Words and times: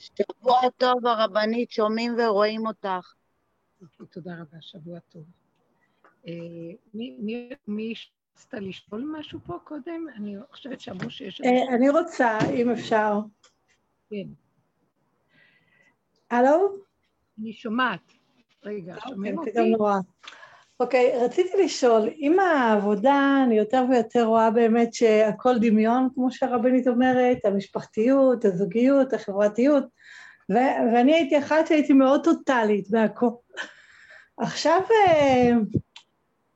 שבוע 0.00 0.60
טוב, 0.76 1.06
הרבנית, 1.06 1.70
שומעים 1.70 2.16
ורואים 2.18 2.66
אותך. 2.66 3.14
תודה 4.10 4.32
רבה, 4.32 4.58
שבוע 4.60 4.98
טוב. 4.98 5.24
אה, 6.26 6.32
מי 7.66 7.94
רצתה 8.36 8.60
לשאול 8.60 9.14
משהו 9.18 9.40
פה 9.46 9.58
קודם? 9.64 10.06
אני 10.16 10.36
חושבת 10.50 10.80
שאמרו 10.80 11.10
שיש... 11.10 11.40
אה, 11.40 11.74
אני 11.74 11.90
רוצה, 11.90 12.38
אם 12.54 12.70
אפשר. 12.70 13.18
כן. 14.10 14.26
הלו? 16.30 16.76
אני 17.38 17.52
שומעת. 17.52 18.12
רגע, 18.64 18.94
אוקיי, 18.94 19.10
שומעים 19.10 19.38
אותי? 19.38 19.50
אוקיי, 20.80 21.12
רציתי 21.16 21.64
לשאול, 21.64 22.08
עם 22.16 22.38
העבודה 22.38 23.42
אני 23.46 23.58
יותר 23.58 23.84
ויותר 23.90 24.24
רואה 24.24 24.50
באמת 24.50 24.94
שהכל 24.94 25.58
דמיון, 25.58 26.08
כמו 26.14 26.30
שהרבנית 26.30 26.88
אומרת, 26.88 27.44
המשפחתיות, 27.44 28.44
הזוגיות, 28.44 29.12
החברתיות, 29.12 29.84
ו- 30.50 30.92
ואני 30.94 31.14
הייתי 31.14 31.38
אחת 31.38 31.66
שהייתי 31.66 31.92
מאוד 31.92 32.24
טוטאלית 32.24 32.90
בהכל. 32.90 33.26
עכשיו 34.38 34.80
אה, 34.90 35.50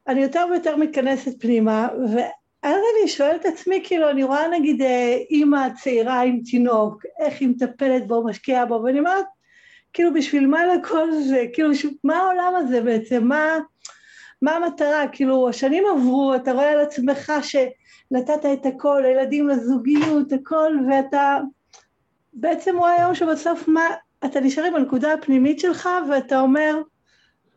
אני 0.09 0.23
יותר 0.23 0.47
ויותר 0.51 0.77
מתכנסת 0.77 1.41
פנימה, 1.41 1.89
ואז 2.15 2.77
אני 3.01 3.09
שואלת 3.09 3.41
את 3.41 3.47
עצמי, 3.47 3.83
כאילו, 3.85 4.11
אני 4.11 4.23
רואה 4.23 4.49
נגיד 4.49 4.83
אה, 4.83 5.17
אימא 5.31 5.69
צעירה 5.83 6.23
עם 6.23 6.41
תינוק, 6.51 7.03
איך 7.19 7.41
היא 7.41 7.49
מטפלת 7.49 8.07
בו, 8.07 8.25
משקיעה 8.25 8.67
בו, 8.67 8.83
ואני 8.85 8.99
אומרת, 8.99 9.27
כאילו, 9.93 10.15
בשביל 10.15 10.47
מה 10.47 10.67
לכל 10.67 11.13
זה? 11.13 11.45
כאילו, 11.53 11.71
מה 12.05 12.17
העולם 12.17 12.53
הזה 12.57 12.81
בעצם? 12.81 13.25
מה... 13.25 13.59
מה 14.45 14.57
המטרה? 14.57 15.09
כאילו, 15.13 15.49
השנים 15.49 15.85
עברו, 15.87 16.35
אתה 16.35 16.53
רואה 16.53 16.71
על 16.73 16.81
עצמך 16.81 17.33
שנתת 17.43 18.47
את 18.53 18.67
הכל, 18.67 19.01
לילדים, 19.03 19.49
לזוגיות, 19.49 20.33
הכל, 20.33 20.73
ואתה 20.91 21.39
בעצם 22.33 22.79
רואה 22.79 22.95
היום 22.97 23.15
שבסוף 23.15 23.69
מה, 23.69 23.87
אתה 24.25 24.41
נשאר 24.41 24.65
עם 24.65 24.75
הנקודה 24.75 25.13
הפנימית 25.13 25.61
שלך 25.61 25.89
ואתה 26.11 26.41
אומר, 26.41 26.83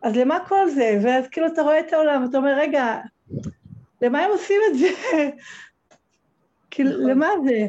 אז 0.02 0.16
למה 0.16 0.40
כל 0.48 0.70
זה? 0.70 1.00
ואז 1.04 1.28
כאילו 1.28 1.48
אתה 1.48 1.62
רואה 1.62 1.80
את 1.80 1.94
העולם, 1.94 2.26
אתה 2.30 2.38
אומר, 2.38 2.54
רגע, 2.58 2.98
למה 4.02 4.20
הם 4.20 4.32
עושים 4.32 4.62
את 4.72 4.78
זה? 4.80 4.88
כאילו, 6.72 6.92
נכון. 6.92 7.10
למה 7.10 7.28
זה? 7.46 7.68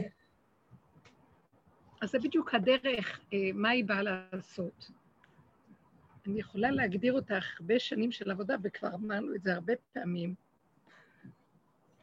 אז 2.02 2.10
זה 2.10 2.18
בדיוק 2.18 2.54
הדרך, 2.54 3.20
אה, 3.32 3.50
מה 3.54 3.68
היא 3.68 3.84
באה 3.84 4.02
לעשות. 4.02 4.97
אני 6.28 6.40
יכולה 6.40 6.70
להגדיר 6.70 7.12
אותך 7.12 7.60
הרבה 7.60 7.78
שנים 7.78 8.12
של 8.12 8.30
עבודה, 8.30 8.56
וכבר 8.62 8.94
אמרנו 8.94 9.34
את 9.34 9.42
זה 9.42 9.54
הרבה 9.54 9.72
פעמים, 9.92 10.34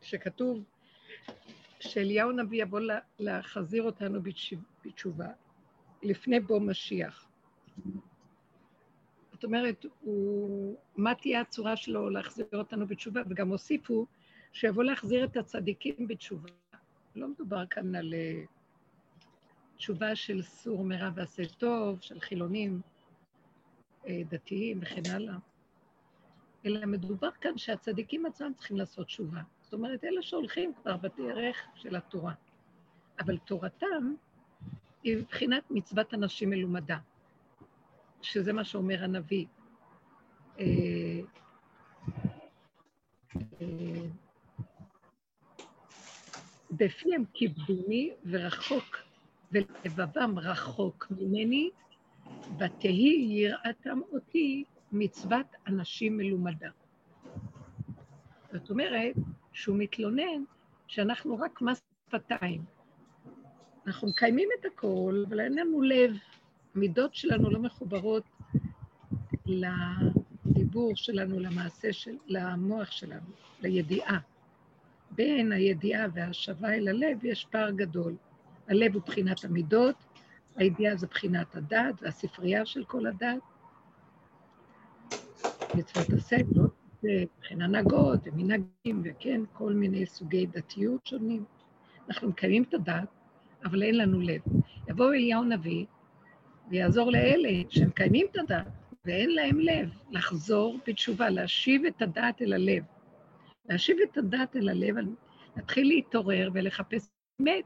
שכתוב 0.01 0.63
שאליהו 1.79 2.31
נביא 2.31 2.61
יבוא 2.61 2.79
להחזיר 3.19 3.83
אותנו 3.83 4.19
בתשובה, 4.85 5.27
לפני 6.03 6.39
בוא 6.39 6.59
משיח. 6.61 7.27
זאת 9.33 9.43
אומרת, 9.43 9.85
הוא, 10.01 10.77
מה 10.95 11.15
תהיה 11.15 11.41
הצורה 11.41 11.75
שלו 11.75 12.09
להחזיר 12.09 12.45
אותנו 12.53 12.87
בתשובה? 12.87 13.21
וגם 13.29 13.49
הוסיפו 13.49 14.05
שיבוא 14.53 14.83
להחזיר 14.83 15.25
את 15.25 15.37
הצדיקים 15.37 16.07
בתשובה. 16.07 16.49
לא 17.15 17.27
מדובר 17.27 17.65
כאן 17.65 17.95
על 17.95 18.13
אה, 18.13 18.43
תשובה 19.77 20.15
של 20.15 20.41
סור 20.41 20.83
מרע 20.83 21.09
ועשה 21.15 21.43
טוב, 21.57 22.01
של 22.01 22.19
חילונים, 22.19 22.81
דתיים 24.29 24.79
וכן 24.81 25.01
הלאה, 25.11 25.35
אלא 26.65 26.85
מדובר 26.85 27.29
כאן 27.41 27.57
שהצדיקים 27.57 28.25
עצמם 28.25 28.51
צריכים 28.55 28.77
לעשות 28.77 29.07
תשובה. 29.07 29.41
זאת 29.61 29.73
אומרת, 29.73 30.03
אלה 30.03 30.21
שהולכים 30.21 30.73
כבר 30.73 30.97
בדרך 30.97 31.57
של 31.75 31.95
התורה. 31.95 32.33
אבל 33.19 33.37
תורתם 33.37 34.13
היא 35.03 35.17
מבחינת 35.17 35.63
מצוות 35.69 36.13
אנשים 36.13 36.49
מלומדה, 36.49 36.97
שזה 38.21 38.53
מה 38.53 38.63
שאומר 38.63 39.03
הנביא. 39.03 39.45
אה, 40.59 40.65
אה, 43.61 44.07
בפיהם 46.71 47.23
כיבדוני 47.33 48.11
ורחוק, 48.25 48.97
ולבבם 49.51 50.39
רחוק 50.39 51.07
ממני, 51.11 51.69
ותהי 52.59 53.27
יראתם 53.29 53.99
אותי 54.11 54.63
מצוות 54.91 55.45
אנשים 55.67 56.17
מלומדה. 56.17 56.69
זאת 58.51 58.69
אומרת, 58.69 59.15
שהוא 59.53 59.77
מתלונן 59.79 60.43
שאנחנו 60.87 61.39
רק 61.39 61.61
מס 61.61 61.81
שפתיים. 62.07 62.61
אנחנו 63.87 64.07
מקיימים 64.07 64.49
את 64.59 64.65
הכל, 64.65 65.23
אבל 65.27 65.39
אין 65.39 65.55
לנו 65.55 65.81
לב. 65.81 66.17
המידות 66.75 67.15
שלנו 67.15 67.49
לא 67.49 67.59
מחוברות 67.59 68.23
לדיבור 69.45 70.95
שלנו, 70.95 71.39
למעשה 71.39 71.93
של... 71.93 72.17
למוח 72.27 72.91
שלנו, 72.91 73.29
לידיעה. 73.61 74.19
בין 75.11 75.51
הידיעה 75.51 76.05
וההשבה 76.13 76.73
אל 76.73 76.87
הלב 76.87 77.25
יש 77.25 77.45
פער 77.51 77.71
גדול. 77.71 78.15
הלב 78.67 78.93
הוא 78.93 79.01
בחינת 79.01 79.45
המידות, 79.45 79.95
הידיעה 80.55 80.95
זה 80.95 81.07
בחינת 81.07 81.55
הדת, 81.55 82.01
והספרייה 82.01 82.65
של 82.65 82.85
כל 82.85 83.07
הדת. 83.07 83.41
מצוות 85.75 86.09
הסגלות, 86.13 86.75
וכן 86.99 87.61
הנהגות 87.61 88.19
ומנהגים, 88.25 89.01
וכן, 89.03 89.41
כל 89.53 89.73
מיני 89.73 90.05
סוגי 90.05 90.45
דתיות 90.45 91.07
שונים. 91.07 91.45
אנחנו 92.09 92.29
מקיימים 92.29 92.63
את 92.63 92.73
הדת, 92.73 93.07
אבל 93.65 93.83
אין 93.83 93.97
לנו 93.97 94.21
לב. 94.21 94.41
יבוא 94.89 95.13
אליהו 95.13 95.43
נביא 95.43 95.85
ויעזור 96.69 97.11
לאלה 97.11 97.49
שמקיימים 97.69 98.27
את 98.31 98.37
הדת 98.37 98.67
ואין 99.05 99.29
להם 99.29 99.59
לב, 99.59 99.89
לחזור 100.11 100.79
בתשובה, 100.87 101.29
להשיב 101.29 101.85
את 101.85 102.01
הדת 102.01 102.41
אל 102.41 102.53
הלב. 102.53 102.83
להשיב 103.69 103.97
את 104.11 104.17
הדת 104.17 104.55
אל 104.55 104.69
הלב, 104.69 104.95
להתחיל 105.55 105.87
להתעורר 105.87 106.49
ולחפש 106.53 107.07
אמת, 107.41 107.65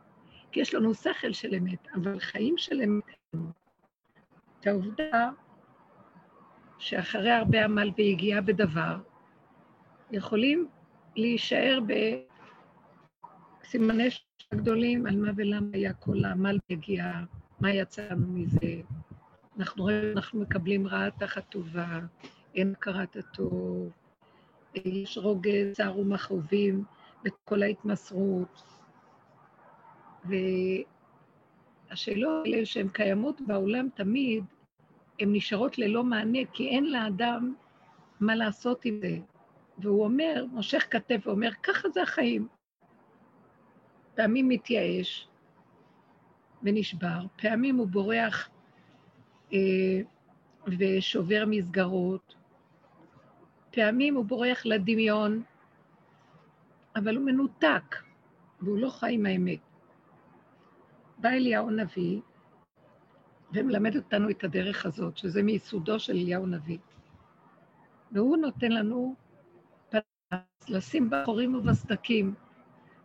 כי 0.52 0.60
יש 0.60 0.74
לנו 0.74 0.94
שכל 0.94 1.34
של 1.34 1.56
אמת, 1.56 1.88
אבל 1.96 2.20
חיים 2.20 2.58
של 2.58 2.82
אמת. 2.82 3.04
את 4.60 4.68
העובדה 4.68 5.30
שאחרי 6.78 7.32
הרבה 7.32 7.66
עמל 7.66 7.92
והגיעה 7.98 8.42
בדבר, 8.42 8.98
יכולים 10.12 10.68
להישאר 11.16 11.80
בסימני 13.64 14.10
גדולים 14.54 15.06
על 15.06 15.16
מה 15.16 15.32
ולמה 15.36 15.68
היה 15.74 15.94
כל 15.94 16.26
העמל 16.26 16.58
והגיעה, 16.70 17.24
מה 17.60 17.72
יצאנו 17.72 18.28
מזה. 18.28 18.82
אנחנו 19.60 19.84
רואים, 19.84 20.12
אנחנו 20.16 20.40
מקבלים 20.40 20.88
רעה 20.88 21.12
תחת 21.12 21.50
טובה, 21.50 22.00
אין 22.56 22.72
הכרת 22.72 23.16
הטוב, 23.16 23.92
יש 24.76 25.18
רוגז, 25.18 25.74
צער 25.74 26.00
ומכאובים 26.00 26.84
בכל 27.24 27.64
ההתמסרות. 27.64 28.69
והשאלות 31.90 32.46
האלה 32.46 32.66
שהן 32.66 32.88
קיימות 32.90 33.42
בעולם 33.42 33.90
תמיד, 33.96 34.44
הן 35.20 35.36
נשארות 35.36 35.78
ללא 35.78 36.04
מענה, 36.04 36.40
כי 36.54 36.70
אין 36.70 36.92
לאדם 36.92 37.54
מה 38.20 38.36
לעשות 38.36 38.86
עם 38.86 39.00
זה. 39.02 39.18
והוא 39.78 40.04
אומר, 40.04 40.46
מושך 40.52 40.88
כתף 40.90 41.22
ואומר, 41.26 41.50
ככה 41.64 41.90
זה 41.90 42.02
החיים. 42.02 42.48
פעמים 44.16 44.50
מתייאש 44.50 45.28
ונשבר, 46.64 47.26
פעמים 47.42 47.76
הוא 47.76 47.88
בורח 47.88 48.50
אה, 49.54 50.02
ושובר 50.68 51.44
מסגרות, 51.48 52.36
פעמים 53.72 54.16
הוא 54.16 54.26
בורח 54.26 54.66
לדמיון, 54.66 55.44
אבל 56.96 57.16
הוא 57.16 57.26
מנותק, 57.26 57.96
והוא 58.62 58.78
לא 58.78 58.90
חי 58.90 59.14
עם 59.14 59.26
האמת. 59.26 59.69
בא 61.20 61.30
אליהו 61.30 61.70
נביא 61.70 62.20
ומלמד 63.54 63.96
אותנו 63.96 64.30
את 64.30 64.44
הדרך 64.44 64.86
הזאת, 64.86 65.18
שזה 65.18 65.44
מיסודו 65.44 66.00
של 66.00 66.14
אליהו 66.14 66.46
נביא. 66.46 66.78
והוא 68.12 68.38
נותן 68.38 68.72
לנו 68.72 69.16
פנס, 69.90 70.70
לשים 70.70 71.10
בחורים 71.10 71.56
ובסדקים. 71.56 72.34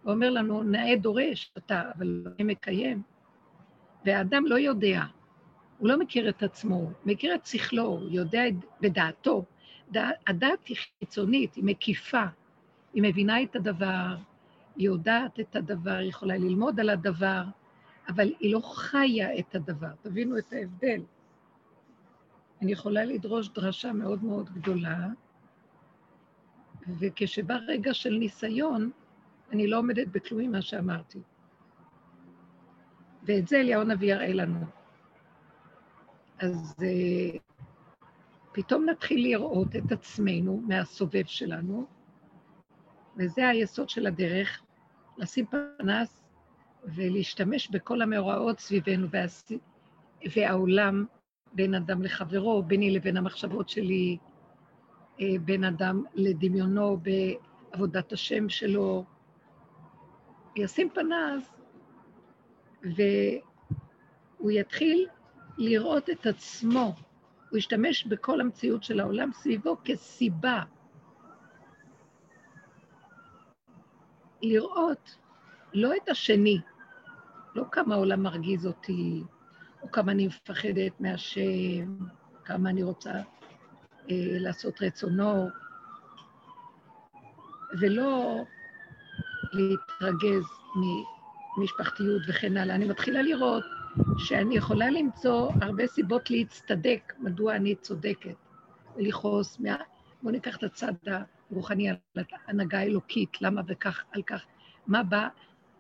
הוא 0.03 0.13
אומר 0.13 0.31
לנו, 0.31 0.63
נאה 0.63 0.97
דורש 0.97 1.53
אתה, 1.59 1.83
אבל 1.97 2.07
לא 2.07 2.45
מקיים. 2.45 3.03
והאדם 4.05 4.47
לא 4.47 4.59
יודע, 4.59 5.03
הוא 5.79 5.89
לא 5.89 5.99
מכיר 5.99 6.29
את 6.29 6.43
עצמו, 6.43 6.91
מכיר 7.05 7.35
את 7.35 7.47
שכלו, 7.47 7.83
הוא 7.83 8.09
יודע 8.11 8.43
בדעתו. 8.81 9.45
הדעת 10.27 10.67
היא 10.67 10.77
חיצונית, 11.01 11.55
היא 11.55 11.65
מקיפה, 11.65 12.25
היא 12.95 13.03
מבינה 13.03 13.43
את 13.43 13.57
הדבר, 13.57 14.17
היא 14.77 14.87
יודעת 14.87 15.41
את 15.41 15.57
הדבר, 15.57 15.91
היא 15.91 16.09
יכולה 16.09 16.37
ללמוד 16.37 16.81
על 16.81 16.91
הדבר, 16.91 17.43
אבל 18.09 18.33
היא 18.41 18.53
לא 18.53 18.61
חיה 18.61 19.39
את 19.39 19.55
הדבר. 19.55 19.93
תבינו 20.03 20.39
את 20.39 20.53
ההבדל. 20.53 21.03
אני 22.63 22.73
יכולה 22.73 23.05
לדרוש 23.05 23.49
דרשה 23.49 23.93
מאוד 23.93 24.25
מאוד 24.25 24.51
גדולה, 24.51 25.09
וכשבא 26.99 27.55
רגע 27.67 27.95
של 27.95 28.11
ניסיון, 28.11 28.91
אני 29.53 29.67
לא 29.67 29.79
עומדת 29.79 30.09
בכלום 30.09 30.41
ממה 30.41 30.63
שאמרתי. 30.63 31.19
ואת 33.23 33.49
זה 33.49 33.57
אליהו 33.57 33.81
הנביא 33.81 34.15
יראה 34.15 34.33
לנו. 34.33 34.61
אז 36.39 36.75
uh, 36.79 37.39
פתאום 38.53 38.85
נתחיל 38.85 39.23
לראות 39.23 39.77
את 39.77 39.93
עצמנו 39.93 40.63
מהסובב 40.69 41.25
שלנו, 41.27 41.87
וזה 43.17 43.49
היסוד 43.49 43.89
של 43.89 44.07
הדרך, 44.07 44.63
לשים 45.17 45.47
פנס 45.47 46.24
ולהשתמש 46.85 47.71
בכל 47.71 48.03
המאורעות 48.03 48.59
סביבנו 48.59 49.07
והעולם 50.35 51.05
בין 51.53 51.75
אדם 51.75 52.03
לחברו, 52.03 52.63
ביני 52.63 52.91
לבין 52.91 53.17
המחשבות 53.17 53.69
שלי, 53.69 54.19
אה, 55.21 55.27
בין 55.45 55.65
אדם 55.65 56.05
לדמיונו 56.15 56.99
בעבודת 57.03 58.13
השם 58.13 58.49
שלו. 58.49 59.05
ישים 60.57 60.91
פנס 60.91 61.51
והוא 62.83 64.51
יתחיל 64.51 65.09
לראות 65.59 66.11
את 66.11 66.27
עצמו, 66.27 66.95
הוא 67.51 67.59
ישתמש 67.59 68.07
בכל 68.07 68.41
המציאות 68.41 68.83
של 68.83 69.01
העולם 69.01 69.33
סביבו 69.33 69.77
כסיבה. 69.85 70.63
לראות 74.43 75.17
לא 75.75 75.97
את 75.97 76.09
השני, 76.09 76.61
לא 77.55 77.65
כמה 77.73 77.95
העולם 77.95 78.23
מרגיז 78.23 78.67
אותי, 78.67 79.23
או 79.83 79.91
כמה 79.91 80.13
אני 80.13 80.27
מפחדת 80.27 81.01
מהשם, 81.01 81.97
כמה 82.45 82.71
אני 82.71 82.83
רוצה 82.83 83.13
אה, 84.11 84.39
לעשות 84.39 84.83
רצונו, 84.83 85.49
ולא 87.81 88.45
להתרגז 89.53 90.45
ממשפחתיות 91.57 92.23
וכן 92.29 92.57
הלאה. 92.57 92.75
אני 92.75 92.89
מתחילה 92.89 93.23
לראות 93.23 93.65
שאני 94.19 94.57
יכולה 94.57 94.91
למצוא 94.91 95.51
הרבה 95.63 95.87
סיבות 95.87 96.31
להצטדק 96.31 97.13
מדוע 97.19 97.57
אני 97.57 97.75
צודקת, 97.75 98.37
ולכעוס 98.97 99.61
מה... 99.61 99.77
בואו 100.23 100.33
ניקח 100.33 100.57
את 100.57 100.63
הצד 100.63 100.93
הרוחני 101.51 101.89
על 101.89 101.97
הנהגה 102.47 102.79
האלוקית, 102.79 103.43
למה 103.43 103.63
וכך, 103.69 104.05
על 104.13 104.23
כך, 104.23 104.45
מה 104.87 105.03
בא, 105.03 105.29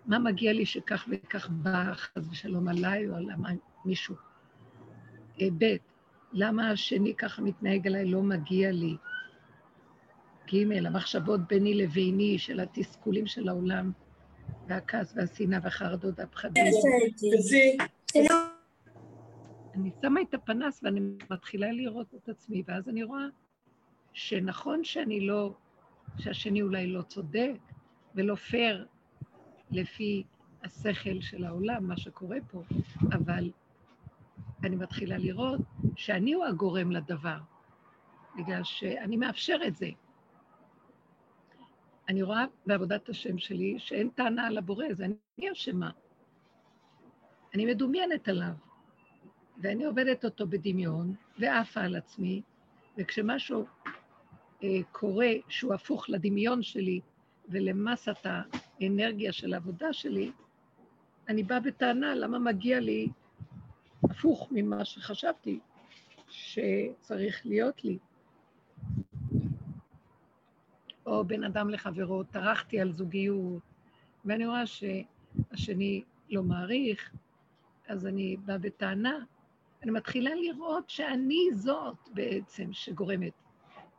מה 0.06 0.18
מגיע 0.18 0.52
לי 0.52 0.66
שכך 0.66 1.08
וכך 1.08 1.48
בא, 1.48 1.94
חס 1.94 2.28
ושלום 2.30 2.68
עליי 2.68 3.08
או 3.08 3.14
על 3.14 3.26
מישהו. 3.84 4.14
אה, 5.40 5.46
ב', 5.58 5.76
למה 6.32 6.70
השני 6.70 7.14
ככה 7.14 7.42
מתנהג 7.42 7.86
עליי, 7.86 8.04
לא 8.04 8.22
מגיע 8.22 8.70
לי. 8.70 8.96
ג', 10.52 10.86
המחשבות 10.86 11.40
ביני 11.48 11.74
לביני 11.74 12.38
של 12.38 12.60
התסכולים 12.60 13.26
של 13.26 13.48
העולם, 13.48 13.92
והכעס 14.68 15.14
והשנאה 15.16 15.58
והחרדות 15.62 16.18
והפחדים. 16.18 16.64
אני 19.74 19.90
שמה 20.02 20.20
את 20.20 20.34
הפנס 20.34 20.80
ואני 20.82 21.00
מתחילה 21.30 21.72
לראות 21.72 22.14
את 22.14 22.28
עצמי, 22.28 22.62
ואז 22.66 22.88
אני 22.88 23.02
רואה 23.02 23.24
שנכון 24.12 24.84
שאני 24.84 25.20
לא, 25.20 25.54
שהשני 26.18 26.62
אולי 26.62 26.86
לא 26.86 27.02
צודק 27.02 27.58
ולא 28.14 28.34
פייר 28.34 28.86
לפי 29.74 30.24
השכל 30.64 31.20
של 31.20 31.44
העולם, 31.44 31.88
מה 31.88 31.96
שקורה 31.96 32.36
פה, 32.50 32.62
אבל 33.12 33.50
אני 34.64 34.76
מתחילה 34.76 35.18
לראות 35.18 35.60
שאני 35.96 36.32
הוא 36.32 36.44
הגורם 36.44 36.90
לדבר, 36.90 37.38
בגלל 38.36 38.64
שאני 38.64 39.16
מאפשר 39.16 39.56
את 39.66 39.76
זה. 39.76 39.88
אני 42.08 42.22
רואה 42.22 42.44
בעבודת 42.66 43.08
השם 43.08 43.38
שלי 43.38 43.78
שאין 43.78 44.08
טענה 44.08 44.46
על 44.46 44.58
הבורא, 44.58 44.86
זה 44.92 45.04
אני 45.04 45.52
אשמה. 45.52 45.90
אני 47.54 47.66
מדומיינת 47.66 48.28
עליו, 48.28 48.52
ואני 49.62 49.84
עובדת 49.84 50.24
אותו 50.24 50.46
בדמיון, 50.46 51.14
ועפה 51.38 51.80
על 51.80 51.96
עצמי, 51.96 52.42
וכשמשהו 52.98 53.66
אה, 54.62 54.68
קורה 54.92 55.30
שהוא 55.48 55.74
הפוך 55.74 56.10
לדמיון 56.10 56.62
שלי 56.62 57.00
ולמסת 57.48 58.26
האנרגיה 58.80 59.32
של 59.32 59.54
העבודה 59.54 59.92
שלי, 59.92 60.32
אני 61.28 61.42
באה 61.42 61.60
בטענה 61.60 62.14
למה 62.14 62.38
מגיע 62.38 62.80
לי 62.80 63.08
הפוך 64.10 64.48
ממה 64.50 64.84
שחשבתי 64.84 65.60
שצריך 66.28 67.46
להיות 67.46 67.84
לי. 67.84 67.98
או 71.06 71.24
בין 71.24 71.44
אדם 71.44 71.70
לחברו, 71.70 72.22
טרחתי 72.22 72.80
על 72.80 72.92
זוגיות, 72.92 73.62
ואני 74.24 74.46
רואה 74.46 74.62
שהשני 74.66 76.02
לא 76.30 76.42
מעריך, 76.42 77.12
אז 77.88 78.06
אני 78.06 78.36
באה 78.36 78.58
בטענה. 78.58 79.18
אני 79.82 79.90
מתחילה 79.90 80.30
לראות 80.34 80.90
שאני 80.90 81.48
זאת 81.52 82.08
בעצם 82.14 82.72
שגורמת. 82.72 83.32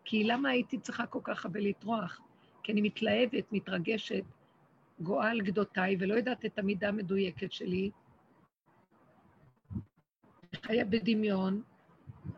כי 0.05 0.23
למה 0.23 0.49
הייתי 0.49 0.79
צריכה 0.79 1.05
כל 1.05 1.19
כך 1.23 1.45
הרבה 1.45 1.59
לטרוח? 1.59 2.21
כי 2.63 2.71
אני 2.71 2.81
מתלהבת, 2.81 3.51
מתרגשת, 3.51 4.23
גואה 4.99 5.29
על 5.29 5.41
גדותיי, 5.41 5.97
ולא 5.99 6.13
יודעת 6.13 6.45
את 6.45 6.59
המידה 6.59 6.87
המדויקת 6.87 7.51
שלי, 7.51 7.91
חיה 10.55 10.85
בדמיון, 10.85 11.61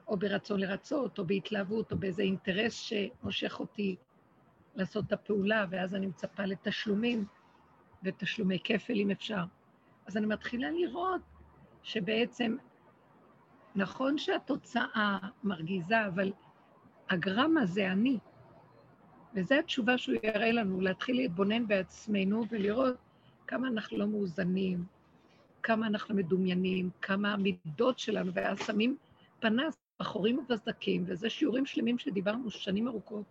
או 0.07 0.18
ברצון 0.18 0.59
לרצות, 0.59 1.19
או 1.19 1.25
בהתלהבות, 1.25 1.92
או 1.92 1.98
באיזה 1.98 2.21
אינטרס 2.21 2.74
שמושך 2.74 3.59
אותי 3.59 3.95
לעשות 4.75 5.06
את 5.07 5.13
הפעולה, 5.13 5.65
ואז 5.69 5.95
אני 5.95 6.07
מצפה 6.07 6.45
לתשלומים, 6.45 7.25
ותשלומי 8.04 8.59
כפל 8.63 8.94
אם 8.94 9.12
אפשר. 9.12 9.44
אז 10.06 10.18
אני 10.18 10.25
מתחילה 10.25 10.71
לראות 10.71 11.21
שבעצם, 11.83 12.57
נכון 13.75 14.18
שהתוצאה 14.18 15.18
מרגיזה, 15.44 16.07
אבל 16.07 16.31
הגרמה 17.09 17.65
זה 17.65 17.92
אני. 17.92 18.18
וזו 19.33 19.56
התשובה 19.56 19.97
שהוא 19.97 20.15
יראה 20.24 20.51
לנו, 20.51 20.81
להתחיל 20.81 21.15
להתבונן 21.15 21.68
בעצמנו 21.68 22.44
ולראות 22.50 22.95
כמה 23.47 23.68
אנחנו 23.68 23.97
לא 23.97 24.07
מאוזנים, 24.07 24.83
כמה 25.63 25.88
אנחנו 25.88 26.15
מדומיינים, 26.15 26.89
כמה 27.01 27.33
המידות 27.33 28.00
שלנו, 28.00 28.33
ואז 28.33 28.57
שמים 28.65 28.97
פנס 29.39 29.77
בחורים 30.00 30.38
ובסדקים, 30.39 31.03
וזה 31.07 31.29
שיעורים 31.29 31.65
שלמים 31.65 31.97
שדיברנו 31.97 32.51
שנים 32.51 32.88
ארוכות, 32.88 33.25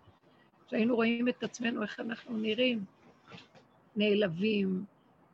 שהיינו 0.70 0.94
רואים 0.96 1.28
את 1.28 1.42
עצמנו, 1.42 1.82
איך 1.82 2.00
אנחנו 2.00 2.36
נראים, 2.36 2.84
נעלבים, 3.96 4.84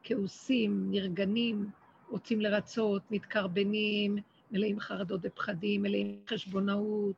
כעוסים, 0.03 0.91
נרגנים, 0.91 1.67
רוצים 2.11 2.41
לרצות, 2.41 3.03
מתקרבנים, 3.11 4.17
מלאים 4.51 4.81
חרדות 4.81 5.21
ופחדים, 5.25 5.83
מלאים 5.83 6.19
חשבונאות, 6.29 7.17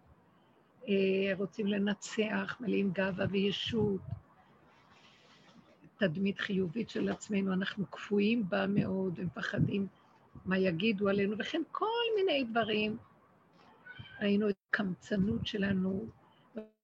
רוצים 1.38 1.66
לנצח, 1.66 2.56
מלאים 2.60 2.90
גאווה 2.92 3.26
וישות. 3.30 4.00
תדמית 5.96 6.38
חיובית 6.38 6.90
של 6.90 7.08
עצמנו, 7.08 7.52
אנחנו 7.52 7.86
קפואים 7.86 8.48
בה 8.48 8.66
מאוד 8.66 9.14
ומפחדים 9.16 9.86
מה 10.44 10.58
יגידו 10.58 11.08
עלינו, 11.08 11.38
וכן 11.38 11.62
כל 11.72 11.86
מיני 12.16 12.44
דברים. 12.44 12.96
ראינו 14.20 14.48
את 14.48 14.54
הקמצנות 14.68 15.46
שלנו, 15.46 16.06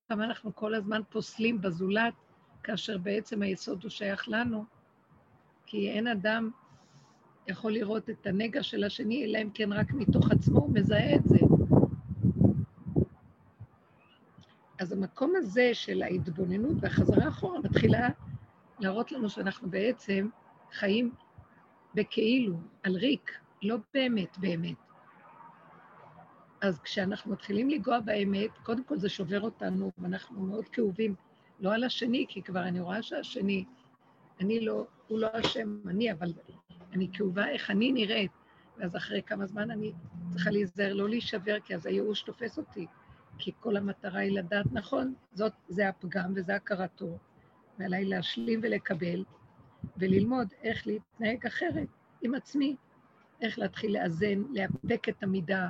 כמה 0.08 0.24
אנחנו 0.24 0.54
כל 0.54 0.74
הזמן 0.74 1.00
פוסלים 1.10 1.60
בזולת, 1.60 2.14
כאשר 2.62 2.98
בעצם 2.98 3.42
היסוד 3.42 3.82
הוא 3.82 3.90
שייך 3.90 4.28
לנו, 4.28 4.64
כי 5.66 5.90
אין 5.90 6.06
אדם 6.06 6.50
יכול 7.46 7.72
לראות 7.72 8.10
את 8.10 8.26
הנגע 8.26 8.62
של 8.62 8.84
השני, 8.84 9.24
אלא 9.24 9.38
אם 9.42 9.50
כן 9.54 9.72
רק 9.72 9.92
מתוך 9.92 10.30
עצמו 10.30 10.58
הוא 10.58 10.74
מזהה 10.74 11.14
את 11.14 11.24
זה. 11.24 11.59
אז 14.80 14.92
המקום 14.92 15.32
הזה 15.36 15.70
של 15.72 16.02
ההתבוננות 16.02 16.76
והחזרה 16.80 17.28
אחורה 17.28 17.58
מתחילה 17.60 18.08
להראות 18.78 19.12
לנו 19.12 19.30
שאנחנו 19.30 19.70
בעצם 19.70 20.28
חיים 20.72 21.14
בכאילו, 21.94 22.56
על 22.82 22.96
ריק, 22.96 23.38
לא 23.62 23.76
באמת 23.94 24.38
באמת. 24.38 24.76
אז 26.60 26.78
כשאנחנו 26.78 27.32
מתחילים 27.32 27.70
לנגוע 27.70 28.00
באמת, 28.00 28.50
קודם 28.62 28.84
כל 28.84 28.98
זה 28.98 29.08
שובר 29.08 29.40
אותנו, 29.40 29.90
ואנחנו 29.98 30.40
מאוד 30.40 30.68
כאובים, 30.68 31.14
לא 31.60 31.74
על 31.74 31.84
השני, 31.84 32.26
כי 32.28 32.42
כבר 32.42 32.62
אני 32.62 32.80
רואה 32.80 33.02
שהשני, 33.02 33.64
אני 34.40 34.60
לא, 34.60 34.86
הוא 35.08 35.18
לא 35.18 35.28
אשם, 35.40 35.80
אני, 35.88 36.12
אבל 36.12 36.32
אני 36.92 37.08
כאובה 37.12 37.48
איך 37.48 37.70
אני 37.70 37.92
נראית, 37.92 38.32
ואז 38.78 38.96
אחרי 38.96 39.22
כמה 39.22 39.46
זמן 39.46 39.70
אני 39.70 39.92
צריכה 40.30 40.50
להיזהר 40.50 40.94
לא 40.94 41.08
להישבר, 41.08 41.60
כי 41.64 41.74
אז 41.74 41.86
הייאוש 41.86 42.22
תופס 42.22 42.58
אותי, 42.58 42.86
כי 43.40 43.52
כל 43.60 43.76
המטרה 43.76 44.20
היא 44.20 44.38
לדעת, 44.38 44.66
נכון, 44.72 45.14
זאת, 45.32 45.52
זה 45.68 45.88
הפגם 45.88 46.32
וזה 46.36 46.54
הכרתו, 46.54 47.18
ועליי 47.78 48.04
להשלים 48.04 48.60
ולקבל, 48.62 49.24
וללמוד 49.96 50.48
איך 50.62 50.86
להתנהג 50.86 51.46
אחרת 51.46 51.88
עם 52.22 52.34
עצמי, 52.34 52.76
איך 53.40 53.58
להתחיל 53.58 53.92
לאזן, 53.92 54.42
לאפק 54.50 55.08
את 55.08 55.22
המידה, 55.22 55.68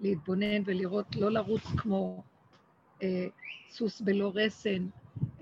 להתבונן 0.00 0.62
ולראות, 0.64 1.16
לא 1.16 1.30
לרוץ 1.30 1.62
כמו 1.78 2.22
אה, 3.02 3.26
סוס 3.68 4.00
בלא 4.00 4.32
רסן, 4.34 4.86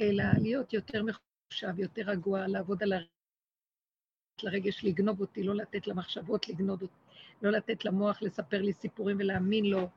אלא 0.00 0.24
להיות 0.38 0.72
יותר 0.72 1.02
מחושב, 1.02 1.78
יותר 1.78 2.02
רגוע, 2.02 2.46
לעבוד 2.46 2.82
על 2.82 2.92
הרגש, 4.42 4.84
לגנוב 4.84 5.20
אותי, 5.20 5.42
לא 5.42 5.54
לתת 5.54 5.86
למחשבות 5.86 6.48
לגנוב, 6.48 6.80
לא 7.42 7.50
לתת 7.50 7.84
למוח 7.84 8.22
לספר 8.22 8.62
לי 8.62 8.72
סיפורים 8.72 9.16
ולהאמין 9.20 9.64
לו, 9.64 9.88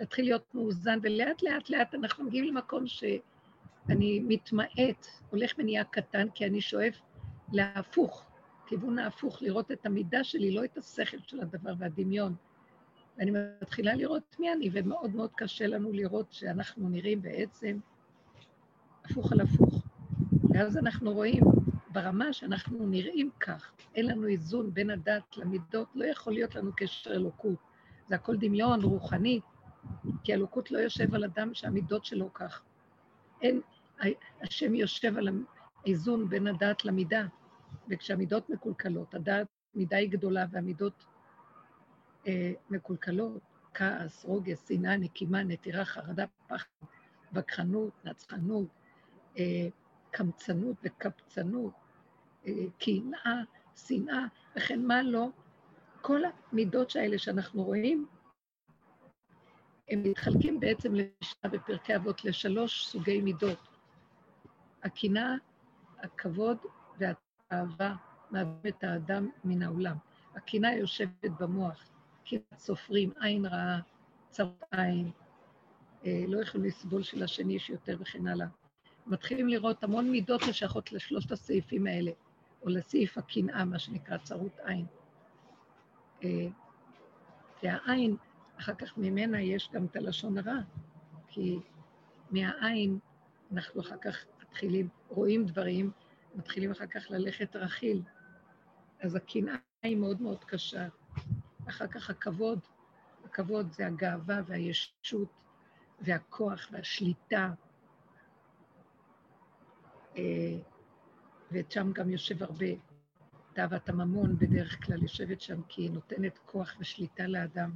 להתחיל 0.00 0.24
להיות 0.24 0.54
מאוזן, 0.54 0.98
ולאט 1.02 1.42
לאט 1.42 1.70
לאט 1.70 1.94
אנחנו 1.94 2.24
מגיעים 2.24 2.44
למקום 2.44 2.86
שאני 2.86 4.20
מתמעט, 4.20 5.06
הולך 5.30 5.52
ונהיה 5.58 5.84
קטן, 5.84 6.30
כי 6.34 6.46
אני 6.46 6.60
שואף 6.60 6.94
להפוך, 7.52 8.26
כיוון 8.66 8.98
ההפוך, 8.98 9.42
לראות 9.42 9.72
את 9.72 9.86
המידה 9.86 10.24
שלי, 10.24 10.50
לא 10.50 10.64
את 10.64 10.78
השכל 10.78 11.16
של 11.26 11.40
הדבר 11.40 11.72
והדמיון. 11.78 12.34
ואני 13.18 13.30
מתחילה 13.62 13.94
לראות 13.94 14.36
מי 14.38 14.52
אני, 14.52 14.70
ומאוד 14.72 15.14
מאוד 15.14 15.30
קשה 15.36 15.66
לנו 15.66 15.92
לראות 15.92 16.32
שאנחנו 16.32 16.88
נראים 16.88 17.22
בעצם 17.22 17.78
הפוך 19.04 19.32
על 19.32 19.40
הפוך. 19.40 19.82
ואז 20.54 20.76
אנחנו 20.76 21.12
רואים 21.12 21.42
ברמה 21.92 22.32
שאנחנו 22.32 22.86
נראים 22.86 23.30
כך, 23.40 23.72
אין 23.94 24.06
לנו 24.06 24.26
איזון 24.26 24.74
בין 24.74 24.90
הדת 24.90 25.36
למידות, 25.36 25.88
לא 25.94 26.04
יכול 26.04 26.32
להיות 26.32 26.54
לנו 26.54 26.70
קשר 26.76 27.12
אלוקות. 27.12 27.56
זה 28.08 28.14
הכל 28.14 28.36
דמיון 28.36 28.82
רוחני, 28.82 29.40
כי 30.24 30.34
אלוקות 30.34 30.70
לא 30.70 30.78
יושב 30.78 31.14
על 31.14 31.24
אדם 31.24 31.54
שהמידות 31.54 32.04
שלו 32.04 32.34
כך. 32.34 32.62
אין, 33.42 33.60
השם 34.42 34.74
יושב 34.74 35.18
על 35.18 35.28
האיזון 35.84 36.28
בין 36.28 36.46
הדת 36.46 36.84
למידה, 36.84 37.26
וכשהמידות 37.88 38.50
מקולקלות, 38.50 39.14
הדת 39.14 39.46
מידה 39.74 39.96
היא 39.96 40.10
גדולה 40.10 40.44
והמידות 40.50 41.04
אה, 42.26 42.52
מקולקלות, 42.70 43.42
כעס, 43.74 44.24
רוגז, 44.24 44.64
שנאה, 44.68 44.96
נקימה, 44.96 45.42
נטירה, 45.42 45.84
חרדה, 45.84 46.24
פחד, 46.48 46.86
וכחנות, 47.32 47.92
נצחנות, 48.04 48.66
אה, 49.38 49.68
קמצנות 50.10 50.76
וקפצנות, 50.84 51.72
אה, 52.46 52.52
קנאה, 52.78 53.42
שנאה, 53.76 54.24
וכן 54.56 54.86
מה 54.86 55.02
לא, 55.02 55.28
כל 56.00 56.20
המידות 56.52 56.96
האלה 56.96 57.18
שאנחנו 57.18 57.62
רואים, 57.62 58.06
הם 59.90 60.02
מתחלקים 60.02 60.60
בעצם 60.60 60.94
לשנה 60.94 61.50
בפרקי 61.50 61.96
אבות 61.96 62.24
לשלוש 62.24 62.86
סוגי 62.86 63.20
מידות. 63.20 63.68
הקנאה, 64.82 65.34
הכבוד 65.98 66.58
והאהבה 66.98 67.94
מהווים 68.30 68.60
את 68.68 68.84
האדם 68.84 69.28
מן 69.44 69.62
העולם. 69.62 69.96
הקנאה 70.36 70.74
יושבת 70.74 71.30
במוח, 71.40 71.90
קנאת 72.26 72.58
סופרים, 72.58 73.12
עין 73.20 73.46
רעה, 73.46 73.80
צרות 74.30 74.62
עין, 74.70 75.10
אה, 76.06 76.24
לא 76.28 76.42
יכולים 76.42 76.66
לסבול 76.66 77.02
של 77.02 77.22
השני 77.22 77.54
יש 77.54 77.70
יותר 77.70 77.96
וכן 78.00 78.26
הלאה. 78.26 78.46
מתחילים 79.06 79.48
לראות 79.48 79.84
המון 79.84 80.10
מידות 80.10 80.40
ששייכות 80.40 80.92
לשלושת 80.92 81.32
הסעיפים 81.32 81.86
האלה, 81.86 82.10
או 82.62 82.68
לסעיף 82.68 83.18
הקנאה, 83.18 83.64
מה 83.64 83.78
שנקרא 83.78 84.18
צרות 84.18 84.58
עין. 84.64 84.86
אה, 86.24 86.46
והעין, 87.62 88.16
אחר 88.60 88.74
כך 88.74 88.98
ממנה 88.98 89.40
יש 89.40 89.68
גם 89.72 89.84
את 89.84 89.96
הלשון 89.96 90.38
הרע, 90.38 90.60
כי 91.28 91.58
מהעין 92.30 92.98
אנחנו 93.52 93.80
אחר 93.80 93.96
כך 93.96 94.24
מתחילים, 94.42 94.88
רואים 95.08 95.46
דברים, 95.46 95.90
מתחילים 96.34 96.70
אחר 96.70 96.86
כך 96.86 97.10
ללכת 97.10 97.56
רכיל. 97.56 98.02
אז 99.00 99.14
הקנאה 99.14 99.54
היא 99.82 99.96
מאוד 99.96 100.22
מאוד 100.22 100.44
קשה. 100.44 100.88
אחר 101.68 101.86
כך 101.86 102.10
הכבוד, 102.10 102.58
הכבוד 103.24 103.72
זה 103.72 103.86
הגאווה 103.86 104.40
והישות 104.46 105.28
והכוח 106.00 106.68
והשליטה. 106.72 107.52
אה, 110.16 110.58
ושם 111.52 111.92
גם 111.92 112.10
יושב 112.10 112.42
הרבה 112.42 112.66
תאוות 113.52 113.88
הממון, 113.88 114.36
בדרך 114.38 114.84
כלל 114.86 115.02
יושבת 115.02 115.40
שם 115.40 115.62
כי 115.68 115.82
היא 115.82 115.90
נותנת 115.90 116.38
כוח 116.38 116.76
ושליטה 116.80 117.26
לאדם. 117.26 117.70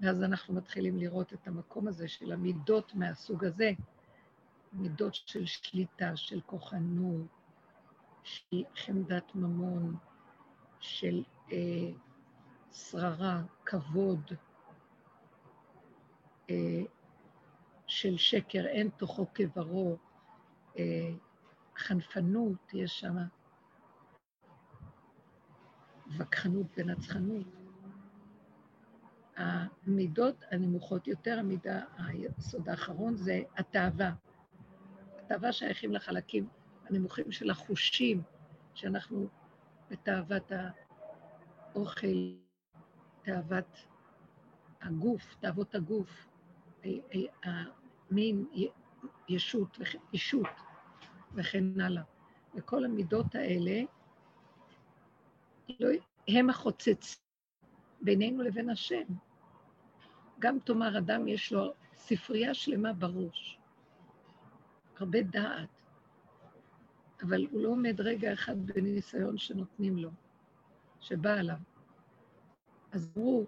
ואז 0.00 0.22
אנחנו 0.22 0.54
מתחילים 0.54 0.98
לראות 0.98 1.32
את 1.32 1.48
המקום 1.48 1.88
הזה 1.88 2.08
של 2.08 2.32
המידות 2.32 2.94
מהסוג 2.94 3.44
הזה, 3.44 3.70
מידות 4.72 5.14
של 5.14 5.46
שליטה, 5.46 6.16
של 6.16 6.40
כוחנות, 6.46 7.26
של 8.22 8.62
חמדת 8.76 9.34
ממון, 9.34 9.96
של 10.80 11.22
אה, 11.52 11.90
שררה, 12.72 13.42
כבוד, 13.64 14.32
אה, 16.50 16.82
של 17.86 18.16
שקר, 18.16 18.66
אין 18.66 18.88
תוכו 18.88 19.26
כברו, 19.34 19.96
אה, 20.78 21.10
חנפנות, 21.76 22.74
יש 22.74 23.00
שם 23.00 23.16
וכחנות 26.18 26.66
ונצחנות. 26.76 27.65
המידות 29.36 30.44
הנמוכות 30.50 31.08
יותר, 31.08 31.38
המידה, 31.38 31.80
היסוד 31.98 32.68
האחרון 32.68 33.16
זה 33.16 33.40
התאווה. 33.56 34.12
התאווה 35.18 35.52
שייכים 35.52 35.92
לחלקים 35.92 36.48
הנמוכים 36.88 37.32
של 37.32 37.50
החושים, 37.50 38.22
שאנחנו 38.74 39.28
בתאוות 39.90 40.52
האוכל, 41.72 42.36
תאוות 43.22 43.78
הגוף, 44.82 45.36
תאוות 45.40 45.74
הגוף, 45.74 46.26
המין 47.44 48.46
ישות, 49.28 49.78
ישות 50.12 50.46
וכן 51.34 51.80
הלאה. 51.80 52.02
וכל 52.54 52.84
המידות 52.84 53.34
האלה, 53.34 53.82
לא, 55.80 55.88
הם 56.28 56.50
החוצץ 56.50 57.22
בינינו 58.00 58.42
לבין 58.42 58.70
השם. 58.70 59.04
גם 60.38 60.58
תאמר 60.58 60.98
אדם 60.98 61.28
יש 61.28 61.52
לו 61.52 61.72
ספרייה 61.94 62.54
שלמה 62.54 62.92
בראש, 62.92 63.58
הרבה 64.98 65.22
דעת, 65.22 65.68
אבל 67.22 67.46
הוא 67.50 67.62
לא 67.62 67.68
עומד 67.68 68.00
רגע 68.00 68.32
אחד 68.32 68.66
בניסיון 68.66 69.38
שנותנים 69.38 69.98
לו, 69.98 70.10
שבא 71.00 71.32
עליו. 71.32 71.56
אז 72.92 73.10
אמרו, 73.16 73.46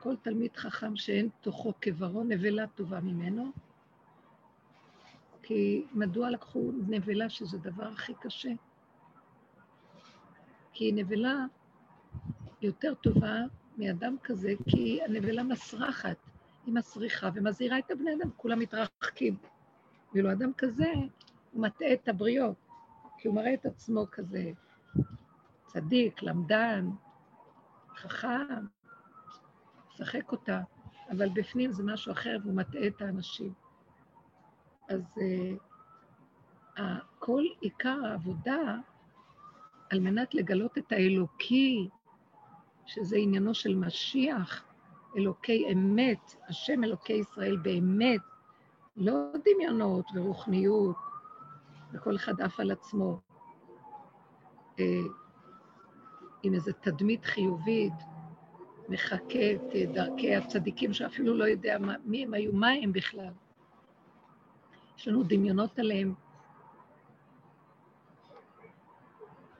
כל 0.00 0.16
תלמיד 0.16 0.56
חכם 0.56 0.96
שאין 0.96 1.28
תוכו 1.40 1.72
כברו, 1.80 2.24
נבלה 2.24 2.66
טובה 2.66 3.00
ממנו, 3.00 3.52
כי 5.42 5.84
מדוע 5.92 6.30
לקחו 6.30 6.72
נבלה, 6.88 7.30
שזה 7.30 7.58
דבר 7.58 7.86
הכי 7.86 8.14
קשה? 8.20 8.52
כי 10.72 10.92
נבלה 10.92 11.46
יותר 12.62 12.94
טובה 12.94 13.42
מאדם 13.76 14.16
כזה, 14.22 14.52
כי 14.68 15.02
הנבלה 15.02 15.42
מסרחת, 15.42 16.16
היא 16.66 16.74
מסריחה 16.74 17.30
ומזהירה 17.34 17.78
את 17.78 17.90
הבני 17.90 18.14
אדם, 18.14 18.30
כולם 18.36 18.58
מתרחקים. 18.58 19.36
ואילו 20.14 20.32
אדם 20.32 20.52
כזה, 20.58 20.92
הוא 21.52 21.62
מטעה 21.62 21.92
את 21.92 22.08
הבריות, 22.08 22.56
כי 23.18 23.28
הוא 23.28 23.36
מראה 23.36 23.54
את 23.54 23.66
עצמו 23.66 24.06
כזה 24.10 24.50
צדיק, 25.66 26.22
למדן, 26.22 26.90
חכם, 27.96 28.66
משחק 29.92 30.32
אותה, 30.32 30.60
אבל 31.10 31.28
בפנים 31.28 31.72
זה 31.72 31.82
משהו 31.82 32.12
אחר 32.12 32.36
והוא 32.42 32.54
מטעה 32.54 32.86
את 32.86 33.02
האנשים. 33.02 33.52
אז 34.88 35.02
uh, 36.78 36.80
כל 37.18 37.44
עיקר 37.60 37.98
העבודה, 38.04 38.76
על 39.90 40.00
מנת 40.00 40.34
לגלות 40.34 40.78
את 40.78 40.92
האלוקי, 40.92 41.88
שזה 42.86 43.16
עניינו 43.16 43.54
של 43.54 43.74
משיח, 43.74 44.64
אלוקי 45.16 45.72
אמת, 45.72 46.36
השם 46.48 46.84
אלוקי 46.84 47.12
ישראל 47.12 47.56
באמת, 47.56 48.20
לא 48.96 49.14
דמיונות 49.44 50.06
ורוחניות, 50.14 50.96
וכל 51.92 52.16
אחד 52.16 52.40
עף 52.40 52.60
על 52.60 52.70
עצמו, 52.70 53.20
uh, 54.76 54.80
עם 56.42 56.54
איזו 56.54 56.72
תדמית 56.80 57.24
חיובית, 57.24 57.92
מחקה 58.88 59.52
את 59.54 59.92
דרכי 59.92 60.36
הצדיקים, 60.36 60.92
שאפילו 60.92 61.36
לא 61.36 61.44
יודע 61.44 61.78
מה, 61.78 61.94
מי 62.04 62.24
הם 62.24 62.34
היו, 62.34 62.52
מה 62.52 62.68
הם 62.68 62.92
בכלל. 62.92 63.32
יש 64.98 65.08
לנו 65.08 65.22
דמיונות 65.22 65.78
עליהם. 65.78 66.14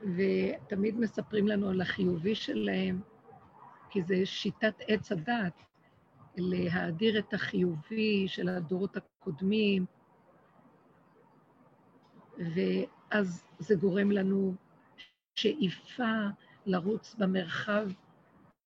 ותמיד 0.00 0.98
מספרים 0.98 1.48
לנו 1.48 1.68
על 1.68 1.80
החיובי 1.80 2.34
שלהם, 2.34 3.00
כי 3.96 4.02
זה 4.02 4.26
שיטת 4.26 4.74
עץ 4.88 5.12
הדת, 5.12 5.62
להאדיר 6.36 7.18
את 7.18 7.34
החיובי 7.34 8.28
של 8.28 8.48
הדורות 8.48 8.96
הקודמים, 8.96 9.86
ואז 12.38 13.44
זה 13.58 13.74
גורם 13.74 14.10
לנו 14.10 14.54
שאיפה 15.34 16.12
לרוץ 16.66 17.14
במרחב 17.18 17.88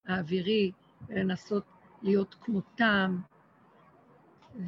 האווירי 0.07 0.73
ולנסות 1.09 1.65
להיות 2.03 2.35
כמותם, 2.41 3.19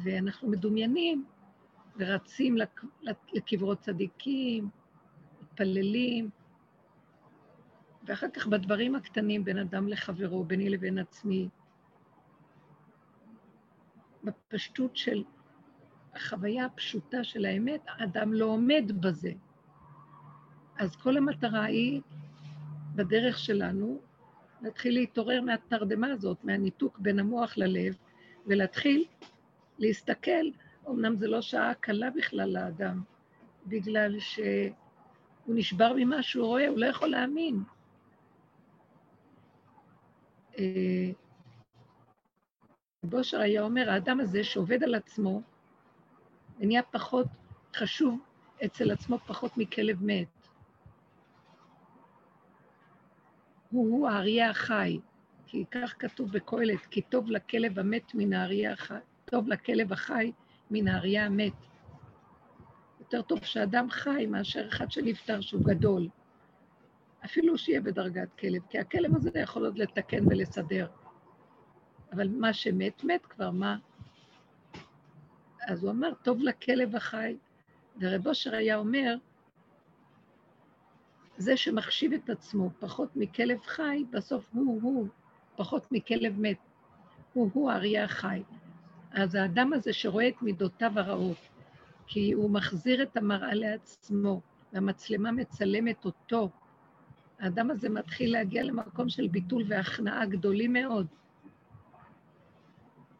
ואנחנו 0.03 0.49
מדומיינים 0.49 1.25
ורצים 1.97 2.57
לקברות 3.33 3.79
צדיקים, 3.79 4.69
מתפללים, 5.41 6.29
ואחר 8.05 8.27
כך 8.29 8.47
בדברים 8.47 8.95
הקטנים 8.95 9.45
בין 9.45 9.57
אדם 9.57 9.87
לחברו, 9.87 10.43
ביני 10.43 10.69
לבין 10.69 10.97
עצמי, 10.97 11.49
בפשטות 14.23 14.97
של 14.97 15.23
החוויה 16.13 16.65
הפשוטה 16.65 17.23
של 17.23 17.45
האמת, 17.45 17.81
האדם 17.87 18.33
לא 18.33 18.45
עומד 18.45 18.91
בזה. 18.99 19.31
אז 20.77 20.95
כל 20.95 21.17
המטרה 21.17 21.63
היא, 21.63 22.01
בדרך 22.95 23.39
שלנו, 23.39 23.99
להתחיל 24.61 24.93
להתעורר 24.93 25.41
מהתרדמה 25.41 26.07
הזאת, 26.07 26.43
מהניתוק 26.43 26.99
בין 26.99 27.19
המוח 27.19 27.57
ללב, 27.57 27.95
ולהתחיל 28.47 29.05
להסתכל, 29.79 30.45
אמנם 30.89 31.15
זו 31.15 31.27
לא 31.27 31.41
שעה 31.41 31.73
קלה 31.73 32.09
בכלל 32.09 32.49
לאדם, 32.49 33.01
בגלל 33.67 34.19
שהוא 34.19 34.45
נשבר 35.47 35.93
ממה 35.97 36.23
שהוא 36.23 36.45
רואה, 36.45 36.67
הוא 36.67 36.79
לא 36.79 36.85
יכול 36.85 37.09
להאמין. 37.09 37.63
אה, 40.59 41.11
בושר 43.03 43.39
היה 43.39 43.63
אומר, 43.63 43.89
האדם 43.89 44.19
הזה 44.19 44.43
שעובד 44.43 44.83
על 44.83 44.95
עצמו, 44.95 45.41
ונהיה 46.59 46.83
פחות 46.83 47.27
חשוב 47.75 48.19
אצל 48.65 48.91
עצמו 48.91 49.17
פחות 49.17 49.57
מכלב 49.57 50.03
מת. 50.03 50.47
הוא-הוא 53.71 54.09
האריה 54.09 54.49
החי, 54.49 54.99
כי 55.45 55.65
כך 55.71 55.95
כתוב 55.99 56.31
בקהלת, 56.31 56.85
כי 56.85 57.01
טוב 57.01 57.31
לכלב 57.31 57.79
המת 57.79 58.15
מן 58.15 58.33
האריה 58.33 58.73
החי, 58.73 58.97
טוב 59.25 59.47
לכלב 59.47 59.93
החי 59.93 60.31
מן 60.71 60.87
האריה 60.87 61.25
המת. 61.25 61.53
יותר 62.99 63.21
טוב 63.21 63.43
שאדם 63.43 63.89
חי 63.89 64.25
מאשר 64.25 64.67
אחד 64.67 64.91
שנפטר 64.91 65.41
שהוא 65.41 65.61
גדול. 65.65 66.07
אפילו 67.25 67.57
שיהיה 67.57 67.81
בדרגת 67.81 68.33
כלב, 68.39 68.61
כי 68.69 68.79
הכלב 68.79 69.15
הזה 69.15 69.29
יכול 69.39 69.65
עוד 69.65 69.77
לתקן 69.77 70.27
ולסדר. 70.27 70.87
אבל 72.13 72.27
מה 72.27 72.53
שמת, 72.53 73.03
מת 73.03 73.25
כבר, 73.25 73.51
מה? 73.51 73.77
אז 75.67 75.83
הוא 75.83 75.91
אמר, 75.91 76.13
טוב 76.23 76.41
לכלב 76.41 76.95
החי. 76.95 77.37
ורב 77.99 78.27
אושר 78.27 78.55
היה 78.55 78.77
אומר, 78.77 79.15
זה 81.37 81.57
שמחשיב 81.57 82.13
את 82.13 82.29
עצמו 82.29 82.69
פחות 82.79 83.15
מכלב 83.15 83.61
חי, 83.61 84.05
בסוף 84.11 84.49
הוא-הוא 84.53 85.07
פחות 85.55 85.91
מכלב 85.91 86.39
מת. 86.39 86.57
הוא-הוא 87.33 87.71
האריה 87.71 88.03
החי. 88.03 88.43
אז 89.11 89.35
האדם 89.35 89.73
הזה 89.73 89.93
שרואה 89.93 90.27
את 90.27 90.41
מידותיו 90.41 90.91
הרעות, 90.95 91.37
כי 92.07 92.31
הוא 92.31 92.49
מחזיר 92.51 93.03
את 93.03 93.17
המראה 93.17 93.53
לעצמו, 93.53 94.41
והמצלמה 94.73 95.31
מצלמת 95.31 96.05
אותו, 96.05 96.49
האדם 97.43 97.71
הזה 97.71 97.89
מתחיל 97.89 98.31
להגיע 98.31 98.63
למקום 98.63 99.09
של 99.09 99.27
ביטול 99.27 99.63
והכנעה 99.67 100.25
גדולים 100.25 100.73
מאוד. 100.73 101.07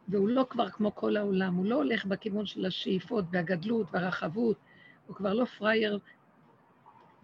והוא 0.08 0.28
לא 0.28 0.46
כבר 0.50 0.70
כמו 0.70 0.94
כל 0.94 1.16
העולם, 1.16 1.54
הוא 1.54 1.66
לא 1.66 1.74
הולך 1.74 2.04
בכיוון 2.04 2.46
של 2.46 2.66
השאיפות 2.66 3.24
והגדלות 3.30 3.86
והרחבות, 3.92 4.56
הוא 5.06 5.16
כבר 5.16 5.34
לא 5.34 5.44
פראייר 5.44 5.98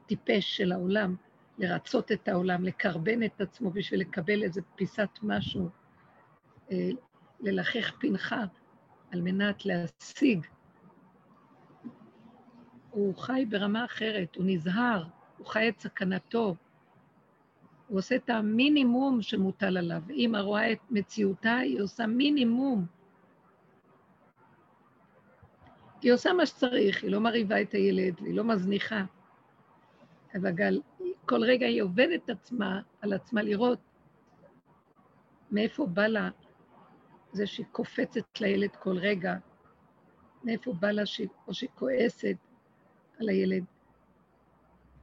טיפש 0.07 0.57
של 0.57 0.73
העולם, 0.73 1.17
לרצות 1.59 2.13
את 2.13 2.29
העולם, 2.29 2.65
לקרבן 2.65 3.23
את 3.23 3.41
עצמו 3.41 3.71
בשביל 3.71 4.01
לקבל 4.01 4.43
איזה 4.43 4.61
פיסת 4.77 5.19
משהו, 5.23 5.69
אה, 6.71 6.91
ללחך 7.41 7.93
פנחה 8.01 8.45
על 9.13 9.21
מנת 9.23 9.67
להשיג. 9.67 10.47
הוא 12.91 13.17
חי 13.17 13.47
ברמה 13.49 13.85
אחרת, 13.85 14.37
הוא 14.37 14.45
נזהר, 14.47 15.05
הוא 15.39 15.47
חי 15.47 15.69
את 15.69 15.81
סכנתו, 15.81 16.57
הוא 17.91 17.99
עושה 17.99 18.17
את 18.17 18.31
המינימום 18.31 19.23
שמוטל 19.23 19.77
עליו. 19.77 20.03
אמא 20.11 20.39
רואה 20.39 20.73
את 20.73 20.79
מציאותה, 20.91 21.57
היא 21.57 21.81
עושה 21.81 22.07
מינימום. 22.07 22.87
היא 26.03 26.13
עושה 26.13 26.33
מה 26.33 26.47
שצריך, 26.47 27.03
היא 27.03 27.11
לא 27.11 27.21
מרהיבה 27.21 27.63
את 27.63 27.73
הילד, 27.73 28.15
היא 28.19 28.35
לא 28.35 28.45
מזניחה. 28.45 29.05
אבל 30.35 30.53
כל 31.27 31.43
רגע 31.43 31.67
היא 31.67 31.83
עובדת 31.83 32.31
עצמה, 32.31 32.81
על 33.01 33.13
עצמה 33.13 33.43
לראות 33.43 33.79
מאיפה 35.51 35.87
בא 35.87 36.07
לה 36.07 36.31
זה 37.33 37.47
שהיא 37.47 37.67
קופצת 37.73 38.41
לילד 38.41 38.77
כל 38.77 38.99
רגע, 38.99 39.37
מאיפה 40.45 40.73
בא 40.73 40.91
לה 40.91 41.07
שהיא, 41.07 41.29
או 41.49 41.55
שהיא 41.55 41.71
כועסת 41.75 42.37
על 43.21 43.29
הילד, 43.29 43.65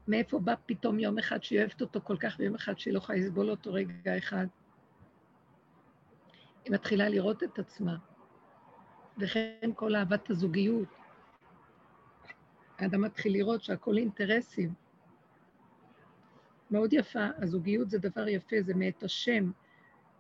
מאיפה 0.08 0.40
בא 0.40 0.54
פתאום 0.66 1.00
יום 1.00 1.18
אחד 1.18 1.44
שהיא 1.44 1.60
אוהבת 1.60 1.82
אותו 1.82 2.02
כל 2.04 2.18
כך, 2.18 2.36
ויום 2.40 2.56
אחד 2.56 2.80
שהיא 2.80 2.94
לא 2.94 2.98
יכולה 2.98 3.18
לסבול 3.18 3.50
אותו 3.50 3.74
רגע 3.74 4.18
אחד. 4.18 4.48
היא 6.66 6.74
מתחילה 6.74 7.10
לראות 7.10 7.44
את 7.44 7.60
עצמה, 7.60 7.98
וכן 9.18 9.72
כל 9.76 9.96
אהבת 9.96 10.30
הזוגיות. 10.30 10.88
האדם 12.78 13.02
מתחיל 13.02 13.34
לראות 13.34 13.64
שהכל 13.64 13.98
אינטרסים. 13.98 14.74
מאוד 16.72 16.94
יפה, 16.94 17.28
הזוגיות 17.38 17.90
זה 17.90 17.98
דבר 17.98 18.28
יפה, 18.28 18.56
זה 18.62 18.74
מאת 18.76 19.04
השם, 19.04 19.52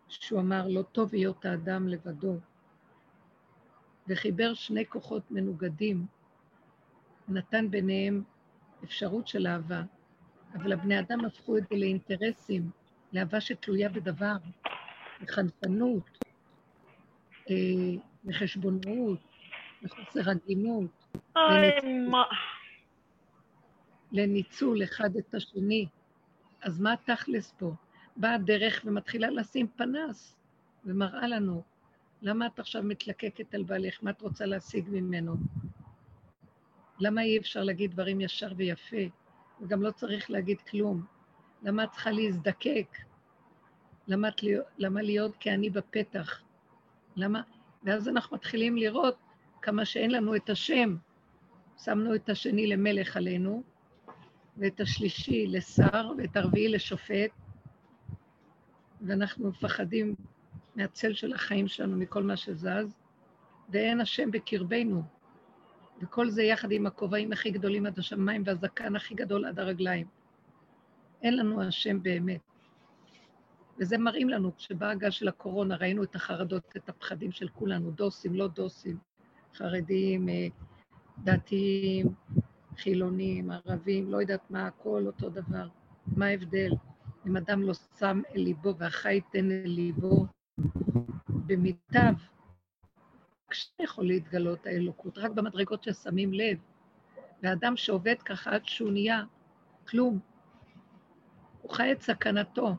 שהוא 0.07 0.39
אמר, 0.39 0.67
לא 0.67 0.81
טוב 0.81 1.13
היות 1.13 1.45
האדם 1.45 1.87
לבדו. 1.87 2.35
וחיבר 4.07 4.53
שני 4.53 4.85
כוחות 4.85 5.31
מנוגדים, 5.31 6.05
נתן 7.27 7.71
ביניהם 7.71 8.23
אפשרות 8.83 9.27
של 9.27 9.47
אהבה, 9.47 9.81
אבל 10.53 10.73
הבני 10.73 10.99
אדם 10.99 11.25
הפכו 11.25 11.57
את 11.57 11.63
זה 11.69 11.75
לאינטרסים, 11.75 12.69
לאהבה 13.13 13.41
שתלויה 13.41 13.89
בדבר, 13.89 14.35
לחנפנות, 15.21 16.17
אה, 17.49 17.55
לחשבונאות, 18.25 19.19
לחוסר 19.81 20.29
הגינות, 20.29 21.07
לניצול, 24.11 24.83
אחד 24.83 25.15
את 25.15 25.35
השני. 25.35 25.85
אז 26.61 26.79
מה 26.79 26.93
התכלס 26.93 27.53
פה? 27.57 27.71
באה 28.15 28.33
הדרך 28.35 28.81
ומתחילה 28.85 29.29
לשים 29.29 29.67
פנס 29.67 30.35
ומראה 30.85 31.27
לנו, 31.27 31.63
למה 32.21 32.47
את 32.47 32.59
עכשיו 32.59 32.83
מתלקקת 32.83 33.53
על 33.53 33.63
בעלך? 33.63 33.99
מה 34.01 34.11
את 34.11 34.21
רוצה 34.21 34.45
להשיג 34.45 34.89
ממנו? 34.89 35.35
למה 36.99 37.21
אי 37.21 37.37
אפשר 37.37 37.63
להגיד 37.63 37.91
דברים 37.91 38.21
ישר 38.21 38.51
ויפה? 38.57 38.97
וגם 39.61 39.81
לא 39.81 39.91
צריך 39.91 40.31
להגיד 40.31 40.61
כלום. 40.61 41.05
למה 41.63 41.83
את 41.83 41.91
צריכה 41.91 42.11
להזדקק? 42.11 42.97
למה, 44.07 44.29
למה 44.77 45.01
להיות 45.01 45.35
כעני 45.39 45.69
בפתח? 45.69 46.43
למה? 47.15 47.41
ואז 47.83 48.09
אנחנו 48.09 48.35
מתחילים 48.35 48.77
לראות 48.77 49.17
כמה 49.61 49.85
שאין 49.85 50.11
לנו 50.11 50.35
את 50.35 50.49
השם. 50.49 50.97
שמנו 51.83 52.15
את 52.15 52.29
השני 52.29 52.67
למלך 52.67 53.17
עלינו, 53.17 53.63
ואת 54.57 54.79
השלישי 54.79 55.47
לשר, 55.47 56.11
ואת 56.17 56.37
הרביעי 56.37 56.69
לשופט, 56.69 57.31
ואנחנו 59.01 59.49
מפחדים 59.49 60.15
מהצל 60.75 61.13
של 61.13 61.33
החיים 61.33 61.67
שלנו, 61.67 61.97
מכל 61.97 62.23
מה 62.23 62.37
שזז, 62.37 62.95
ואין 63.69 64.01
השם 64.01 64.31
בקרבנו. 64.31 65.03
וכל 66.01 66.29
זה 66.29 66.43
יחד 66.43 66.71
עם 66.71 66.85
הכובעים 66.85 67.31
הכי 67.31 67.51
גדולים 67.51 67.85
עד 67.85 67.99
השמיים 67.99 68.43
והזקן 68.45 68.95
הכי 68.95 69.15
גדול 69.15 69.45
עד 69.45 69.59
הרגליים. 69.59 70.07
אין 71.21 71.37
לנו 71.37 71.61
השם 71.61 72.03
באמת. 72.03 72.41
וזה 73.79 73.97
מראים 73.97 74.29
לנו, 74.29 74.55
כשבא 74.55 74.89
הגל 74.89 75.09
של 75.09 75.27
הקורונה, 75.27 75.75
ראינו 75.75 76.03
את 76.03 76.15
החרדות, 76.15 76.63
את 76.77 76.89
הפחדים 76.89 77.31
של 77.31 77.47
כולנו, 77.47 77.91
דוסים, 77.91 78.35
לא 78.35 78.47
דוסים, 78.47 78.97
חרדים, 79.55 80.29
אה, 80.29 80.47
דתיים, 81.23 82.07
חילונים, 82.77 83.51
ערבים, 83.51 84.11
לא 84.11 84.21
יודעת 84.21 84.51
מה, 84.51 84.67
הכל 84.67 85.03
אותו 85.07 85.29
דבר. 85.29 85.67
מה 86.07 86.25
ההבדל? 86.25 86.71
אם 87.27 87.37
אדם 87.37 87.61
לא 87.61 87.73
שם 87.99 88.21
אל 88.35 88.41
ליבו 88.41 88.75
והחי 88.77 89.13
ייתן 89.13 89.51
אל 89.51 89.69
ליבו 89.69 90.25
במיטב, 91.27 92.13
כשיכול 93.49 94.07
להתגלות 94.07 94.65
האלוקות, 94.65 95.17
רק 95.17 95.31
במדרגות 95.31 95.83
ששמים 95.83 96.33
לב. 96.33 96.57
ואדם 97.43 97.77
שעובד 97.77 98.15
ככה 98.25 98.51
עד 98.51 98.65
שהוא 98.65 98.91
נהיה 98.91 99.23
כלום, 99.87 100.19
הוא 101.61 101.71
חי 101.71 101.91
את 101.91 102.01
סכנתו. 102.01 102.75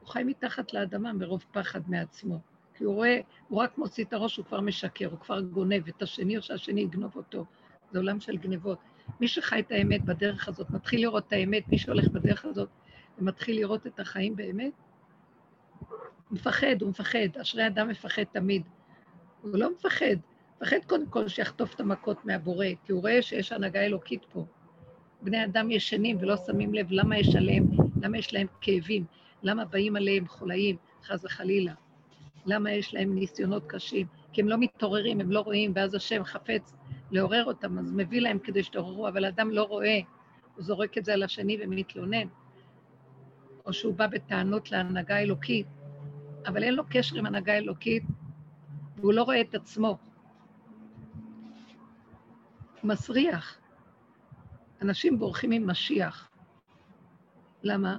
הוא 0.00 0.08
חי 0.08 0.22
מתחת 0.24 0.72
לאדמה 0.72 1.12
מרוב 1.12 1.44
פחד 1.52 1.80
מעצמו. 1.86 2.40
כי 2.74 2.84
הוא 2.84 2.94
רואה, 2.94 3.20
הוא 3.48 3.62
רק 3.62 3.78
מוציא 3.78 4.04
את 4.04 4.12
הראש, 4.12 4.36
הוא 4.36 4.46
כבר 4.46 4.60
משקר, 4.60 5.10
הוא 5.10 5.18
כבר 5.18 5.40
גונב 5.40 5.88
את 5.88 6.02
השני, 6.02 6.36
או 6.36 6.42
שהשני 6.42 6.80
יגנוב 6.80 7.16
אותו. 7.16 7.44
זה 7.92 7.98
עולם 7.98 8.20
של 8.20 8.36
גנבות. 8.36 8.78
מי 9.20 9.28
שחי 9.28 9.60
את 9.60 9.72
האמת 9.72 10.04
בדרך 10.04 10.48
הזאת, 10.48 10.70
מתחיל 10.70 11.00
לראות 11.00 11.26
את 11.26 11.32
האמת, 11.32 11.68
מי 11.68 11.78
שהולך 11.78 12.08
בדרך 12.08 12.44
הזאת 12.44 12.68
ומתחיל 13.18 13.56
לראות 13.56 13.86
את 13.86 14.00
החיים 14.00 14.36
באמת, 14.36 14.72
מפחד, 16.30 16.82
הוא 16.82 16.90
מפחד. 16.90 17.38
אשרי 17.40 17.66
אדם 17.66 17.88
מפחד 17.88 18.22
תמיד. 18.24 18.62
הוא 19.44 19.58
לא 19.58 19.70
מפחד. 19.70 20.16
מפחד 20.56 20.76
קודם 20.86 21.06
כל 21.06 21.28
שיחטוף 21.28 21.74
את 21.74 21.80
המכות 21.80 22.24
מהבורא, 22.24 22.66
כי 22.84 22.92
הוא 22.92 23.00
רואה 23.00 23.22
שיש 23.22 23.52
הנהגה 23.52 23.80
אלוקית 23.80 24.24
פה. 24.32 24.44
בני 25.22 25.44
אדם 25.44 25.70
ישנים 25.70 26.16
ולא 26.20 26.36
שמים 26.36 26.74
לב 26.74 26.86
למה 26.90 27.18
יש 27.18 27.36
עליהם, 27.36 27.64
למה 28.02 28.18
יש 28.18 28.34
להם 28.34 28.46
כאבים? 28.60 29.04
למה 29.42 29.64
באים 29.64 29.96
עליהם 29.96 30.28
חולאים, 30.28 30.76
חס 31.04 31.24
וחלילה? 31.24 31.72
למה 32.46 32.72
יש 32.72 32.94
להם 32.94 33.14
ניסיונות 33.14 33.62
קשים? 33.66 34.06
כי 34.32 34.40
הם 34.40 34.48
לא 34.48 34.56
מתעוררים, 34.58 35.20
הם 35.20 35.30
לא 35.30 35.40
רואים, 35.40 35.72
ואז 35.74 35.94
השם 35.94 36.24
חפץ 36.24 36.74
לעורר 37.10 37.44
אותם, 37.44 37.78
אז 37.78 37.92
מביא 37.92 38.20
להם 38.20 38.38
כדי 38.38 38.62
שתעוררו, 38.62 39.08
אבל 39.08 39.24
אדם 39.24 39.50
לא 39.50 39.62
רואה, 39.62 39.98
הוא 40.54 40.64
זורק 40.64 40.98
את 40.98 41.04
זה 41.04 41.12
על 41.12 41.22
השני 41.22 41.58
ומתלונן. 41.60 42.26
או 43.66 43.72
שהוא 43.72 43.94
בא 43.94 44.06
בטענות 44.06 44.70
להנהגה 44.70 45.18
אלוקית, 45.18 45.66
אבל 46.46 46.62
אין 46.62 46.74
לו 46.74 46.82
קשר 46.90 47.16
עם 47.16 47.26
הנהגה 47.26 47.52
אלוקית, 47.52 48.02
והוא 48.96 49.12
לא 49.12 49.22
רואה 49.22 49.40
את 49.40 49.54
עצמו. 49.54 49.98
מסריח. 52.84 53.58
אנשים 54.82 55.18
בורחים 55.18 55.50
ממשיח. 55.50 56.30
למה? 57.62 57.98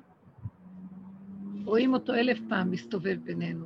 רואים 1.65 1.93
אותו 1.93 2.13
אלף 2.13 2.39
פעם 2.49 2.71
מסתובב 2.71 3.17
בינינו, 3.23 3.65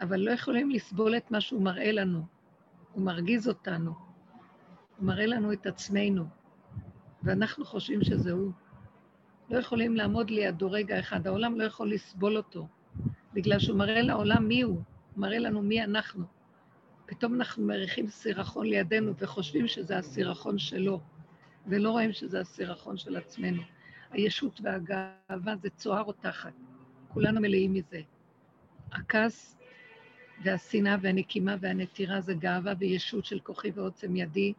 אבל 0.00 0.20
לא 0.20 0.30
יכולים 0.30 0.70
לסבול 0.70 1.16
את 1.16 1.30
מה 1.30 1.40
שהוא 1.40 1.62
מראה 1.62 1.92
לנו. 1.92 2.26
הוא 2.92 3.04
מרגיז 3.04 3.48
אותנו, 3.48 3.94
הוא 4.96 5.06
מראה 5.06 5.26
לנו 5.26 5.52
את 5.52 5.66
עצמנו, 5.66 6.24
ואנחנו 7.22 7.64
חושבים 7.64 8.04
שזה 8.04 8.32
הוא. 8.32 8.52
לא 9.50 9.58
יכולים 9.58 9.96
לעמוד 9.96 10.30
לידו 10.30 10.70
רגע 10.70 10.98
אחד, 11.00 11.26
העולם 11.26 11.60
לא 11.60 11.64
יכול 11.64 11.92
לסבול 11.92 12.36
אותו, 12.36 12.68
בגלל 13.34 13.58
שהוא 13.58 13.78
מראה 13.78 14.02
לעולם 14.02 14.48
מי 14.48 14.62
הוא 14.62 14.82
מראה 15.16 15.38
לנו 15.38 15.62
מי 15.62 15.84
אנחנו. 15.84 16.24
פתאום 17.06 17.34
אנחנו 17.34 17.66
מריחים 17.66 18.08
סירחון 18.08 18.66
לידינו 18.66 19.16
וחושבים 19.18 19.68
שזה 19.68 19.98
הסירחון 19.98 20.58
שלו, 20.58 21.00
ולא 21.66 21.90
רואים 21.90 22.12
שזה 22.12 22.40
הסירחון 22.40 22.96
של 22.96 23.16
עצמנו. 23.16 23.62
הישות 24.10 24.60
והגאווה 24.62 25.56
זה 25.56 25.70
צוהר 25.70 26.04
או 26.04 26.12
תחת, 26.12 26.52
כולנו 27.08 27.40
מלאים 27.40 27.72
מזה. 27.72 28.00
הכעס 28.92 29.56
והשנאה 30.44 30.96
והנקימה 31.00 31.56
והנטירה 31.60 32.20
זה 32.20 32.34
גאווה 32.34 32.72
וישות 32.78 33.24
של 33.24 33.40
כוחי 33.40 33.70
ועוצם 33.74 34.16
ידי. 34.16 34.52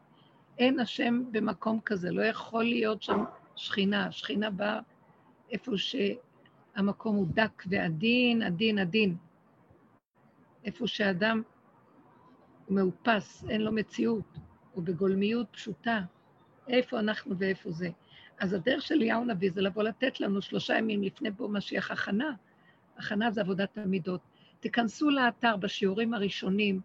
אין 0.58 0.80
השם 0.80 1.24
במקום 1.32 1.80
כזה, 1.86 2.12
לא 2.12 2.22
יכול 2.22 2.63
להיות 2.63 3.02
שם 3.02 3.24
שכינה. 3.56 4.12
שכינה 4.12 4.50
באה 4.50 4.80
איפה 5.52 5.72
שהמקום 5.78 7.15
הוא 7.15 7.28
דק 7.34 7.63
ועדין, 7.70 8.41
עדין, 8.41 8.80
עדין. 8.80 9.15
איפה 10.67 10.88
שאדם 10.88 11.41
הוא 12.65 12.75
מאופס, 12.75 13.43
אין 13.49 13.62
לו 13.62 13.71
מציאות, 13.71 14.38
הוא 14.73 14.84
בגולמיות 14.84 15.47
פשוטה. 15.51 16.01
איפה 16.67 16.99
אנחנו 16.99 17.38
ואיפה 17.38 17.71
זה. 17.71 17.89
אז 18.39 18.53
הדרך 18.53 18.82
של 18.82 18.95
אליהו 18.95 19.21
הנביא 19.21 19.51
זה 19.53 19.62
לבוא 19.62 19.84
לתת 19.84 20.19
לנו 20.19 20.41
שלושה 20.41 20.77
ימים 20.77 21.03
לפני 21.03 21.32
בוא 21.32 21.49
משיח 21.49 21.91
הכנה. 21.91 22.32
הכנה 22.97 23.32
זה 23.32 23.41
עבודת 23.41 23.77
המידות. 23.77 24.21
תיכנסו 24.60 25.10
לאתר 25.10 25.58
בשיעורים 25.58 26.13
הראשונים, 26.13 26.82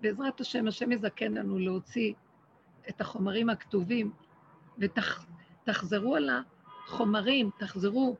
בעזרת 0.00 0.40
השם, 0.40 0.68
השם 0.68 0.92
יזכן 0.92 1.32
לנו 1.32 1.58
להוציא 1.58 2.12
את 2.88 3.00
החומרים 3.00 3.50
הכתובים, 3.50 4.12
ותחזרו 4.78 6.10
ות, 6.10 6.16
על 6.16 6.30
החומרים, 6.86 7.50
תחזרו. 7.58 8.16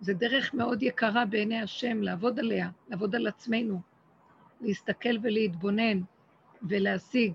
זו 0.00 0.12
דרך 0.14 0.54
מאוד 0.54 0.82
יקרה 0.82 1.24
בעיני 1.26 1.60
השם 1.60 2.02
לעבוד 2.02 2.38
עליה, 2.38 2.70
לעבוד 2.88 3.14
על 3.14 3.26
עצמנו, 3.26 3.80
להסתכל 4.60 5.16
ולהתבונן 5.22 6.00
ולהשיג. 6.62 7.32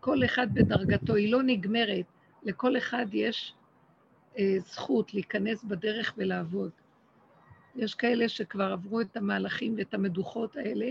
כל 0.00 0.24
אחד 0.24 0.54
בדרגתו, 0.54 1.14
היא 1.14 1.32
לא 1.32 1.42
נגמרת. 1.42 2.04
לכל 2.42 2.76
אחד 2.76 3.06
יש 3.12 3.54
אה, 4.38 4.56
זכות 4.58 5.14
להיכנס 5.14 5.64
בדרך 5.64 6.14
ולעבוד. 6.16 6.70
יש 7.76 7.94
כאלה 7.94 8.28
שכבר 8.28 8.72
עברו 8.72 9.00
את 9.00 9.16
המהלכים 9.16 9.74
ואת 9.78 9.94
המדוכות 9.94 10.56
האלה, 10.56 10.90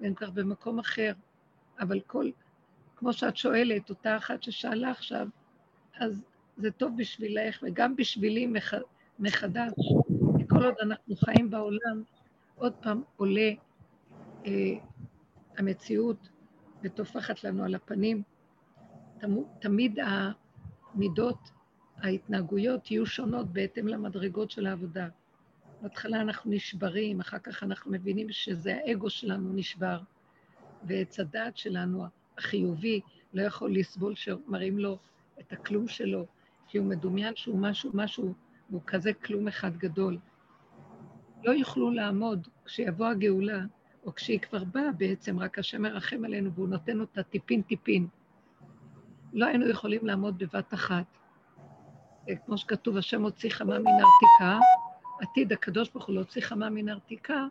והם 0.00 0.14
כבר 0.14 0.30
במקום 0.30 0.78
אחר. 0.78 1.12
אבל 1.80 2.00
כל, 2.00 2.30
כמו 2.96 3.12
שאת 3.12 3.36
שואלת, 3.36 3.90
אותה 3.90 4.16
אחת 4.16 4.42
ששאלה 4.42 4.90
עכשיו, 4.90 5.28
אז 5.98 6.24
זה 6.56 6.70
טוב 6.70 6.92
בשבילך 6.96 7.58
וגם 7.62 7.96
בשבילי 7.96 8.46
מח, 8.46 8.74
מחדש. 9.18 9.72
כל 10.48 10.64
עוד 10.64 10.74
אנחנו 10.82 11.16
חיים 11.16 11.50
בעולם, 11.50 12.02
עוד 12.54 12.72
פעם 12.80 13.02
עולה 13.16 13.50
אה, 14.46 14.74
המציאות 15.56 16.28
וטופחת 16.82 17.44
לנו 17.44 17.64
על 17.64 17.74
הפנים. 17.74 18.22
תמיד 19.60 19.98
המידות, 20.94 21.38
ההתנהגויות 21.96 22.90
יהיו 22.90 23.06
שונות 23.06 23.52
בהתאם 23.52 23.88
למדרגות 23.88 24.50
של 24.50 24.66
העבודה. 24.66 25.08
בהתחלה 25.82 26.20
אנחנו 26.20 26.50
נשברים, 26.50 27.20
אחר 27.20 27.38
כך 27.38 27.62
אנחנו 27.62 27.90
מבינים 27.90 28.32
שזה 28.32 28.76
האגו 28.76 29.10
שלנו 29.10 29.52
נשבר, 29.52 30.00
ועץ 30.86 31.20
הדעת 31.20 31.56
שלנו, 31.56 32.04
החיובי, 32.38 33.00
לא 33.34 33.42
יכול 33.42 33.74
לסבול 33.74 34.14
שמראים 34.14 34.78
לו 34.78 34.98
את 35.40 35.52
הכלום 35.52 35.88
שלו, 35.88 36.26
כי 36.66 36.78
הוא 36.78 36.86
מדומיין 36.86 37.36
שהוא 37.36 37.58
משהו, 37.58 37.90
משהו, 37.94 38.34
והוא 38.70 38.82
כזה 38.86 39.12
כלום 39.12 39.48
אחד 39.48 39.76
גדול. 39.76 40.18
לא 41.44 41.52
יוכלו 41.52 41.90
לעמוד 41.90 42.48
כשיבוא 42.64 43.06
הגאולה, 43.06 43.60
או 44.06 44.14
כשהיא 44.14 44.40
כבר 44.40 44.64
באה 44.64 44.92
בעצם, 44.98 45.38
רק 45.38 45.58
השם 45.58 45.82
מרחם 45.82 46.24
עלינו 46.24 46.52
והוא 46.52 46.68
נותן 46.68 47.00
אותה 47.00 47.22
טיפין-טיפין. 47.22 48.06
לא 49.32 49.46
היינו 49.46 49.68
יכולים 49.68 50.06
לעמוד 50.06 50.38
בבת 50.38 50.74
אחת. 50.74 51.04
כמו 52.46 52.58
שכתוב, 52.58 52.96
השם 52.96 53.22
הוציא 53.22 53.50
חמה 53.50 53.78
מן 53.78 53.86
ארתיקה, 53.86 54.58
עתיד 55.20 55.52
הקדוש 55.52 55.90
ברוך 55.90 56.06
הוא 56.06 56.14
להוציא 56.14 56.42
חמה 56.42 56.70
מן 56.70 56.88
ארתיקה, 56.88 57.46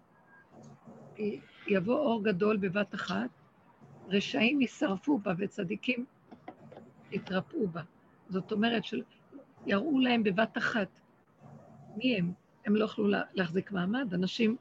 יבוא 1.67 1.99
אור 1.99 2.23
גדול 2.23 2.57
בבת 2.57 2.95
אחת, 2.95 3.29
רשעים 4.07 4.61
יישרפו 4.61 5.17
בה 5.17 5.33
וצדיקים 5.37 6.05
יתרפאו 7.11 7.67
בה. 7.67 7.81
זאת 8.29 8.51
אומרת, 8.51 8.83
יראו 9.65 9.99
להם 9.99 10.23
בבת 10.23 10.57
אחת 10.57 10.87
מי 11.97 12.17
הם. 12.17 12.31
הם 12.65 12.75
לא 12.75 12.83
יוכלו 12.83 13.07
להחזיק 13.33 13.71
מעמד, 13.71 14.13
אנשים 14.13 14.57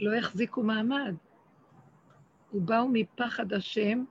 לא 0.00 0.14
יחזיקו 0.14 0.62
מעמד. 0.62 1.14
ובאו 2.54 2.88
מפחד 2.92 3.52
השם 3.52 4.04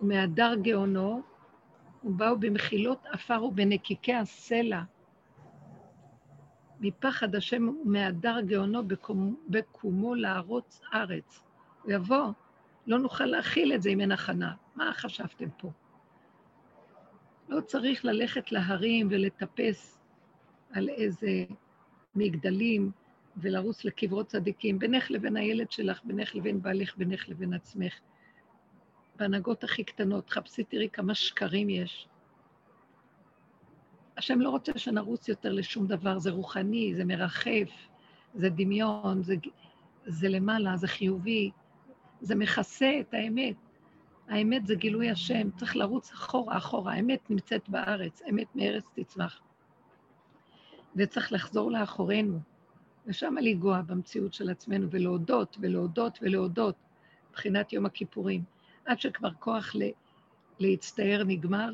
ומהדר 0.00 0.54
גאונו, 0.62 1.22
ובאו 2.04 2.38
במחילות 2.38 3.06
עפר 3.06 3.44
ובנקיקי 3.44 4.14
הסלע. 4.14 4.82
מפחד 6.80 7.34
השם 7.34 7.68
ומהדר 7.68 8.40
גאונו 8.40 8.88
בקומו, 8.88 9.32
בקומו 9.48 10.14
לערוץ 10.14 10.80
ארץ. 10.94 11.42
הוא 11.82 11.92
יבוא, 11.92 12.32
לא 12.86 12.98
נוכל 12.98 13.24
להכיל 13.24 13.74
את 13.74 13.82
זה 13.82 13.90
אם 13.90 14.00
אין 14.00 14.12
הכנה. 14.12 14.54
מה 14.76 14.92
חשבתם 14.94 15.50
פה? 15.58 15.70
לא 17.48 17.60
צריך 17.60 18.04
ללכת 18.04 18.52
להרים 18.52 19.08
ולטפס 19.10 20.00
על 20.72 20.88
איזה 20.88 21.44
מגדלים 22.14 22.90
ולרוץ 23.36 23.84
לקברות 23.84 24.26
צדיקים, 24.26 24.78
בינך 24.78 25.10
לבין 25.10 25.36
הילד 25.36 25.70
שלך, 25.70 26.00
בינך 26.04 26.34
לבין 26.34 26.62
בעלך, 26.62 26.96
בינך 26.96 27.28
לבין 27.28 27.52
עצמך. 27.52 27.94
בהנהגות 29.16 29.64
הכי 29.64 29.84
קטנות, 29.84 30.30
חפשי 30.30 30.64
תראי 30.64 30.88
כמה 30.92 31.14
שקרים 31.14 31.70
יש. 31.70 32.08
השם 34.16 34.40
לא 34.40 34.50
רוצה 34.50 34.78
שנרוץ 34.78 35.28
יותר 35.28 35.52
לשום 35.52 35.86
דבר, 35.86 36.18
זה 36.18 36.30
רוחני, 36.30 36.94
זה 36.94 37.04
מרחף, 37.04 37.70
זה 38.34 38.48
דמיון, 38.48 39.22
זה, 39.22 39.34
זה 40.06 40.28
למעלה, 40.28 40.76
זה 40.76 40.88
חיובי, 40.88 41.50
זה 42.20 42.34
מכסה 42.34 42.90
את 43.00 43.14
האמת. 43.14 43.56
האמת 44.28 44.66
זה 44.66 44.74
גילוי 44.74 45.10
השם, 45.10 45.50
צריך 45.50 45.76
לרוץ 45.76 46.12
אחורה, 46.12 46.56
אחורה. 46.56 46.92
האמת 46.92 47.30
נמצאת 47.30 47.68
בארץ, 47.68 48.22
אמת 48.30 48.56
מארץ 48.56 48.84
תצמח. 48.94 49.40
וצריך 50.96 51.32
לחזור 51.32 51.70
לאחורינו, 51.70 52.38
ושם 53.06 53.34
לנגוע 53.40 53.82
במציאות 53.82 54.34
של 54.34 54.50
עצמנו, 54.50 54.90
ולהודות, 54.90 55.56
ולהודות, 55.60 56.18
ולהודות, 56.22 56.74
מבחינת 57.30 57.72
יום 57.72 57.86
הכיפורים. 57.86 58.44
עד 58.84 59.00
שכבר 59.00 59.30
כוח 59.38 59.74
ל... 59.74 59.82
להצטער 60.58 61.22
נגמר, 61.26 61.70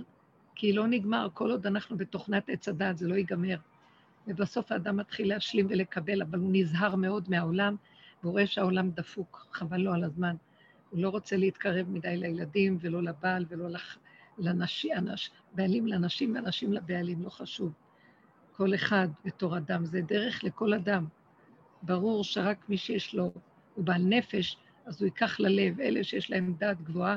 כי 0.55 0.73
לא 0.73 0.87
נגמר, 0.87 1.29
כל 1.35 1.51
עוד 1.51 1.67
אנחנו 1.67 1.97
בתוכנת 1.97 2.49
עץ 2.49 2.69
הדת, 2.69 2.99
זה 2.99 3.09
לא 3.09 3.15
ייגמר. 3.15 3.57
ובסוף 4.27 4.73
האדם 4.73 4.97
מתחיל 4.97 5.29
להשלים 5.29 5.67
ולקבל, 5.71 6.23
אבל 6.23 6.39
הוא 6.39 6.51
נזהר 6.53 6.97
מאוד 6.97 7.31
מהעולם, 7.31 7.77
והוא 8.23 8.33
רואה 8.33 8.47
שהעולם 8.47 8.91
דפוק, 8.91 9.47
חבל 9.53 9.81
לו 9.81 9.93
על 9.93 10.05
הזמן. 10.05 10.37
הוא 10.91 11.01
לא 11.01 11.09
רוצה 11.09 11.37
להתקרב 11.37 11.89
מדי 11.91 12.17
לילדים, 12.17 12.79
ולא 12.81 13.03
לבעל, 13.03 13.45
ולא 13.49 13.69
לח... 13.69 13.99
לנשים, 14.39 14.93
אנש, 14.97 15.31
בעלים 15.55 15.87
לנשים 15.87 16.35
ואנשים 16.35 16.73
לבעלים, 16.73 17.23
לא 17.23 17.31
חשוב. 17.31 17.73
כל 18.57 18.75
אחד 18.75 19.09
בתור 19.25 19.57
אדם, 19.57 19.85
זה 19.85 20.01
דרך 20.01 20.45
לכל 20.45 20.75
אדם. 20.75 21.07
ברור 21.83 22.25
שרק 22.25 22.69
מי 22.69 22.77
שיש 22.77 23.15
לו, 23.15 23.33
הוא 23.75 23.85
בעל 23.85 24.03
נפש, 24.03 24.57
אז 24.87 25.01
הוא 25.01 25.07
ייקח 25.07 25.41
ללב, 25.41 25.81
אלה 25.81 26.05
שיש 26.05 26.31
להם 26.31 26.55
דעת 26.59 26.83
גבוהה, 26.83 27.17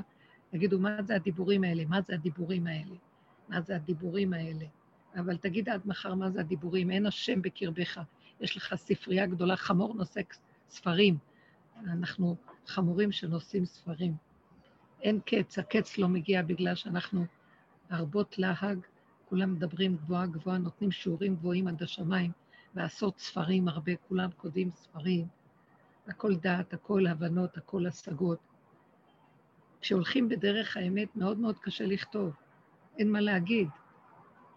יגידו, 0.54 0.80
מה 0.80 1.04
זה 1.04 1.16
הדיבורים 1.16 1.64
האלה? 1.64 1.86
מה 1.86 2.02
זה 2.02 2.14
הדיבורים 2.14 2.68
האלה? 2.68 2.96
מה 3.50 3.62
זה 3.62 3.76
הדיבורים 3.76 4.34
האלה? 4.34 4.66
אבל 5.20 5.38
תגיד 5.38 5.70
עד 5.70 5.82
מחר 5.86 6.14
מה 6.14 6.30
זה 6.30 6.40
הדיבורים, 6.40 6.92
אין 6.92 7.06
השם 7.06 7.42
בקרבך. 7.42 8.02
יש 8.42 8.58
לך 8.58 8.76
ספרייה 8.76 9.26
גדולה, 9.26 9.56
חמור 9.56 9.94
נושא 9.94 10.22
ספרים. 10.70 11.18
אנחנו 11.88 12.36
חמורים 12.68 13.12
שנושאים 13.12 13.66
ספרים. 13.66 14.14
אין 15.02 15.20
קץ, 15.26 15.60
הקץ 15.60 15.98
לא 15.98 16.08
מגיע 16.08 16.42
בגלל 16.42 16.76
שאנחנו 16.76 17.26
הרבות 17.90 18.38
להג, 18.38 18.80
כולם 19.30 19.54
מדברים 19.54 19.96
גבוהה 19.96 20.26
גבוהה, 20.26 20.58
נותנים 20.58 20.92
שיעורים 20.92 21.36
גבוהים 21.36 21.68
עד 21.68 21.84
השמיים, 21.84 22.32
ועשות 22.76 23.20
ספרים 23.20 23.68
הרבה, 23.68 23.92
כולם 24.08 24.30
כותבים 24.38 24.72
ספרים. 24.72 25.28
הכל 26.08 26.36
דעת, 26.36 26.74
הכל 26.74 27.08
הבנות, 27.08 27.58
הכל 27.58 27.88
השגות. 27.88 28.40
כשהולכים 29.82 30.30
בדרך 30.30 30.78
האמת, 30.78 31.16
מאוד 31.16 31.40
מאוד 31.40 31.60
קשה 31.60 31.86
לכתוב. 31.86 32.34
אין 32.98 33.12
מה 33.12 33.22
להגיד. 33.22 33.68